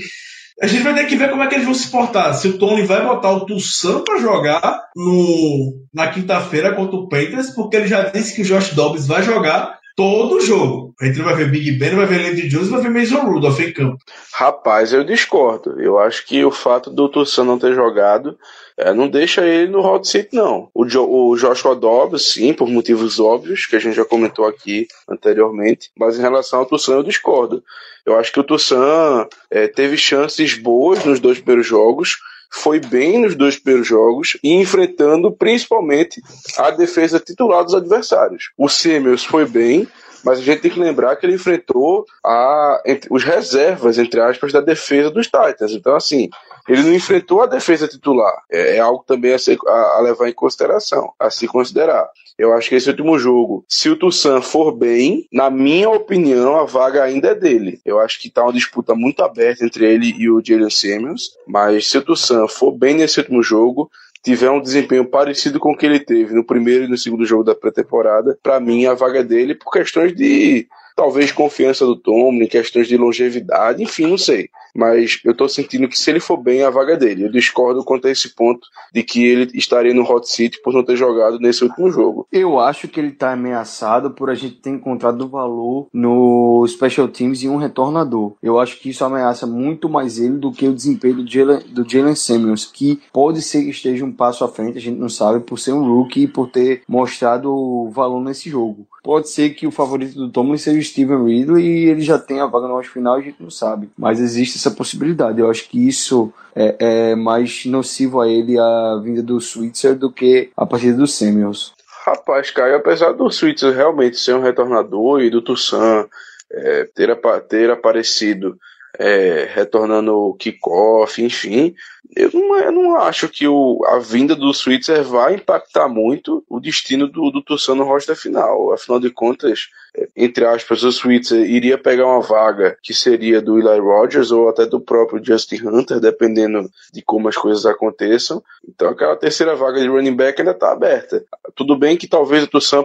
a 0.61 0.67
gente 0.67 0.83
vai 0.83 0.95
ter 0.95 1.07
que 1.07 1.17
ver 1.17 1.31
como 1.31 1.43
é 1.43 1.47
que 1.47 1.55
eles 1.55 1.65
vão 1.65 1.75
se 1.75 1.89
portar. 1.89 2.35
Se 2.35 2.49
o 2.49 2.59
Tony 2.59 2.83
vai 2.83 3.05
botar 3.05 3.31
o 3.31 3.47
Tussan 3.47 4.03
para 4.03 4.19
jogar 4.19 4.83
no, 4.95 5.87
na 5.95 6.09
quinta-feira 6.09 6.75
contra 6.75 6.97
o 6.97 7.09
Panthers, 7.09 7.51
porque 7.51 7.77
ele 7.77 7.87
já 7.87 8.03
disse 8.03 8.35
que 8.35 8.43
o 8.43 8.45
Josh 8.45 8.75
Dobbs 8.75 9.07
vai 9.07 9.23
jogar 9.23 9.79
todo 9.97 10.37
o 10.37 10.41
jogo. 10.41 10.88
A 11.01 11.05
gente 11.05 11.19
não 11.19 11.27
vai 11.27 11.37
ver 11.37 11.51
Big 11.51 11.71
Ben, 11.73 11.91
não 11.91 11.99
vai 11.99 12.07
ver 12.07 12.19
Landry 12.25 12.49
Jones, 12.49 12.69
vai 12.69 12.81
ver 12.81 12.91
Mason 12.91 13.21
Rudolph 13.21 13.61
em 13.61 13.73
campo. 13.73 14.03
Rapaz, 14.35 14.93
eu 14.93 15.05
discordo. 15.05 15.81
Eu 15.81 15.97
acho 15.97 16.27
que 16.27 16.45
o 16.45 16.51
fato 16.51 16.91
do 16.91 17.09
Tussan 17.09 17.45
não 17.45 17.57
ter 17.57 17.73
jogado 17.73 18.37
é, 18.77 18.93
não 18.93 19.09
deixa 19.09 19.47
ele 19.47 19.71
no 19.71 19.79
hot 19.79 20.09
seat, 20.09 20.31
não. 20.33 20.69
O, 20.75 20.85
jo 20.85 21.05
o 21.09 21.37
Joshua 21.37 21.77
Dobbs, 21.77 22.33
sim, 22.33 22.53
por 22.53 22.69
motivos 22.69 23.21
óbvios, 23.21 23.65
que 23.65 23.77
a 23.77 23.79
gente 23.79 23.95
já 23.95 24.05
comentou 24.05 24.45
aqui 24.45 24.89
anteriormente, 25.09 25.89
mas 25.97 26.19
em 26.19 26.23
relação 26.23 26.59
ao 26.59 26.67
Tussan 26.67 26.95
eu 26.95 27.03
discordo. 27.05 27.63
Eu 28.05 28.19
acho 28.19 28.33
que 28.33 28.41
o 28.41 28.45
Tussan 28.45 29.29
é, 29.49 29.69
teve 29.69 29.97
chances 29.97 30.55
boas 30.55 31.05
nos 31.05 31.21
dois 31.21 31.39
primeiros 31.39 31.67
jogos, 31.67 32.17
foi 32.51 32.81
bem 32.81 33.21
nos 33.21 33.37
dois 33.37 33.57
primeiros 33.57 33.87
jogos 33.87 34.37
e 34.43 34.53
enfrentando 34.55 35.31
principalmente 35.31 36.21
a 36.57 36.71
defesa 36.71 37.21
titular 37.21 37.63
dos 37.63 37.75
adversários. 37.75 38.51
O 38.57 38.69
Semels 38.69 39.25
foi 39.25 39.45
bem, 39.45 39.87
mas 40.25 40.39
a 40.39 40.43
gente 40.43 40.61
tem 40.61 40.71
que 40.71 40.81
lembrar 40.81 41.17
que 41.17 41.27
ele 41.27 41.35
enfrentou 41.35 42.05
a, 42.25 42.83
entre, 42.87 43.09
os 43.13 43.25
reservas, 43.25 43.99
entre 43.99 44.21
aspas, 44.21 44.53
da 44.53 44.61
defesa 44.61 45.11
dos 45.11 45.27
Titans. 45.27 45.73
Então, 45.73 45.95
assim, 45.95 46.29
ele 46.69 46.83
não 46.83 46.95
enfrentou 46.95 47.43
a 47.43 47.47
defesa 47.47 47.89
titular. 47.89 48.43
É, 48.51 48.77
é 48.77 48.81
algo 48.81 49.03
também 49.07 49.33
a, 49.33 49.39
ser, 49.39 49.57
a, 49.67 49.97
a, 49.97 50.01
levar 50.03 50.29
em 50.29 50.35
consideração, 50.35 51.13
a 51.19 51.31
se 51.31 51.47
considerar. 51.47 52.09
Eu 52.39 52.53
acho 52.53 52.69
que 52.69 52.77
esse 52.77 52.89
último 52.89 53.19
jogo, 53.19 53.65
se 53.69 53.89
o 53.89 53.97
Tussan 53.97 54.41
for 54.41 54.71
bem, 54.71 55.27
na 55.33 55.51
minha 55.51 55.91
opinião, 55.91 56.57
a 56.57 56.65
vaga 56.65 57.03
ainda 57.03 57.29
é 57.29 57.35
dele. 57.35 57.81
Eu 57.85 57.99
acho 57.99 58.21
que 58.21 58.31
tá 58.31 58.45
uma 58.45 58.53
disputa 58.53 58.95
muito 58.95 59.25
aberta 59.25 59.65
entre 59.65 59.85
ele 59.85 60.15
e 60.17 60.31
o 60.31 60.41
Jalen 60.45 60.71
Samuels, 60.71 61.31
mas 61.47 61.89
se 61.89 61.99
o 61.99 62.03
Tussan 62.03 62.47
for 62.47 62.71
bem 62.71 62.95
nesse 62.95 63.19
último 63.19 63.43
jogo, 63.43 63.91
tiver 64.23 64.51
um 64.51 64.61
desempenho 64.61 65.05
parecido 65.05 65.59
com 65.59 65.73
o 65.73 65.77
que 65.77 65.87
ele 65.87 66.01
teve 66.01 66.35
no 66.35 66.45
primeiro 66.45 66.85
e 66.85 66.89
no 66.89 66.99
segundo 66.99 67.25
jogo 67.25 67.45
da 67.45 67.55
pré-temporada, 67.55 68.39
para 68.43 68.61
mim 68.61 68.87
a 68.87 68.95
vaga 68.95 69.23
dele 69.23 69.55
por 69.55 69.71
questões 69.71 70.15
de 70.15 70.67
talvez 70.97 71.31
confiança 71.31 71.87
do 71.87 71.95
Tomlin, 71.95 72.47
questões 72.47 72.89
de 72.89 72.97
longevidade, 72.97 73.83
enfim, 73.83 74.07
não 74.07 74.19
sei 74.19 74.51
mas 74.79 75.19
eu 75.25 75.35
tô 75.35 75.49
sentindo 75.49 75.89
que 75.89 75.99
se 75.99 76.09
ele 76.09 76.21
for 76.21 76.37
bem, 76.37 76.63
a 76.63 76.71
vaga 76.71 76.93
é 76.93 76.97
dele. 76.97 77.25
Eu 77.25 77.33
discordo 77.33 77.83
quanto 77.83 78.07
a 78.07 78.11
esse 78.13 78.33
ponto 78.33 78.69
de 78.95 79.03
que 79.03 79.25
ele 79.25 79.51
estaria 79.53 79.93
no 79.93 80.09
hot 80.09 80.31
seat 80.31 80.63
por 80.63 80.73
não 80.73 80.85
ter 80.85 80.95
jogado 80.95 81.41
nesse 81.41 81.65
último 81.65 81.91
jogo. 81.91 82.29
Eu 82.31 82.61
acho 82.61 82.87
que 82.87 83.01
ele 83.01 83.11
tá 83.11 83.33
ameaçado 83.33 84.13
por 84.13 84.31
a 84.31 84.37
gente 84.37 84.55
ter 84.55 84.71
encontrado 84.71 85.29
valor 85.29 85.89
no 85.93 86.65
Special 86.69 87.09
Teams 87.09 87.43
e 87.43 87.49
um 87.49 87.57
retornador. 87.57 88.35
Eu 88.41 88.61
acho 88.61 88.79
que 88.79 88.91
isso 88.91 89.05
ameaça 89.05 89.49
muito 89.49 89.89
mais 89.89 90.21
ele 90.21 90.39
do 90.39 90.53
que 90.53 90.69
o 90.69 90.75
desempenho 90.75 91.17
do 91.17 91.89
Jalen, 91.89 92.15
Samuels, 92.15 92.65
que 92.65 93.01
pode 93.13 93.43
ser 93.43 93.65
que 93.65 93.71
esteja 93.71 94.05
um 94.05 94.13
passo 94.13 94.45
à 94.45 94.49
frente, 94.49 94.79
a 94.79 94.81
gente 94.81 94.99
não 94.99 95.09
sabe, 95.09 95.41
por 95.41 95.59
ser 95.59 95.73
um 95.73 95.85
rookie 95.85 96.23
e 96.23 96.29
por 96.29 96.49
ter 96.49 96.83
mostrado 96.87 97.91
valor 97.91 98.23
nesse 98.23 98.49
jogo. 98.49 98.87
Pode 99.03 99.31
ser 99.31 99.51
que 99.51 99.67
o 99.67 99.71
favorito 99.71 100.15
do 100.15 100.31
Tomlin 100.31 100.59
seja 100.59 100.79
o 100.79 100.83
Steven 100.83 101.25
Ridley 101.25 101.65
e 101.65 101.89
ele 101.89 102.03
já 102.03 102.19
tenha 102.19 102.45
a 102.45 102.47
vaga 102.47 102.69
no 102.69 102.83
final, 102.83 103.15
a 103.15 103.21
gente 103.21 103.43
não 103.43 103.51
sabe. 103.51 103.89
Mas 103.97 104.21
existe 104.21 104.59
essa 104.59 104.68
possibilidade. 104.71 105.41
Eu 105.41 105.51
acho 105.51 105.69
que 105.69 105.89
isso 105.89 106.33
é, 106.55 106.77
é 106.79 107.15
mais 107.15 107.65
nocivo 107.65 108.21
a 108.21 108.29
ele 108.29 108.59
a 108.59 109.01
vinda 109.03 109.23
do 109.23 109.41
Switzer 109.41 109.95
do 109.95 110.11
que 110.11 110.51
a 110.57 110.67
partida 110.67 110.97
do 110.97 111.07
Samuels. 111.07 111.73
Rapaz, 112.05 112.51
Caio, 112.51 112.77
apesar 112.77 113.13
do 113.13 113.31
Switzer 113.31 113.75
realmente 113.75 114.17
ser 114.17 114.35
um 114.35 114.41
retornador 114.41 115.21
e 115.21 115.31
do 115.31 115.43
Tussan 115.43 116.07
é, 116.51 116.89
ter, 116.95 117.15
ter 117.49 117.71
aparecido 117.71 118.59
é, 118.99 119.49
retornando 119.53 120.15
o 120.15 120.35
kickoff, 120.35 121.23
enfim, 121.23 121.75
eu 122.17 122.31
não, 122.33 122.57
eu 122.59 122.73
não 122.73 122.97
acho 122.97 123.29
que 123.29 123.47
o, 123.47 123.85
a 123.87 123.99
vinda 123.99 124.35
do 124.35 124.53
Switzer 124.55 125.05
vai 125.05 125.35
impactar 125.35 125.89
muito 125.89 126.45
o 126.49 126.59
destino 126.59 127.07
do, 127.07 127.31
do 127.31 127.43
Tussan 127.43 127.75
no 127.75 127.85
roster 127.85 128.17
final. 128.17 128.73
Afinal 128.73 128.99
de 128.99 129.11
contas, 129.11 129.69
é, 129.69 129.78
entre 130.17 130.45
aspas, 130.45 130.83
o 130.83 130.93
Switzer 130.93 131.49
iria 131.49 131.79
pegar 131.79 132.07
uma 132.07 132.21
vaga 132.21 132.77
que 132.83 132.93
seria 132.93 133.41
do 133.41 133.59
Eli 133.59 133.81
Rogers 133.81 134.31
ou 134.31 134.49
até 134.49 134.67
do 134.67 134.81
próprio 134.81 135.25
Justin 135.25 135.67
Hunter, 135.67 136.01
dependendo 136.01 136.71
de 136.93 137.03
como 137.03 137.29
as 137.29 137.37
coisas 137.37 137.65
aconteçam. 137.67 138.43
Então 138.69 138.89
aquela 138.89 139.17
terceira 139.17 139.55
vaga 139.55 139.81
de 139.81 139.89
running 139.89 140.15
back 140.15 140.41
ainda 140.41 140.53
está 140.53 140.73
aberta. 140.73 141.25
Tudo 141.55 141.77
bem 141.77 141.97
que 141.97 142.07
talvez 142.07 142.45
o 142.45 142.49
Tussan 142.49 142.85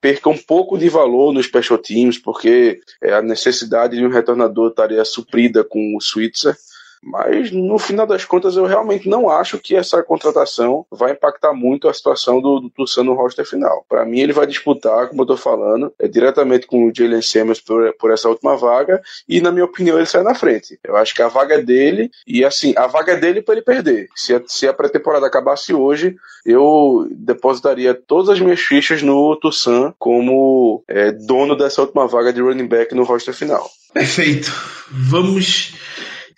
perca 0.00 0.28
um 0.28 0.38
pouco 0.38 0.78
de 0.78 0.88
valor 0.88 1.32
nos 1.32 1.46
special 1.46 1.78
teams, 1.78 2.18
porque 2.18 2.80
é, 3.02 3.12
a 3.12 3.22
necessidade 3.22 3.96
de 3.96 4.04
um 4.04 4.10
retornador 4.10 4.70
estaria 4.70 5.04
suprida 5.04 5.64
com 5.64 5.96
o 5.96 6.00
Switzer 6.00 6.56
mas 7.02 7.50
no 7.50 7.78
final 7.78 8.06
das 8.06 8.24
contas, 8.24 8.56
eu 8.56 8.66
realmente 8.66 9.08
não 9.08 9.30
acho 9.30 9.58
que 9.58 9.74
essa 9.74 10.02
contratação 10.02 10.84
vai 10.90 11.12
impactar 11.12 11.52
muito 11.52 11.88
a 11.88 11.94
situação 11.94 12.40
do, 12.40 12.60
do 12.60 13.02
no 13.02 13.14
roster 13.14 13.46
final. 13.46 13.84
Para 13.88 14.04
mim, 14.04 14.20
ele 14.20 14.32
vai 14.32 14.46
disputar, 14.46 15.08
como 15.08 15.22
eu 15.22 15.26
tô 15.26 15.36
falando, 15.36 15.92
é, 15.98 16.06
diretamente 16.06 16.66
com 16.66 16.86
o 16.86 16.92
Jalen 16.94 17.22
Samuels 17.22 17.60
por, 17.60 17.94
por 17.94 18.10
essa 18.10 18.28
última 18.28 18.56
vaga, 18.56 19.00
e 19.28 19.40
na 19.40 19.50
minha 19.50 19.64
opinião, 19.64 19.96
ele 19.96 20.06
sai 20.06 20.22
na 20.22 20.34
frente. 20.34 20.78
Eu 20.84 20.96
acho 20.96 21.14
que 21.14 21.22
a 21.22 21.28
vaga 21.28 21.54
é 21.54 21.62
dele, 21.62 22.10
e 22.26 22.44
assim, 22.44 22.74
a 22.76 22.86
vaga 22.86 23.12
é 23.12 23.16
dele 23.16 23.42
para 23.42 23.54
ele 23.54 23.62
perder. 23.62 24.08
Se 24.14 24.34
a, 24.34 24.42
se 24.46 24.68
a 24.68 24.74
pré-temporada 24.74 25.26
acabasse 25.26 25.72
hoje, 25.72 26.16
eu 26.44 27.08
depositaria 27.10 27.94
todas 27.94 28.28
as 28.28 28.40
minhas 28.40 28.60
fichas 28.60 29.02
no 29.02 29.36
Tussan 29.36 29.94
como 29.98 30.82
é, 30.88 31.12
dono 31.12 31.56
dessa 31.56 31.80
última 31.80 32.06
vaga 32.06 32.32
de 32.32 32.40
running 32.40 32.66
back 32.66 32.94
no 32.94 33.04
roster 33.04 33.34
final. 33.34 33.70
Perfeito. 33.92 34.52
Vamos 34.90 35.74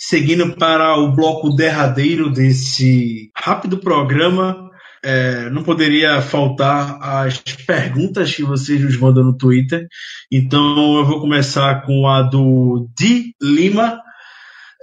seguindo 0.05 0.57
para 0.57 0.96
o 0.96 1.12
bloco 1.12 1.50
derradeiro 1.50 2.28
desse 2.28 3.30
rápido 3.36 3.78
programa. 3.78 4.68
É, 5.05 5.48
não 5.50 5.62
poderia 5.62 6.20
faltar 6.20 6.98
as 7.00 7.38
perguntas 7.38 8.34
que 8.34 8.42
vocês 8.42 8.80
nos 8.80 8.96
mandam 8.96 9.22
no 9.22 9.36
Twitter. 9.36 9.86
Então 10.30 10.96
eu 10.96 11.05
vou 11.05 11.20
começar 11.20 11.82
com 11.86 12.09
a 12.09 12.20
do 12.20 12.88
Di 12.98 13.32
Lima. 13.40 14.00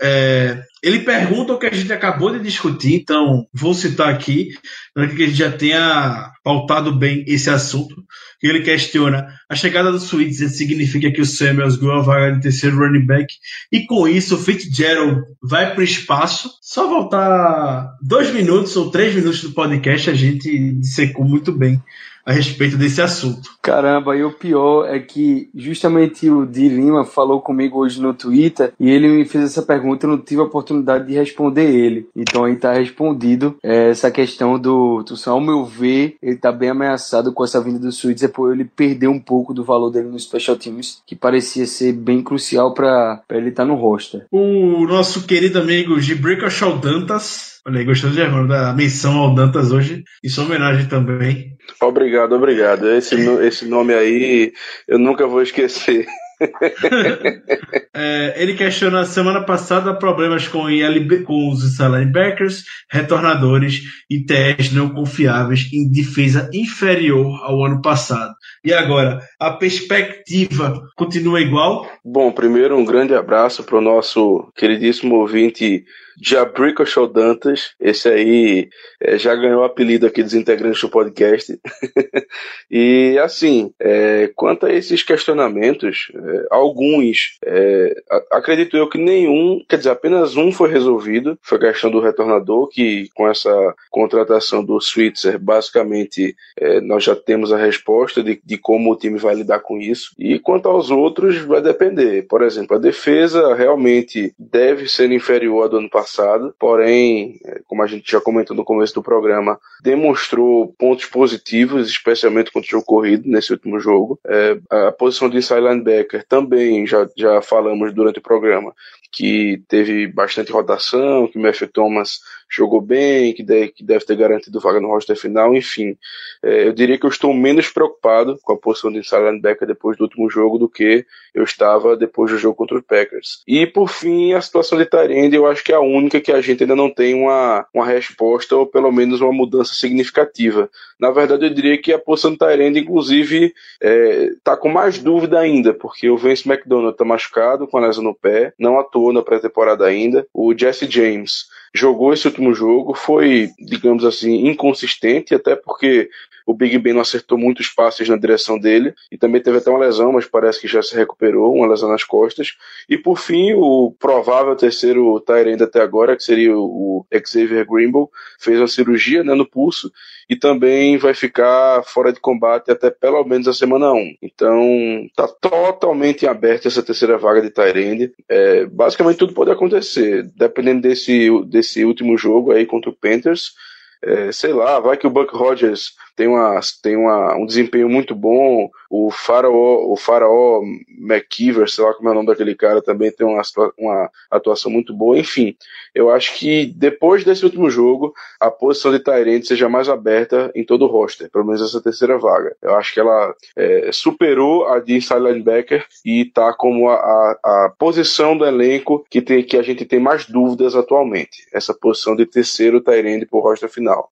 É, 0.01 0.63
ele 0.82 0.99
pergunta 0.99 1.51
o 1.51 1.59
que 1.59 1.65
a 1.65 1.74
gente 1.74 1.91
acabou 1.91 2.32
de 2.32 2.39
discutir, 2.39 2.95
então 2.95 3.45
vou 3.53 3.74
citar 3.74 4.07
aqui, 4.07 4.51
para 4.93 5.05
que 5.07 5.24
a 5.24 5.26
gente 5.26 5.38
já 5.38 5.51
tenha 5.51 6.32
pautado 6.41 6.95
bem 6.95 7.26
esse 7.28 7.49
assunto. 7.49 8.05
Ele 8.42 8.62
questiona: 8.62 9.28
a 9.50 9.56
chegada 9.56 9.92
do 9.92 10.00
Switzer 10.00 10.50
significa 10.50 11.12
que 11.12 11.22
o 11.22 11.26
Samuels 11.26 11.76
ganhou 11.76 11.96
a 11.96 12.02
vaga 12.02 12.36
de 12.36 12.42
terceiro 12.42 12.78
running 12.78 13.06
back 13.06 13.34
e 13.72 13.86
com 13.86 14.08
isso 14.08 14.36
o 14.36 14.40
Fitzgerald 14.40 15.24
vai 15.42 15.72
para 15.72 15.82
o 15.82 15.84
espaço. 15.84 16.50
Só 16.62 16.88
voltar 16.88 17.96
dois 18.02 18.34
minutos 18.34 18.76
ou 18.76 18.90
três 18.90 19.14
minutos 19.14 19.42
do 19.42 19.52
podcast, 19.52 20.10
a 20.10 20.14
gente 20.14 20.74
dissecou 20.76 21.26
muito 21.26 21.52
bem 21.52 21.82
a 22.30 22.34
respeito 22.34 22.78
desse 22.78 23.02
assunto. 23.02 23.50
Caramba, 23.60 24.16
e 24.16 24.24
o 24.24 24.32
pior 24.32 24.88
é 24.88 25.00
que 25.00 25.50
justamente 25.56 26.30
o 26.30 26.46
Di 26.46 26.70
Lima 26.70 27.04
falou 27.04 27.42
comigo 27.42 27.80
hoje 27.80 28.00
no 28.00 28.14
Twitter 28.14 28.72
e 28.80 28.88
ele 28.88 29.08
me 29.08 29.26
fez 29.26 29.46
essa 29.46 29.64
pergunta, 29.64 30.06
eu 30.06 30.12
não 30.12 30.18
tive 30.20 30.40
a 30.40 30.44
oportunidade 30.44 31.08
de 31.08 31.16
responder 31.16 31.68
ele. 31.68 32.08
Então 32.16 32.44
aí 32.44 32.56
tá 32.56 32.74
respondido 32.74 33.58
é, 33.64 33.90
essa 33.90 34.12
questão 34.12 34.60
do 34.60 35.04
Tucson. 35.04 35.32
Ao 35.32 35.42
meu 35.42 35.66
ver, 35.66 36.18
ele 36.22 36.36
tá 36.36 36.52
bem 36.52 36.70
ameaçado 36.70 37.34
com 37.34 37.44
essa 37.44 37.62
vinda 37.62 37.80
do 37.80 37.92
Switzer, 37.92 38.30
por 38.30 38.54
ele 38.54 38.64
perder 38.64 39.08
um 39.08 39.20
pouco 39.20 39.52
do 39.52 39.64
valor 39.64 39.90
dele 39.90 40.10
no 40.10 40.20
Special 40.20 40.56
Teams, 40.56 41.02
que 41.08 41.16
parecia 41.16 41.66
ser 41.66 41.94
bem 41.94 42.22
crucial 42.22 42.76
para 42.76 43.24
ele 43.32 43.50
estar 43.50 43.64
tá 43.64 43.68
no 43.68 43.76
roster. 43.76 44.26
O 44.32 44.86
nosso 44.86 45.26
querido 45.26 45.58
amigo 45.58 46.00
Gibrica 46.00 46.48
Dantas 46.80 47.59
Olha 47.68 47.80
aí, 47.80 47.86
gostando 47.86 48.14
de 48.14 48.47
da 48.47 48.74
menção 48.74 49.18
ao 49.18 49.36
Dantas 49.36 49.72
hoje, 49.72 50.03
e 50.24 50.30
sua 50.30 50.45
homenagem 50.45 50.88
também. 50.88 51.57
Obrigado, 51.82 52.34
obrigado. 52.34 52.89
Esse, 52.89 53.16
esse 53.41 53.66
nome 53.66 53.93
aí 53.93 54.53
eu 54.88 54.97
nunca 54.97 55.28
vou 55.28 55.41
esquecer. 55.41 56.05
é, 57.93 58.34
ele 58.38 58.53
questiona 58.53 59.05
semana 59.05 59.43
passada 59.43 59.93
problemas 59.93 60.47
com, 60.47 60.70
ILB, 60.70 61.24
com 61.24 61.51
os 61.51 61.78
linebackers, 61.78 62.64
retornadores 62.89 63.82
e 64.10 64.24
TS 64.24 64.72
não 64.72 64.89
confiáveis 64.89 65.70
em 65.74 65.91
defesa 65.91 66.49
inferior 66.53 67.43
ao 67.43 67.66
ano 67.66 67.82
passado. 67.82 68.34
E 68.64 68.74
agora, 68.74 69.22
a 69.39 69.51
perspectiva 69.51 70.82
continua 70.95 71.41
igual? 71.41 71.89
Bom, 72.03 72.32
primeiro 72.32 72.78
um 72.78 72.86
grande 72.86 73.14
abraço 73.14 73.64
para 73.64 73.78
o 73.78 73.82
nosso 73.82 74.51
queridíssimo 74.55 75.16
ouvinte 75.16 75.86
Jabrico 76.22 76.86
Show 76.86 77.07
Dantas. 77.07 77.72
Esse 77.80 78.10
aí 78.10 78.70
é, 78.99 79.18
já 79.18 79.34
ganhou 79.36 79.62
o 79.62 79.64
apelido 79.64 80.05
aqui 80.05 80.22
dos 80.22 80.34
integrantes 80.34 80.82
do 80.82 80.89
podcast. 80.89 81.57
e 82.70 83.18
assim, 83.24 83.72
é, 83.80 84.30
quanto 84.36 84.66
a 84.66 84.74
esses 84.74 85.01
questionamentos, 85.01 86.12
é, 86.14 86.47
alguns, 86.51 87.38
é, 87.45 87.95
acredito 88.32 88.76
eu 88.76 88.89
que 88.89 88.97
nenhum, 88.97 89.64
quer 89.68 89.78
dizer, 89.78 89.91
apenas 89.91 90.36
um 90.36 90.51
foi 90.51 90.70
resolvido. 90.70 91.38
Foi 91.41 91.57
a 91.57 91.72
questão 91.72 91.89
do 91.89 92.01
retornador, 92.01 92.68
que 92.68 93.07
com 93.16 93.28
essa 93.28 93.74
contratação 93.89 94.64
do 94.64 94.80
Switzer, 94.82 95.39
basicamente 95.39 96.36
nós 96.84 97.03
já 97.03 97.16
temos 97.16 97.53
a 97.53 97.57
resposta 97.57 98.22
de, 98.22 98.41
de 98.50 98.58
como 98.58 98.91
o 98.91 98.95
time 98.95 99.20
vai 99.20 99.36
lidar 99.36 99.60
com 99.60 99.78
isso. 99.78 100.12
E 100.18 100.39
quanto 100.39 100.68
aos 100.68 100.89
outros, 100.89 101.38
vai 101.38 101.62
depender. 101.62 102.24
Por 102.28 102.41
exemplo, 102.41 102.76
a 102.76 102.80
defesa 102.80 103.54
realmente 103.54 104.34
deve 104.38 104.89
ser 104.89 105.12
inferior 105.12 105.66
à 105.66 105.68
do 105.68 105.78
ano 105.78 105.89
passado 105.89 106.54
porém, 106.58 107.39
é, 107.45 107.62
como 107.68 107.84
a 107.84 107.88
gente 107.88 108.12
já 108.12 108.20
comentou 108.20 108.56
no 108.56 108.64
começo 108.64 108.93
do 108.93 109.04
programa, 109.04 109.60
demonstrou 109.82 110.74
pontos 110.78 111.06
positivos, 111.06 111.89
especialmente 111.89 112.52
contra 112.52 112.68
o 112.68 112.72
jogo 112.72 112.86
corrido 112.86 113.28
nesse 113.28 113.52
último 113.52 113.80
jogo. 113.80 114.20
É, 114.28 114.58
a 114.70 114.91
posição 114.91 115.30
de 115.30 115.38
inside 115.38 115.62
linebacker 115.62 116.26
também 116.28 116.86
já, 116.86 117.08
já 117.16 117.41
falamos 117.41 117.93
durante 117.93 118.20
o 118.20 118.24
programa 118.24 118.74
que 119.12 119.62
teve 119.68 120.07
bastante 120.07 120.51
rotação, 120.51 121.28
que 121.28 121.38
o 121.38 121.41
Matthew 121.41 121.70
Thomas 121.70 122.20
jogou 122.49 122.82
bem, 122.82 123.34
que 123.34 123.43
deve, 123.43 123.68
que 123.70 123.84
deve 123.84 124.05
ter 124.05 124.16
garantido 124.16 124.60
vaga 124.60 124.80
no 124.80 124.88
roster 124.88 125.16
final, 125.16 125.55
enfim. 125.55 125.95
É, 126.41 126.68
eu 126.68 126.74
diria 126.74 126.97
que 126.97 127.05
eu 127.05 127.10
estou 127.10 127.34
menos 127.34 127.70
preocupado 127.70 128.39
com 128.41 128.53
a 128.53 128.57
posição 128.57 128.91
de 128.91 128.99
inside 128.99 129.22
linebacker 129.22 129.68
depois 129.68 129.97
do 129.97 130.03
último 130.03 130.30
jogo 130.30 130.57
do 130.57 130.68
que 130.68 131.05
eu 131.34 131.43
estava 131.43 131.95
depois 131.95 132.32
do 132.32 132.38
jogo 132.38 132.55
contra 132.55 132.78
o 132.78 132.82
Packers. 132.82 133.43
E 133.47 133.68
por 133.68 133.88
fim, 133.88 134.34
a 134.34 134.41
situação 134.41 134.78
de 134.78 134.86
Tyrande, 134.86 135.36
eu 135.36 135.45
acho 135.45 135.64
que 135.64 135.72
é 135.72 135.76
a 135.76 135.80
única 135.80 136.20
que 136.20 136.32
a 136.32 136.41
gente 136.41 136.64
ainda 136.64 136.76
não 136.76 136.89
tem 136.89 137.14
uma, 137.14 137.66
uma 137.74 137.86
resposta 137.86 138.55
ou 138.55 138.66
pelo 138.66 138.91
menos 138.91 139.22
uma 139.22 139.32
mudança 139.32 139.76
significativa. 139.76 140.70
Na 140.99 141.12
verdade, 141.12 141.45
eu 141.45 141.53
diria 141.53 141.78
que 141.78 141.93
a 141.93 141.99
posição 141.99 142.32
de 142.32 142.38
Tyrande, 142.38 142.80
inclusive, 142.80 143.45
está 143.45 143.55
é, 143.82 144.30
tá 144.43 144.57
com 144.57 144.70
mais 144.70 144.97
dúvida 144.97 145.39
ainda, 145.39 145.74
porque 145.74 146.10
o 146.10 146.18
Vince 146.18 146.49
McDonald 146.49 146.93
está 146.93 147.05
machucado 147.05 147.68
com 147.68 147.78
a 147.78 147.82
lesão 147.82 148.03
no 148.03 148.16
pé, 148.16 148.53
não 148.57 148.80
atuou 149.00 149.14
na 149.14 149.24
pré-temporada 149.24 149.86
ainda. 149.86 150.28
O 150.34 150.54
Jesse 150.56 150.89
James 150.89 151.45
jogou 151.74 152.14
esse 152.14 152.28
último 152.28 152.54
jogo, 152.54 152.93
foi, 152.93 153.50
digamos 153.60 154.04
assim, 154.04 154.47
inconsistente, 154.47 155.34
até 155.34 155.56
porque 155.56 156.10
o 156.50 156.54
Big 156.56 156.80
Ben 156.80 156.93
não 156.93 157.02
acertou 157.02 157.38
muitos 157.38 157.70
passes 157.70 158.10
na 158.10 158.18
direção 158.18 158.58
dele 158.58 158.95
e 159.12 159.20
também 159.20 159.39
teve 159.39 159.60
até 159.60 159.70
uma 159.70 159.78
lesão, 159.78 160.14
mas 160.14 160.26
parece 160.26 160.60
que 160.60 160.68
já 160.68 160.82
se 160.82 160.95
recuperou, 160.95 161.54
uma 161.54 161.68
lesão 161.68 161.88
nas 161.88 162.04
costas. 162.04 162.56
E 162.89 162.97
por 162.97 163.20
fim, 163.20 163.54
o 163.54 163.95
provável 164.00 164.56
terceiro 164.56 165.20
Tyrande 165.20 165.62
até 165.62 165.80
agora, 165.80 166.18
que 166.18 166.24
seria 166.24 166.58
o 166.58 167.06
Xavier 167.24 167.68
Grimble, 167.70 168.08
fez 168.39 168.58
uma 168.58 168.68
cirurgia 168.68 169.24
né, 169.24 169.36
no 169.36 169.45
pulso 169.45 169.91
e 170.28 170.36
também 170.36 170.97
vai 170.97 171.14
ficar 171.14 171.84
fora 171.84 172.12
de 172.12 172.20
combate 172.20 172.72
até 172.72 172.89
pelo 172.89 173.24
menos 173.24 173.47
a 173.47 173.54
semana 173.54 173.93
1. 173.93 174.16
Então, 174.20 175.08
tá 175.16 175.28
totalmente 175.28 176.26
aberta 176.26 176.68
essa 176.68 176.82
terceira 176.82 177.16
vaga 177.16 177.43
de 177.43 177.52
Tyrande. 177.52 178.12
É, 178.28 178.66
basicamente 178.66 179.18
tudo 179.18 179.36
pode 179.36 179.52
acontecer, 179.52 180.24
dependendo 180.36 180.82
desse, 180.82 181.30
desse 181.45 181.86
último 181.86 182.18
jogo 182.18 182.52
aí 182.52 182.66
contra 182.66 182.89
o 182.89 182.95
Panthers. 182.95 183.54
É, 184.02 184.32
sei 184.32 184.54
lá, 184.54 184.80
vai 184.80 184.95
que 184.95 185.06
o 185.06 185.10
Buck 185.10 185.36
Rogers 185.36 185.93
tem, 186.20 186.28
uma, 186.28 186.59
tem 186.84 186.97
uma, 186.97 187.34
um 187.38 187.45
desempenho 187.45 187.88
muito 187.88 188.13
bom. 188.13 188.70
O 188.89 189.09
Faraó, 189.09 189.89
o 189.89 189.95
Faraó 189.95 190.61
McKeever, 190.89 191.70
sei 191.70 191.86
lá 191.86 191.93
como 191.93 192.09
é 192.09 192.11
o 192.11 192.15
nome 192.15 192.28
daquele 192.28 192.55
cara, 192.55 192.82
também 192.82 193.09
tem 193.09 193.26
uma, 193.26 193.41
uma 193.78 194.11
atuação 194.30 194.70
muito 194.70 194.93
boa. 194.93 195.17
Enfim, 195.17 195.55
eu 195.95 196.11
acho 196.11 196.36
que 196.36 196.65
depois 196.65 197.24
desse 197.24 197.45
último 197.45 197.70
jogo, 197.70 198.13
a 198.38 198.51
posição 198.51 198.91
de 198.91 198.99
Tyrant 198.99 199.43
seja 199.43 199.70
mais 199.70 199.88
aberta 199.88 200.51
em 200.53 200.65
todo 200.65 200.84
o 200.84 200.88
roster, 200.88 201.30
pelo 201.32 201.45
menos 201.45 201.61
essa 201.61 201.82
terceira 201.82 202.17
vaga. 202.17 202.53
Eu 202.61 202.76
acho 202.76 202.93
que 202.93 202.99
ela 202.99 203.34
é, 203.55 203.89
superou 203.93 204.67
a 204.67 204.80
de 204.80 204.97
inside 204.97 205.22
linebacker 205.22 205.86
e 206.03 206.24
está 206.24 206.51
como 206.51 206.89
a, 206.89 206.95
a, 206.95 207.39
a, 207.43 207.74
posição 207.80 208.38
do 208.38 208.45
elenco 208.45 209.05
que, 209.09 209.22
tem, 209.22 209.41
que 209.41 209.55
a 209.55 209.61
gente 209.61 209.86
tem 209.86 210.01
mais 210.01 210.26
dúvidas 210.26 210.76
atualmente. 210.76 211.47
Essa 211.53 211.74
posição 211.74 212.13
de 212.13 212.26
terceiro 212.26 212.82
Tyrant 212.82 213.26
por 213.30 213.41
roster 213.41 213.70
final. 213.70 214.09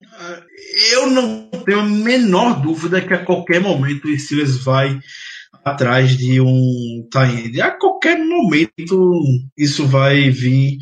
Eu 0.94 1.08
não 1.08 1.50
tenho 1.66 1.97
menor 1.98 2.62
dúvida 2.62 3.02
que 3.02 3.14
a 3.14 3.24
qualquer 3.24 3.60
momento 3.60 4.08
o 4.08 4.20
Steelers 4.20 4.58
vai 4.64 5.00
atrás 5.64 6.18
de 6.18 6.40
um 6.40 7.08
tie 7.12 7.62
A 7.62 7.72
qualquer 7.72 8.18
momento 8.18 9.22
isso 9.58 9.86
vai 9.88 10.30
vir 10.30 10.78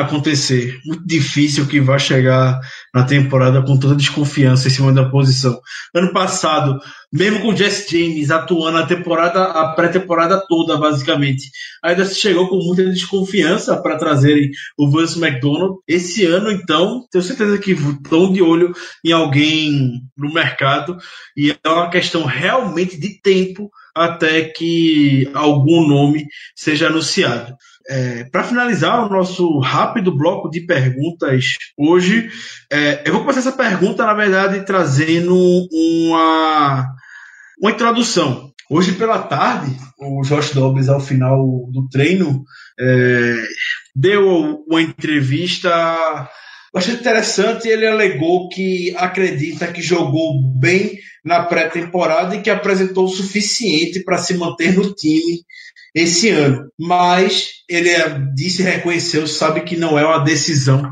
acontecer. 0.00 0.78
Muito 0.84 1.06
difícil 1.06 1.66
que 1.66 1.80
vai 1.80 1.98
chegar 1.98 2.60
na 2.94 3.04
temporada 3.04 3.62
com 3.62 3.78
toda 3.78 3.96
desconfiança 3.96 4.68
em 4.68 4.70
cima 4.70 4.92
da 4.92 5.08
posição. 5.08 5.58
Ano 5.94 6.12
passado, 6.12 6.78
mesmo 7.12 7.40
com 7.40 7.48
o 7.48 7.56
Jess 7.56 7.86
James 7.90 8.30
atuando 8.30 8.78
a 8.78 8.86
temporada, 8.86 9.44
a 9.44 9.74
pré-temporada 9.74 10.42
toda, 10.46 10.76
basicamente, 10.76 11.50
ainda 11.82 12.04
se 12.04 12.16
chegou 12.16 12.48
com 12.48 12.56
muita 12.56 12.84
desconfiança 12.84 13.80
para 13.80 13.96
trazerem 13.96 14.50
o 14.78 14.90
Vance 14.90 15.18
McDonald. 15.18 15.76
Esse 15.88 16.26
ano, 16.26 16.50
então, 16.50 17.06
tenho 17.10 17.24
certeza 17.24 17.58
que 17.58 17.72
estão 17.72 18.32
de 18.32 18.42
olho 18.42 18.72
em 19.04 19.12
alguém 19.12 20.02
no 20.16 20.32
mercado 20.32 20.96
e 21.36 21.50
é 21.50 21.68
uma 21.68 21.90
questão 21.90 22.24
realmente 22.24 22.98
de 22.98 23.20
tempo 23.20 23.70
até 23.94 24.42
que 24.42 25.30
algum 25.32 25.88
nome 25.88 26.26
seja 26.54 26.88
anunciado. 26.88 27.56
É, 27.88 28.24
Para 28.24 28.44
finalizar 28.44 29.04
o 29.04 29.08
nosso 29.08 29.58
rápido 29.60 30.16
bloco 30.16 30.50
de 30.50 30.60
perguntas 30.60 31.54
hoje, 31.76 32.28
é, 32.70 33.02
eu 33.06 33.12
vou 33.12 33.22
começar 33.22 33.40
essa 33.40 33.52
pergunta, 33.52 34.04
na 34.04 34.14
verdade, 34.14 34.64
trazendo 34.64 35.34
uma, 35.72 36.88
uma 37.60 37.70
introdução. 37.70 38.50
Hoje 38.68 38.92
pela 38.92 39.20
tarde, 39.20 39.76
o 39.98 40.22
Josh 40.22 40.52
Dobbs, 40.52 40.88
ao 40.88 40.98
final 40.98 41.38
do 41.70 41.88
treino, 41.88 42.44
é, 42.78 43.36
deu 43.94 44.64
uma 44.68 44.82
entrevista 44.82 46.28
bastante 46.76 47.00
interessante. 47.00 47.68
Ele 47.68 47.86
alegou 47.86 48.50
que 48.50 48.94
acredita 48.96 49.72
que 49.72 49.80
jogou 49.80 50.42
bem 50.42 50.98
na 51.24 51.42
pré-temporada 51.42 52.36
e 52.36 52.42
que 52.42 52.50
apresentou 52.50 53.06
o 53.06 53.08
suficiente 53.08 54.04
para 54.04 54.18
se 54.18 54.34
manter 54.34 54.74
no 54.74 54.92
time 54.92 55.40
esse 55.94 56.28
ano. 56.28 56.70
Mas 56.78 57.48
ele 57.66 57.88
é, 57.88 58.18
disse, 58.34 58.62
reconheceu, 58.62 59.26
sabe 59.26 59.62
que 59.62 59.76
não 59.76 59.98
é 59.98 60.04
uma 60.06 60.18
decisão 60.18 60.90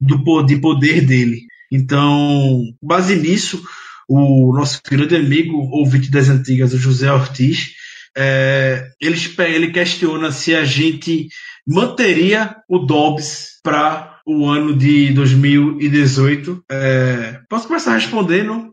do, 0.00 0.42
de 0.42 0.56
poder 0.56 1.04
dele. 1.04 1.42
Então, 1.70 2.62
base 2.82 3.14
nisso, 3.14 3.62
o 4.08 4.54
nosso 4.56 4.82
querido 4.82 5.14
amigo, 5.14 5.68
ouvinte 5.70 6.10
das 6.10 6.30
antigas, 6.30 6.72
o 6.72 6.78
José 6.78 7.12
Ortiz, 7.12 7.72
é, 8.16 8.88
ele, 8.98 9.18
ele 9.40 9.70
questiona 9.70 10.32
se 10.32 10.54
a 10.54 10.64
gente 10.64 11.28
manteria 11.66 12.56
o 12.68 12.78
Dobbs 12.78 13.60
para 13.62 14.15
o 14.26 14.46
ano 14.46 14.74
de 14.74 15.12
2018. 15.12 16.64
É, 16.68 17.40
posso 17.48 17.68
começar 17.68 17.94
respondendo 17.94 18.72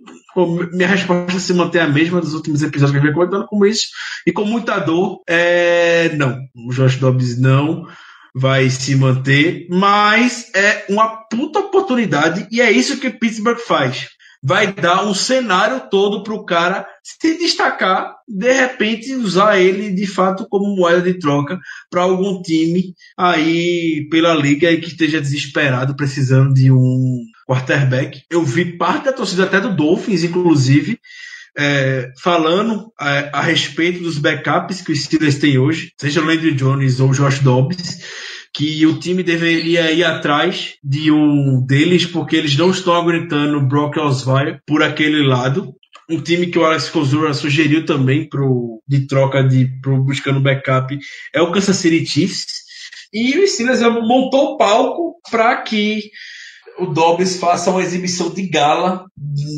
minha 0.73 0.87
resposta 0.87 1.39
se 1.39 1.53
mantém 1.53 1.81
a 1.81 1.87
mesma 1.87 2.19
dos 2.19 2.33
últimos 2.33 2.63
episódios 2.63 2.91
que 2.91 2.97
a 2.97 3.11
gente 3.11 3.29
vem 3.29 3.45
como 3.45 3.65
isso. 3.65 3.87
E 4.25 4.31
com 4.31 4.45
muita 4.45 4.79
dor, 4.79 5.21
é... 5.27 6.11
não. 6.15 6.39
O 6.55 6.73
Josh 6.73 6.95
Dobbs 6.95 7.39
não 7.39 7.85
vai 8.35 8.67
se 8.69 8.95
manter, 8.95 9.67
mas 9.69 10.49
é 10.55 10.85
uma 10.89 11.07
puta 11.29 11.59
oportunidade 11.59 12.47
e 12.51 12.61
é 12.61 12.71
isso 12.71 12.99
que 12.99 13.11
Pittsburgh 13.11 13.59
faz. 13.59 14.07
Vai 14.43 14.73
dar 14.73 15.05
um 15.05 15.13
cenário 15.13 15.87
todo 15.89 16.21
para 16.21 16.33
o 16.33 16.43
cara 16.43 16.85
se 17.01 17.37
destacar, 17.37 18.13
de 18.27 18.51
repente 18.51 19.15
usar 19.15 19.57
ele 19.57 19.89
de 19.91 20.05
fato 20.05 20.45
como 20.49 20.75
moeda 20.75 21.01
de 21.01 21.17
troca 21.17 21.57
para 21.89 22.01
algum 22.01 22.41
time 22.41 22.93
aí 23.17 24.05
pela 24.11 24.35
liga 24.35 24.69
e 24.69 24.81
que 24.81 24.89
esteja 24.89 25.21
desesperado, 25.21 25.95
precisando 25.95 26.53
de 26.53 26.69
um 26.69 27.23
quarterback. 27.47 28.21
Eu 28.29 28.43
vi 28.43 28.77
parte 28.77 29.05
da 29.05 29.13
torcida 29.13 29.45
até 29.45 29.61
do 29.61 29.73
Dolphins, 29.73 30.23
inclusive, 30.23 30.99
é, 31.57 32.11
falando 32.21 32.91
a, 32.99 33.39
a, 33.39 33.41
respeito 33.41 34.03
dos 34.03 34.17
backups 34.17 34.81
que 34.81 34.91
os 34.91 35.03
Steelers 35.03 35.37
têm 35.37 35.57
hoje, 35.57 35.93
seja 35.99 36.21
o 36.21 36.25
Landry 36.25 36.53
Jones 36.53 36.99
ou 36.99 37.11
o 37.11 37.13
Josh 37.13 37.39
Dobbs, 37.39 37.99
que 38.53 38.85
o 38.85 38.99
time 38.99 39.23
deveria 39.23 39.91
ir 39.91 40.03
atrás 40.03 40.75
de 40.83 41.11
um 41.11 41.65
deles 41.65 42.05
porque 42.05 42.35
eles 42.35 42.55
não 42.55 42.69
estão 42.69 42.93
aguentando 42.93 43.57
o 43.57 43.67
Brock 43.67 43.97
Osweiler 43.97 44.61
por 44.67 44.83
aquele 44.83 45.25
lado. 45.25 45.73
Um 46.09 46.21
time 46.21 46.47
que 46.47 46.59
o 46.59 46.65
Alex 46.65 46.89
Kozura 46.89 47.33
sugeriu 47.33 47.85
também 47.85 48.29
pro, 48.29 48.81
de 48.87 49.07
troca 49.07 49.43
de 49.43 49.67
pro, 49.81 50.03
buscando 50.03 50.39
backup 50.39 50.95
é 51.33 51.41
o 51.41 51.51
Kansas 51.51 51.77
City 51.77 52.05
Chiefs. 52.05 52.63
E 53.11 53.37
o 53.37 53.47
Steelers 53.47 53.81
montou 53.81 54.53
o 54.53 54.57
palco 54.57 55.15
para 55.31 55.61
que 55.61 56.01
o 56.79 56.87
Dobbs 56.87 57.37
faça 57.37 57.69
uma 57.71 57.81
exibição 57.81 58.29
de 58.29 58.47
gala, 58.47 59.05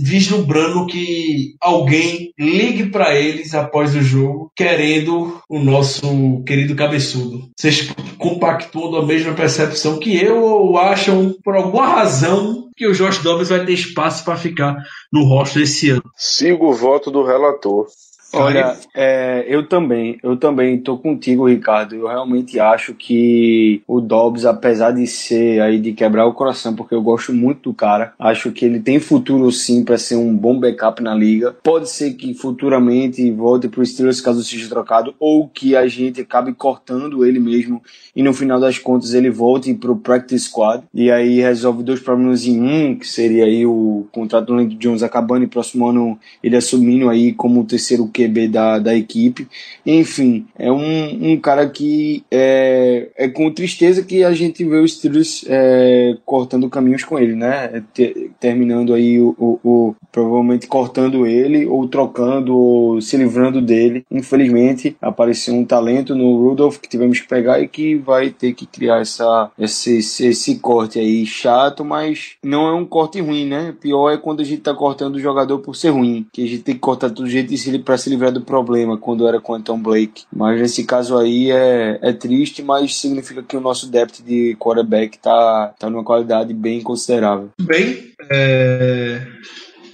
vislumbrando 0.04 0.86
que 0.88 1.56
alguém 1.62 2.32
ligue 2.38 2.90
para 2.90 3.16
eles 3.16 3.54
após 3.54 3.96
o 3.96 4.02
jogo, 4.02 4.52
querendo 4.56 5.40
o 5.50 5.60
nosso 5.60 6.44
querido 6.44 6.76
cabeçudo. 6.76 7.50
Vocês 7.58 7.90
compactuam 8.18 8.92
da 8.92 9.06
mesma 9.06 9.34
percepção 9.34 10.00
que 10.00 10.16
eu 10.16 10.44
ou 10.44 10.78
acham, 10.78 11.36
por 11.44 11.56
alguma 11.56 11.88
razão, 11.88 12.70
que 12.76 12.88
o 12.88 12.94
Josh 12.94 13.20
Dobbs 13.20 13.50
vai 13.50 13.66
ter 13.66 13.74
espaço 13.74 14.24
para 14.24 14.36
ficar 14.36 14.76
no 15.12 15.24
roster 15.24 15.64
esse 15.64 15.90
ano? 15.90 16.04
Sigo 16.18 16.70
o 16.70 16.74
voto 16.74 17.10
do 17.10 17.24
relator. 17.24 17.88
Olha, 18.36 18.78
é, 18.94 19.46
eu 19.48 19.68
também, 19.68 20.18
eu 20.22 20.38
também 20.38 20.80
tô 20.80 20.98
contigo, 20.98 21.48
Ricardo. 21.48 21.96
Eu 21.96 22.08
realmente 22.08 22.60
acho 22.60 22.94
que 22.94 23.82
o 23.88 24.00
Dobbs, 24.00 24.46
apesar 24.46 24.92
de 24.92 25.08
ser 25.08 25.62
aí 25.62 25.80
de 25.80 25.94
quebrar 25.94 26.26
o 26.26 26.34
coração, 26.34 26.76
porque 26.76 26.94
eu 26.94 27.02
gosto 27.02 27.34
muito 27.34 27.70
do 27.70 27.74
cara, 27.74 28.14
acho 28.20 28.52
que 28.52 28.66
ele 28.66 28.80
tem 28.80 29.00
futuro 29.00 29.52
sim 29.52 29.84
para 29.84 29.98
ser 29.98 30.16
um 30.16 30.36
bom 30.36 30.60
backup 30.60 31.02
na 31.02 31.14
liga. 31.14 31.56
Pode 31.64 31.90
ser 31.90 32.14
que 32.14 32.34
futuramente 32.34 33.32
volte 33.32 33.68
pro 33.68 33.86
Steelers 33.86 34.22
caso 34.22 34.44
seja 34.44 34.70
trocado, 34.70 35.16
ou 35.20 35.48
que 35.48 35.76
a 35.76 35.88
gente 35.88 36.22
acabe 36.22 36.54
cortando 36.54 37.26
ele 37.26 37.40
mesmo 37.40 37.82
e 38.16 38.24
no 38.24 38.34
final 38.34 38.60
das 38.60 38.78
contas 38.78 39.14
ele 39.14 39.30
volte 39.30 39.74
pro 39.74 39.96
practice 39.96 40.46
squad 40.46 40.84
e 40.94 41.12
aí 41.12 41.42
resolve 41.42 41.84
dois 41.84 42.00
problemas 42.00 42.46
em 42.46 42.62
um, 42.62 42.96
que 42.96 43.08
seria 43.08 43.46
aí 43.46 43.66
o 43.66 44.08
contrato 44.12 44.48
do 44.48 44.54
Landry 44.54 44.76
Jones 44.76 45.04
acabando 45.04 45.44
e 45.44 45.48
próximo 45.48 45.88
ano 45.88 46.20
ele 46.44 46.56
assumindo 46.56 47.10
aí 47.10 47.34
como 47.34 47.62
o 47.62 47.66
terceiro 47.66 48.08
Q 48.08 48.25
QB 48.28 48.48
da, 48.48 48.80
da 48.80 48.96
equipe. 48.96 49.48
Enfim, 49.86 50.48
é 50.58 50.72
um, 50.72 51.32
um 51.32 51.40
cara 51.40 51.68
que 51.70 52.24
é, 52.32 53.10
é 53.16 53.28
com 53.28 53.52
tristeza 53.52 54.04
que 54.04 54.24
a 54.24 54.34
gente 54.34 54.64
vê 54.64 54.78
os 54.78 54.94
Steelers 54.94 55.46
é, 55.48 56.18
cortando 56.26 56.70
caminhos 56.70 57.04
com 57.04 57.20
ele, 57.20 57.36
né? 57.36 57.84
Ter, 57.94 58.32
terminando 58.40 58.94
aí 58.94 59.20
o, 59.20 59.36
o, 59.38 59.60
o, 59.64 59.96
provavelmente 60.12 60.68
cortando 60.68 61.26
ele 61.26 61.66
ou 61.66 61.88
trocando 61.88 62.56
ou 62.56 63.02
se 63.02 63.18
livrando 63.18 63.62
dele. 63.62 64.06
Infelizmente, 64.10 64.96
apareceu 65.02 65.54
um 65.54 65.66
talento 65.66 66.16
no 66.16 66.38
Rudolph 66.42 66.78
que 66.78 66.90
tivemos 66.90 67.20
que 67.20 67.28
pegar 67.28 67.60
e 67.60 67.68
que 67.68 67.96
vai 67.96 68.30
ter 68.30 68.54
que 68.54 68.66
criar 68.66 69.02
essa, 69.02 69.52
esse, 69.58 69.98
esse, 69.98 70.28
esse 70.28 70.56
corte 70.60 71.00
aí 71.00 71.26
chato, 71.26 71.84
mas 71.84 72.36
não 72.44 72.68
é 72.68 72.74
um 72.74 72.86
corte 72.86 73.20
ruim, 73.20 73.46
né? 73.46 73.74
Pior 73.80 74.12
é 74.12 74.18
quando 74.18 74.42
a 74.42 74.44
gente 74.44 74.62
tá 74.62 74.74
cortando 74.74 75.16
o 75.16 75.20
jogador 75.20 75.60
por 75.60 75.76
ser 75.76 75.90
ruim, 75.90 76.26
que 76.32 76.44
a 76.44 76.48
gente 76.48 76.64
tem 76.64 76.76
que 76.76 76.82
cortar 76.82 77.10
todo 77.10 77.28
jeito 77.30 77.54
para 77.84 77.98
se 77.98 78.10
livrar 78.16 78.32
do 78.32 78.42
problema 78.42 78.98
quando 78.98 79.28
era 79.28 79.40
com 79.40 79.54
o 79.54 79.56
Anton 79.56 79.80
Blake. 79.80 80.24
Mas 80.34 80.60
nesse 80.60 80.84
caso 80.84 81.18
aí 81.18 81.52
é, 81.52 82.00
é 82.02 82.14
triste, 82.14 82.64
mas 82.64 82.96
significa 82.96 83.44
que 83.44 83.56
o 83.56 83.62
nosso 83.62 83.90
depth 83.90 84.22
de 84.26 84.56
quarterback 84.60 85.20
tá, 85.20 85.74
tá 85.78 85.90
numa 85.90 86.04
qualidade 86.04 86.54
bem 86.54 86.82
considerável. 86.82 87.50
Bem, 87.62 88.14
é... 88.32 89.22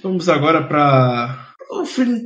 vamos 0.02 0.28
agora 0.28 0.62
para 0.62 1.42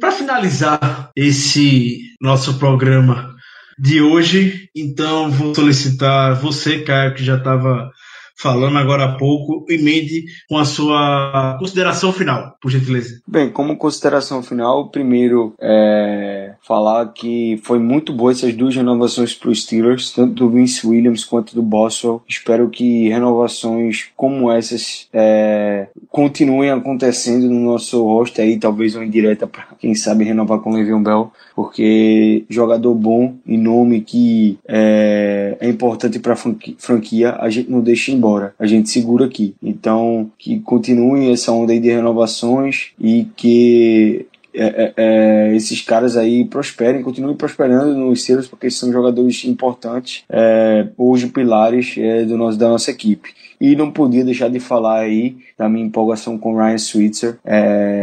para 0.00 0.10
finalizar 0.10 1.10
esse 1.14 2.00
nosso 2.20 2.58
programa 2.58 3.34
de 3.78 4.00
hoje. 4.00 4.68
Então 4.74 5.30
vou 5.30 5.54
solicitar 5.54 6.34
você, 6.34 6.80
Caio, 6.80 7.14
que 7.14 7.24
já 7.24 7.36
estava 7.36 7.90
falando 8.36 8.78
agora 8.78 9.04
há 9.04 9.16
pouco, 9.16 9.64
emende 9.68 10.24
com 10.48 10.58
a 10.58 10.64
sua 10.64 11.56
consideração 11.58 12.12
final, 12.12 12.56
por 12.60 12.70
gentileza. 12.70 13.20
Bem, 13.26 13.50
como 13.50 13.76
consideração 13.76 14.42
final, 14.42 14.90
primeiro 14.90 15.54
é, 15.60 16.45
falar 16.66 17.12
que 17.12 17.60
foi 17.62 17.78
muito 17.78 18.12
boa 18.12 18.32
essas 18.32 18.52
duas 18.52 18.74
renovações 18.74 19.32
para 19.32 19.50
os 19.50 19.62
Steelers, 19.62 20.10
tanto 20.12 20.34
do 20.34 20.50
Vince 20.50 20.84
Williams 20.84 21.24
quanto 21.24 21.54
do 21.54 21.62
Boswell. 21.62 22.20
Espero 22.28 22.68
que 22.68 23.08
renovações 23.08 24.08
como 24.16 24.50
essas 24.50 25.06
é, 25.12 25.86
continuem 26.10 26.70
acontecendo 26.70 27.48
no 27.48 27.60
nosso 27.60 28.02
roster 28.02 28.44
aí, 28.44 28.58
talvez 28.58 28.96
uma 28.96 29.04
indireta 29.04 29.46
para 29.46 29.68
quem 29.78 29.94
sabe 29.94 30.24
renovar 30.24 30.58
com 30.58 30.70
o 30.70 30.74
Le'Veon 30.74 31.02
Bell, 31.02 31.30
porque 31.54 32.44
jogador 32.48 32.94
bom 32.94 33.34
e 33.46 33.56
nome 33.56 34.00
que 34.00 34.58
é, 34.66 35.56
é 35.60 35.68
importante 35.68 36.18
para 36.18 36.32
a 36.32 36.36
franquia, 36.78 37.36
a 37.38 37.48
gente 37.48 37.70
não 37.70 37.80
deixa 37.80 38.10
embora. 38.10 38.54
A 38.58 38.66
gente 38.66 38.90
segura 38.90 39.26
aqui. 39.26 39.54
Então, 39.62 40.30
que 40.36 40.58
continue 40.60 41.30
essa 41.30 41.52
onda 41.52 41.72
aí 41.72 41.78
de 41.78 41.90
renovações 41.90 42.90
e 43.00 43.26
que 43.36 44.26
é, 44.56 44.64
é, 44.64 44.94
é, 44.96 45.54
esses 45.54 45.82
caras 45.82 46.16
aí 46.16 46.44
prosperem, 46.46 47.02
continuem 47.02 47.36
prosperando 47.36 47.94
nos 47.94 48.22
Steelers, 48.22 48.48
porque 48.48 48.70
são 48.70 48.90
jogadores 48.90 49.44
importantes, 49.44 50.24
é, 50.30 50.88
hoje 50.96 51.26
pilares 51.26 51.94
é, 51.98 52.24
do 52.24 52.38
nosso, 52.38 52.58
da 52.58 52.68
nossa 52.68 52.90
equipe. 52.90 53.34
E 53.60 53.76
não 53.76 53.90
podia 53.90 54.24
deixar 54.24 54.48
de 54.48 54.58
falar 54.58 55.00
aí 55.00 55.36
da 55.58 55.68
minha 55.68 55.86
empolgação 55.86 56.36
com 56.36 56.56
Ryan 56.56 56.76
Switzer. 56.76 57.38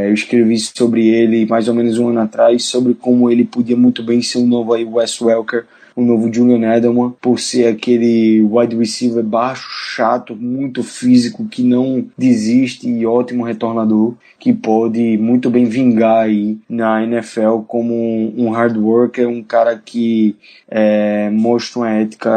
Eu 0.08 0.12
escrevi 0.12 0.58
sobre 0.58 1.08
ele 1.08 1.46
mais 1.46 1.68
ou 1.68 1.76
menos 1.76 2.00
um 2.00 2.10
ano 2.10 2.22
atrás, 2.22 2.64
sobre 2.64 2.96
como 2.96 3.30
ele 3.30 3.44
podia 3.44 3.78
muito 3.78 4.02
bem 4.02 4.20
ser 4.20 4.40
um 4.40 4.48
novo 4.48 4.74
aí 4.74 4.84
Wes 4.84 5.22
Welker, 5.22 5.66
o 5.96 6.02
novo 6.04 6.34
Julian 6.34 6.76
Edelman, 6.76 7.14
por 7.22 7.40
ser 7.40 7.68
aquele 7.68 8.42
wide 8.42 8.76
receiver 8.76 9.24
baixo, 9.24 9.68
chato, 9.70 10.36
muito 10.36 10.84
físico, 10.84 11.46
que 11.46 11.64
não 11.64 12.06
desiste 12.18 12.90
e 12.90 13.06
ótimo 13.06 13.44
retornador, 13.44 14.16
que 14.40 14.52
pode 14.52 15.18
muito 15.18 15.50
bem 15.50 15.66
vingar 15.66 16.26
aí 16.26 16.58
na 16.70 17.04
NFL 17.04 17.60
como 17.68 18.34
um 18.38 18.50
hard 18.50 18.78
worker, 18.78 19.28
um 19.28 19.44
cara 19.44 19.82
que 19.84 20.36
é, 20.70 21.30
mostra 21.30 21.80
uma 21.80 21.90
ética 21.92 22.32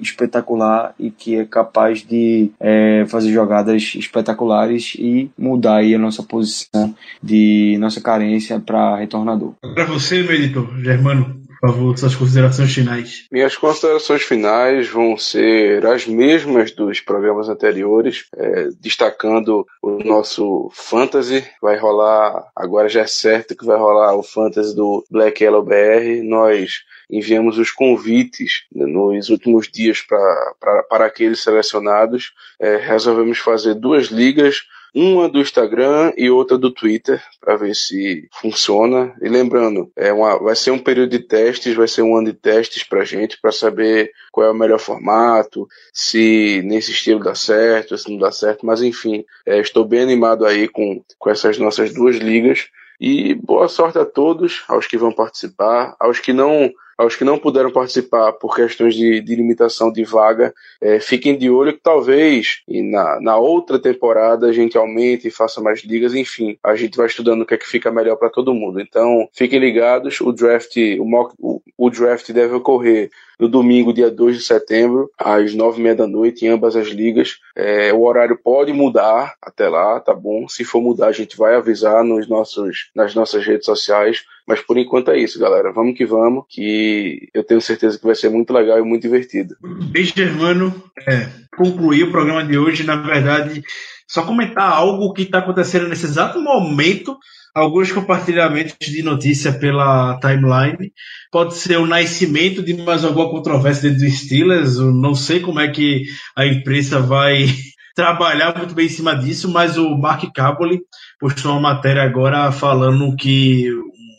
espetacular 0.00 0.94
e 0.98 1.10
que 1.10 1.36
é 1.36 1.44
capaz 1.44 2.02
de 2.02 2.50
é, 2.60 3.04
fazer 3.08 3.32
jogadas 3.32 3.94
espetaculares 3.94 4.94
e 4.98 5.30
mudar 5.38 5.76
aí 5.76 5.94
a 5.94 5.98
nossa 5.98 6.22
posição 6.22 6.94
de 7.22 7.76
nossa 7.78 8.00
carência 8.00 8.60
para 8.60 8.96
retornador. 8.96 9.54
Para 9.74 9.84
você, 9.84 10.22
meu 10.22 10.34
editor, 10.34 10.68
Germano, 10.82 11.37
por 11.60 11.70
favor, 11.70 11.98
suas 11.98 12.14
considerações 12.14 12.72
finais. 12.72 13.26
Minhas 13.30 13.56
considerações 13.56 14.22
finais 14.22 14.88
vão 14.88 15.16
ser 15.16 15.84
as 15.86 16.06
mesmas 16.06 16.70
dos 16.72 17.00
programas 17.00 17.48
anteriores, 17.48 18.26
é, 18.36 18.68
destacando 18.80 19.66
o 19.82 19.98
nosso 20.04 20.70
Fantasy. 20.72 21.44
Vai 21.60 21.76
rolar, 21.76 22.46
agora 22.54 22.88
já 22.88 23.00
é 23.02 23.06
certo 23.06 23.56
que 23.56 23.66
vai 23.66 23.76
rolar 23.76 24.14
o 24.14 24.22
Fantasy 24.22 24.74
do 24.74 25.04
Black 25.10 25.42
Yellow 25.42 25.62
BR. 25.62 26.22
Nós 26.22 26.82
enviamos 27.10 27.58
os 27.58 27.70
convites 27.70 28.64
né, 28.72 28.86
nos 28.86 29.28
últimos 29.28 29.68
dias 29.68 30.00
para 30.00 31.04
aqueles 31.06 31.42
selecionados. 31.42 32.32
É, 32.60 32.76
resolvemos 32.76 33.38
fazer 33.38 33.74
duas 33.74 34.06
ligas 34.06 34.62
uma 34.94 35.28
do 35.28 35.40
Instagram 35.40 36.12
e 36.16 36.30
outra 36.30 36.56
do 36.56 36.70
Twitter, 36.70 37.22
para 37.40 37.56
ver 37.56 37.74
se 37.74 38.28
funciona. 38.40 39.14
E 39.20 39.28
lembrando, 39.28 39.90
é 39.96 40.12
uma, 40.12 40.38
vai 40.38 40.56
ser 40.56 40.70
um 40.70 40.78
período 40.78 41.10
de 41.10 41.20
testes, 41.20 41.74
vai 41.74 41.88
ser 41.88 42.02
um 42.02 42.16
ano 42.16 42.28
de 42.28 42.34
testes 42.34 42.82
para 42.82 43.04
gente, 43.04 43.40
para 43.40 43.52
saber 43.52 44.10
qual 44.32 44.46
é 44.46 44.50
o 44.50 44.54
melhor 44.54 44.78
formato, 44.78 45.66
se 45.92 46.62
nesse 46.64 46.92
estilo 46.92 47.22
dá 47.22 47.34
certo, 47.34 47.96
se 47.96 48.10
não 48.10 48.18
dá 48.18 48.30
certo, 48.30 48.64
mas 48.64 48.82
enfim, 48.82 49.24
é, 49.46 49.58
estou 49.58 49.84
bem 49.84 50.00
animado 50.00 50.44
aí 50.44 50.68
com, 50.68 51.02
com 51.18 51.30
essas 51.30 51.58
nossas 51.58 51.92
duas 51.92 52.16
ligas. 52.16 52.68
E 53.00 53.34
boa 53.34 53.68
sorte 53.68 53.98
a 53.98 54.04
todos, 54.04 54.64
aos 54.66 54.86
que 54.86 54.98
vão 54.98 55.12
participar, 55.12 55.94
aos 56.00 56.18
que 56.18 56.32
não 56.32 56.72
aos 56.98 57.14
que 57.14 57.22
não 57.22 57.38
puderam 57.38 57.70
participar 57.70 58.32
por 58.32 58.56
questões 58.56 58.94
de, 58.96 59.20
de 59.20 59.34
limitação 59.36 59.92
de 59.92 60.02
vaga, 60.02 60.52
é, 60.80 60.98
fiquem 60.98 61.38
de 61.38 61.48
olho 61.48 61.72
que 61.72 61.80
talvez 61.80 62.62
na, 62.68 63.20
na 63.20 63.36
outra 63.36 63.78
temporada 63.78 64.48
a 64.48 64.52
gente 64.52 64.76
aumente 64.76 65.28
e 65.28 65.30
faça 65.30 65.60
mais 65.60 65.84
ligas, 65.84 66.12
enfim, 66.12 66.58
a 66.62 66.74
gente 66.74 66.96
vai 66.96 67.06
estudando 67.06 67.42
o 67.42 67.46
que 67.46 67.54
é 67.54 67.56
que 67.56 67.68
fica 67.68 67.92
melhor 67.92 68.16
para 68.16 68.28
todo 68.28 68.52
mundo. 68.52 68.80
Então, 68.80 69.28
fiquem 69.32 69.60
ligados, 69.60 70.20
o 70.20 70.32
draft, 70.32 70.76
o, 70.98 71.04
mock, 71.04 71.32
o, 71.38 71.62
o 71.76 71.88
draft 71.88 72.32
deve 72.32 72.54
ocorrer 72.54 73.10
no 73.38 73.48
domingo, 73.48 73.92
dia 73.92 74.10
2 74.10 74.38
de 74.38 74.42
setembro, 74.42 75.10
às 75.16 75.54
nove 75.54 75.78
e 75.78 75.82
meia 75.82 75.94
da 75.94 76.06
noite, 76.08 76.44
em 76.44 76.48
ambas 76.48 76.74
as 76.74 76.88
ligas. 76.88 77.38
É, 77.54 77.92
o 77.92 78.02
horário 78.02 78.36
pode 78.36 78.72
mudar 78.72 79.34
até 79.40 79.68
lá, 79.68 80.00
tá 80.00 80.12
bom? 80.12 80.48
Se 80.48 80.64
for 80.64 80.82
mudar, 80.82 81.06
a 81.06 81.12
gente 81.12 81.36
vai 81.36 81.54
avisar 81.54 82.02
nos 82.02 82.28
nossos, 82.28 82.90
nas 82.94 83.14
nossas 83.14 83.46
redes 83.46 83.64
sociais. 83.64 84.24
Mas 84.48 84.62
por 84.62 84.78
enquanto 84.78 85.10
é 85.10 85.18
isso, 85.18 85.38
galera. 85.38 85.70
Vamos 85.70 85.94
que 85.94 86.06
vamos, 86.06 86.44
que 86.48 87.28
eu 87.34 87.44
tenho 87.44 87.60
certeza 87.60 87.98
que 87.98 88.06
vai 88.06 88.14
ser 88.14 88.30
muito 88.30 88.50
legal 88.50 88.78
e 88.78 88.82
muito 88.82 89.02
divertido. 89.02 89.54
Bem, 89.90 90.04
Germano, 90.04 90.72
é, 91.06 91.28
concluir 91.54 92.04
o 92.04 92.10
programa 92.10 92.42
de 92.42 92.56
hoje, 92.56 92.82
na 92.82 92.96
verdade, 92.96 93.62
só 94.08 94.22
comentar 94.22 94.72
algo 94.72 95.12
que 95.12 95.22
está 95.22 95.40
acontecendo 95.40 95.86
nesse 95.86 96.06
exato 96.06 96.40
momento. 96.40 97.14
Alguns 97.54 97.92
compartilhamentos 97.92 98.74
de 98.80 99.02
notícia 99.02 99.52
pela 99.52 100.18
timeline. 100.18 100.92
Pode 101.30 101.54
ser 101.54 101.76
o 101.76 101.86
nascimento 101.86 102.62
de 102.62 102.72
mais 102.72 103.04
alguma 103.04 103.28
controvérsia 103.28 103.90
dentro 103.90 104.06
do 104.06 104.10
Steelers. 104.10 104.76
Eu 104.76 104.92
não 104.94 105.14
sei 105.14 105.40
como 105.40 105.60
é 105.60 105.68
que 105.68 106.04
a 106.34 106.46
imprensa 106.46 107.00
vai 107.00 107.48
trabalhar 107.94 108.56
muito 108.56 108.74
bem 108.74 108.86
em 108.86 108.90
cima 108.90 109.14
disso, 109.14 109.50
mas 109.50 109.76
o 109.76 109.94
Mark 109.98 110.24
Caboli 110.34 110.80
postou 111.20 111.52
uma 111.52 111.74
matéria 111.74 112.02
agora 112.02 112.50
falando 112.50 113.14
que 113.16 113.68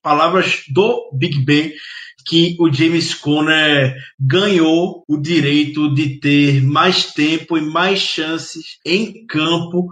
palavras 0.02 0.64
do 0.70 1.12
Big 1.14 1.44
Ben 1.46 1.72
que 2.26 2.56
o 2.60 2.72
James 2.72 3.14
Conner 3.14 3.96
ganhou 4.20 5.04
o 5.08 5.18
direito 5.18 5.94
de 5.94 6.20
ter 6.20 6.62
mais 6.62 7.06
tempo 7.14 7.58
e 7.58 7.62
mais 7.62 8.00
chances 8.00 8.78
em 8.86 9.26
campo 9.26 9.90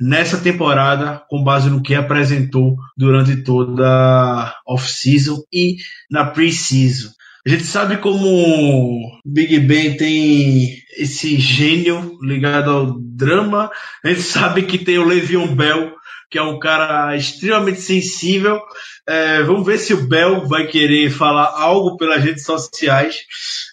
nessa 0.00 0.38
temporada, 0.38 1.22
com 1.28 1.42
base 1.42 1.68
no 1.68 1.82
que 1.82 1.94
apresentou 1.94 2.76
durante 2.96 3.42
toda 3.42 3.86
a 3.86 4.56
off-season 4.66 5.42
e 5.52 5.76
na 6.10 6.24
pre-season. 6.24 7.10
A 7.46 7.48
gente 7.48 7.64
sabe 7.64 7.96
como 7.96 9.20
Big 9.24 9.58
Ben 9.60 9.96
tem 9.96 10.76
esse 10.96 11.38
gênio 11.38 12.18
ligado 12.22 12.70
ao 12.70 13.00
drama. 13.00 13.70
A 14.04 14.08
gente 14.08 14.22
sabe 14.22 14.62
que 14.62 14.78
tem 14.78 14.98
o 14.98 15.06
Le'Veon 15.06 15.54
Bell, 15.54 15.94
que 16.30 16.38
é 16.38 16.42
um 16.42 16.58
cara 16.58 17.16
extremamente 17.16 17.80
sensível. 17.80 18.60
É, 19.08 19.42
vamos 19.42 19.66
ver 19.66 19.78
se 19.78 19.92
o 19.92 20.06
Bell 20.06 20.46
vai 20.46 20.66
querer 20.66 21.10
falar 21.10 21.52
algo 21.56 21.96
pelas 21.96 22.22
redes 22.22 22.44
sociais 22.44 23.16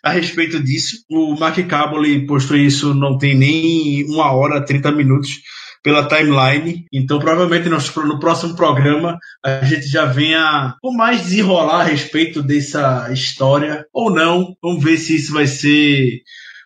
a 0.04 0.10
respeito 0.10 0.60
disso. 0.60 0.98
O 1.10 1.36
Mark 1.38 1.58
Caboli 1.68 2.26
postou 2.26 2.58
isso 2.58 2.94
não 2.94 3.18
tem 3.18 3.36
nem 3.36 4.06
uma 4.06 4.32
hora, 4.32 4.66
30 4.66 4.92
minutos 4.92 5.40
pela 5.84 6.08
timeline. 6.08 6.86
Então, 6.92 7.20
provavelmente 7.20 7.70
no, 7.70 8.20
próximo 8.20 8.56
programa 8.56 9.18
a 9.46 9.64
gente 9.64 9.88
já 9.88 10.06
venha 10.06 10.76
com 10.82 10.92
mais 10.92 11.22
desenrolar 11.22 11.82
a 11.82 11.84
respeito 11.84 12.42
dessa 12.42 13.10
história 13.14 13.86
ou 13.94 14.12
não. 14.12 14.56
Vamos 14.62 14.84
ver 14.84 14.98
se 14.98 15.16
isso 15.16 15.32
vai 15.32 15.46
ser 15.46 16.22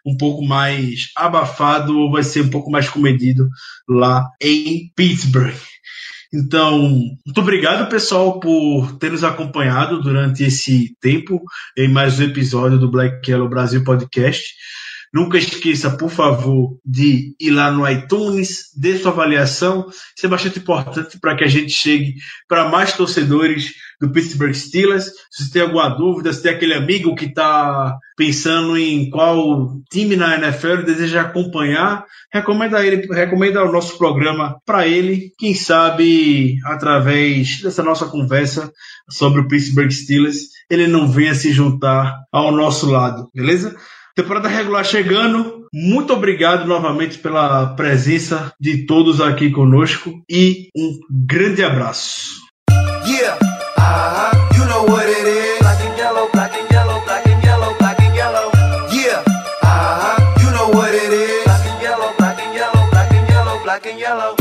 um 0.05 0.17
pouco 0.17 0.43
mais 0.43 1.09
abafado 1.15 1.97
ou 1.97 2.11
vai 2.11 2.23
ser 2.23 2.41
um 2.41 2.49
pouco 2.49 2.71
mais 2.71 2.89
comedido 2.89 3.47
lá 3.87 4.27
em 4.41 4.91
Pittsburgh. 4.95 5.53
Então, 6.33 6.79
muito 6.79 7.41
obrigado, 7.41 7.89
pessoal, 7.89 8.39
por 8.39 8.97
ter 8.97 9.11
nos 9.11 9.23
acompanhado 9.23 10.01
durante 10.01 10.43
esse 10.43 10.95
tempo 11.01 11.41
em 11.77 11.91
mais 11.91 12.19
um 12.19 12.23
episódio 12.23 12.77
do 12.79 12.89
Black 12.89 13.29
Yellow 13.29 13.49
Brasil 13.49 13.83
Podcast. 13.83 14.55
Nunca 15.13 15.37
esqueça, 15.37 15.91
por 15.91 16.09
favor, 16.09 16.77
de 16.85 17.35
ir 17.39 17.51
lá 17.51 17.69
no 17.69 17.87
iTunes, 17.89 18.71
dê 18.77 18.97
sua 18.97 19.11
avaliação. 19.11 19.87
Isso 20.15 20.25
é 20.25 20.29
bastante 20.29 20.59
importante 20.59 21.19
para 21.19 21.35
que 21.35 21.43
a 21.43 21.47
gente 21.47 21.71
chegue 21.71 22.15
para 22.47 22.69
mais 22.69 22.93
torcedores 22.93 23.73
do 23.99 24.09
Pittsburgh 24.09 24.53
Steelers. 24.53 25.11
Se 25.29 25.43
você 25.43 25.51
tem 25.51 25.61
alguma 25.61 25.89
dúvida, 25.89 26.31
se 26.31 26.41
tem 26.41 26.51
aquele 26.53 26.73
amigo 26.73 27.13
que 27.13 27.25
está 27.25 27.97
pensando 28.15 28.77
em 28.77 29.09
qual 29.09 29.75
time 29.91 30.15
na 30.15 30.37
NFL 30.37 30.83
deseja 30.85 31.21
acompanhar, 31.21 32.05
recomenda 32.31 32.85
ele, 32.85 33.05
recomenda 33.13 33.65
o 33.65 33.71
nosso 33.71 33.97
programa 33.97 34.61
para 34.65 34.87
ele. 34.87 35.33
Quem 35.37 35.53
sabe 35.53 36.57
através 36.65 37.61
dessa 37.61 37.83
nossa 37.83 38.05
conversa 38.05 38.71
sobre 39.09 39.41
o 39.41 39.47
Pittsburgh 39.47 39.91
Steelers, 39.91 40.37
ele 40.69 40.87
não 40.87 41.07
venha 41.07 41.35
se 41.35 41.51
juntar 41.51 42.15
ao 42.31 42.51
nosso 42.51 42.89
lado, 42.89 43.29
beleza? 43.35 43.75
Temporada 44.21 44.47
regular 44.47 44.85
chegando. 44.85 45.65
Muito 45.73 46.13
obrigado 46.13 46.67
novamente 46.67 47.17
pela 47.17 47.73
presença 47.75 48.53
de 48.59 48.85
todos 48.85 49.19
aqui 49.19 49.49
conosco 49.49 50.21
e 50.29 50.67
um 50.77 50.99
grande 51.09 51.63
abraço. 51.63 52.39
And 63.83 63.97
yellow. 63.97 64.40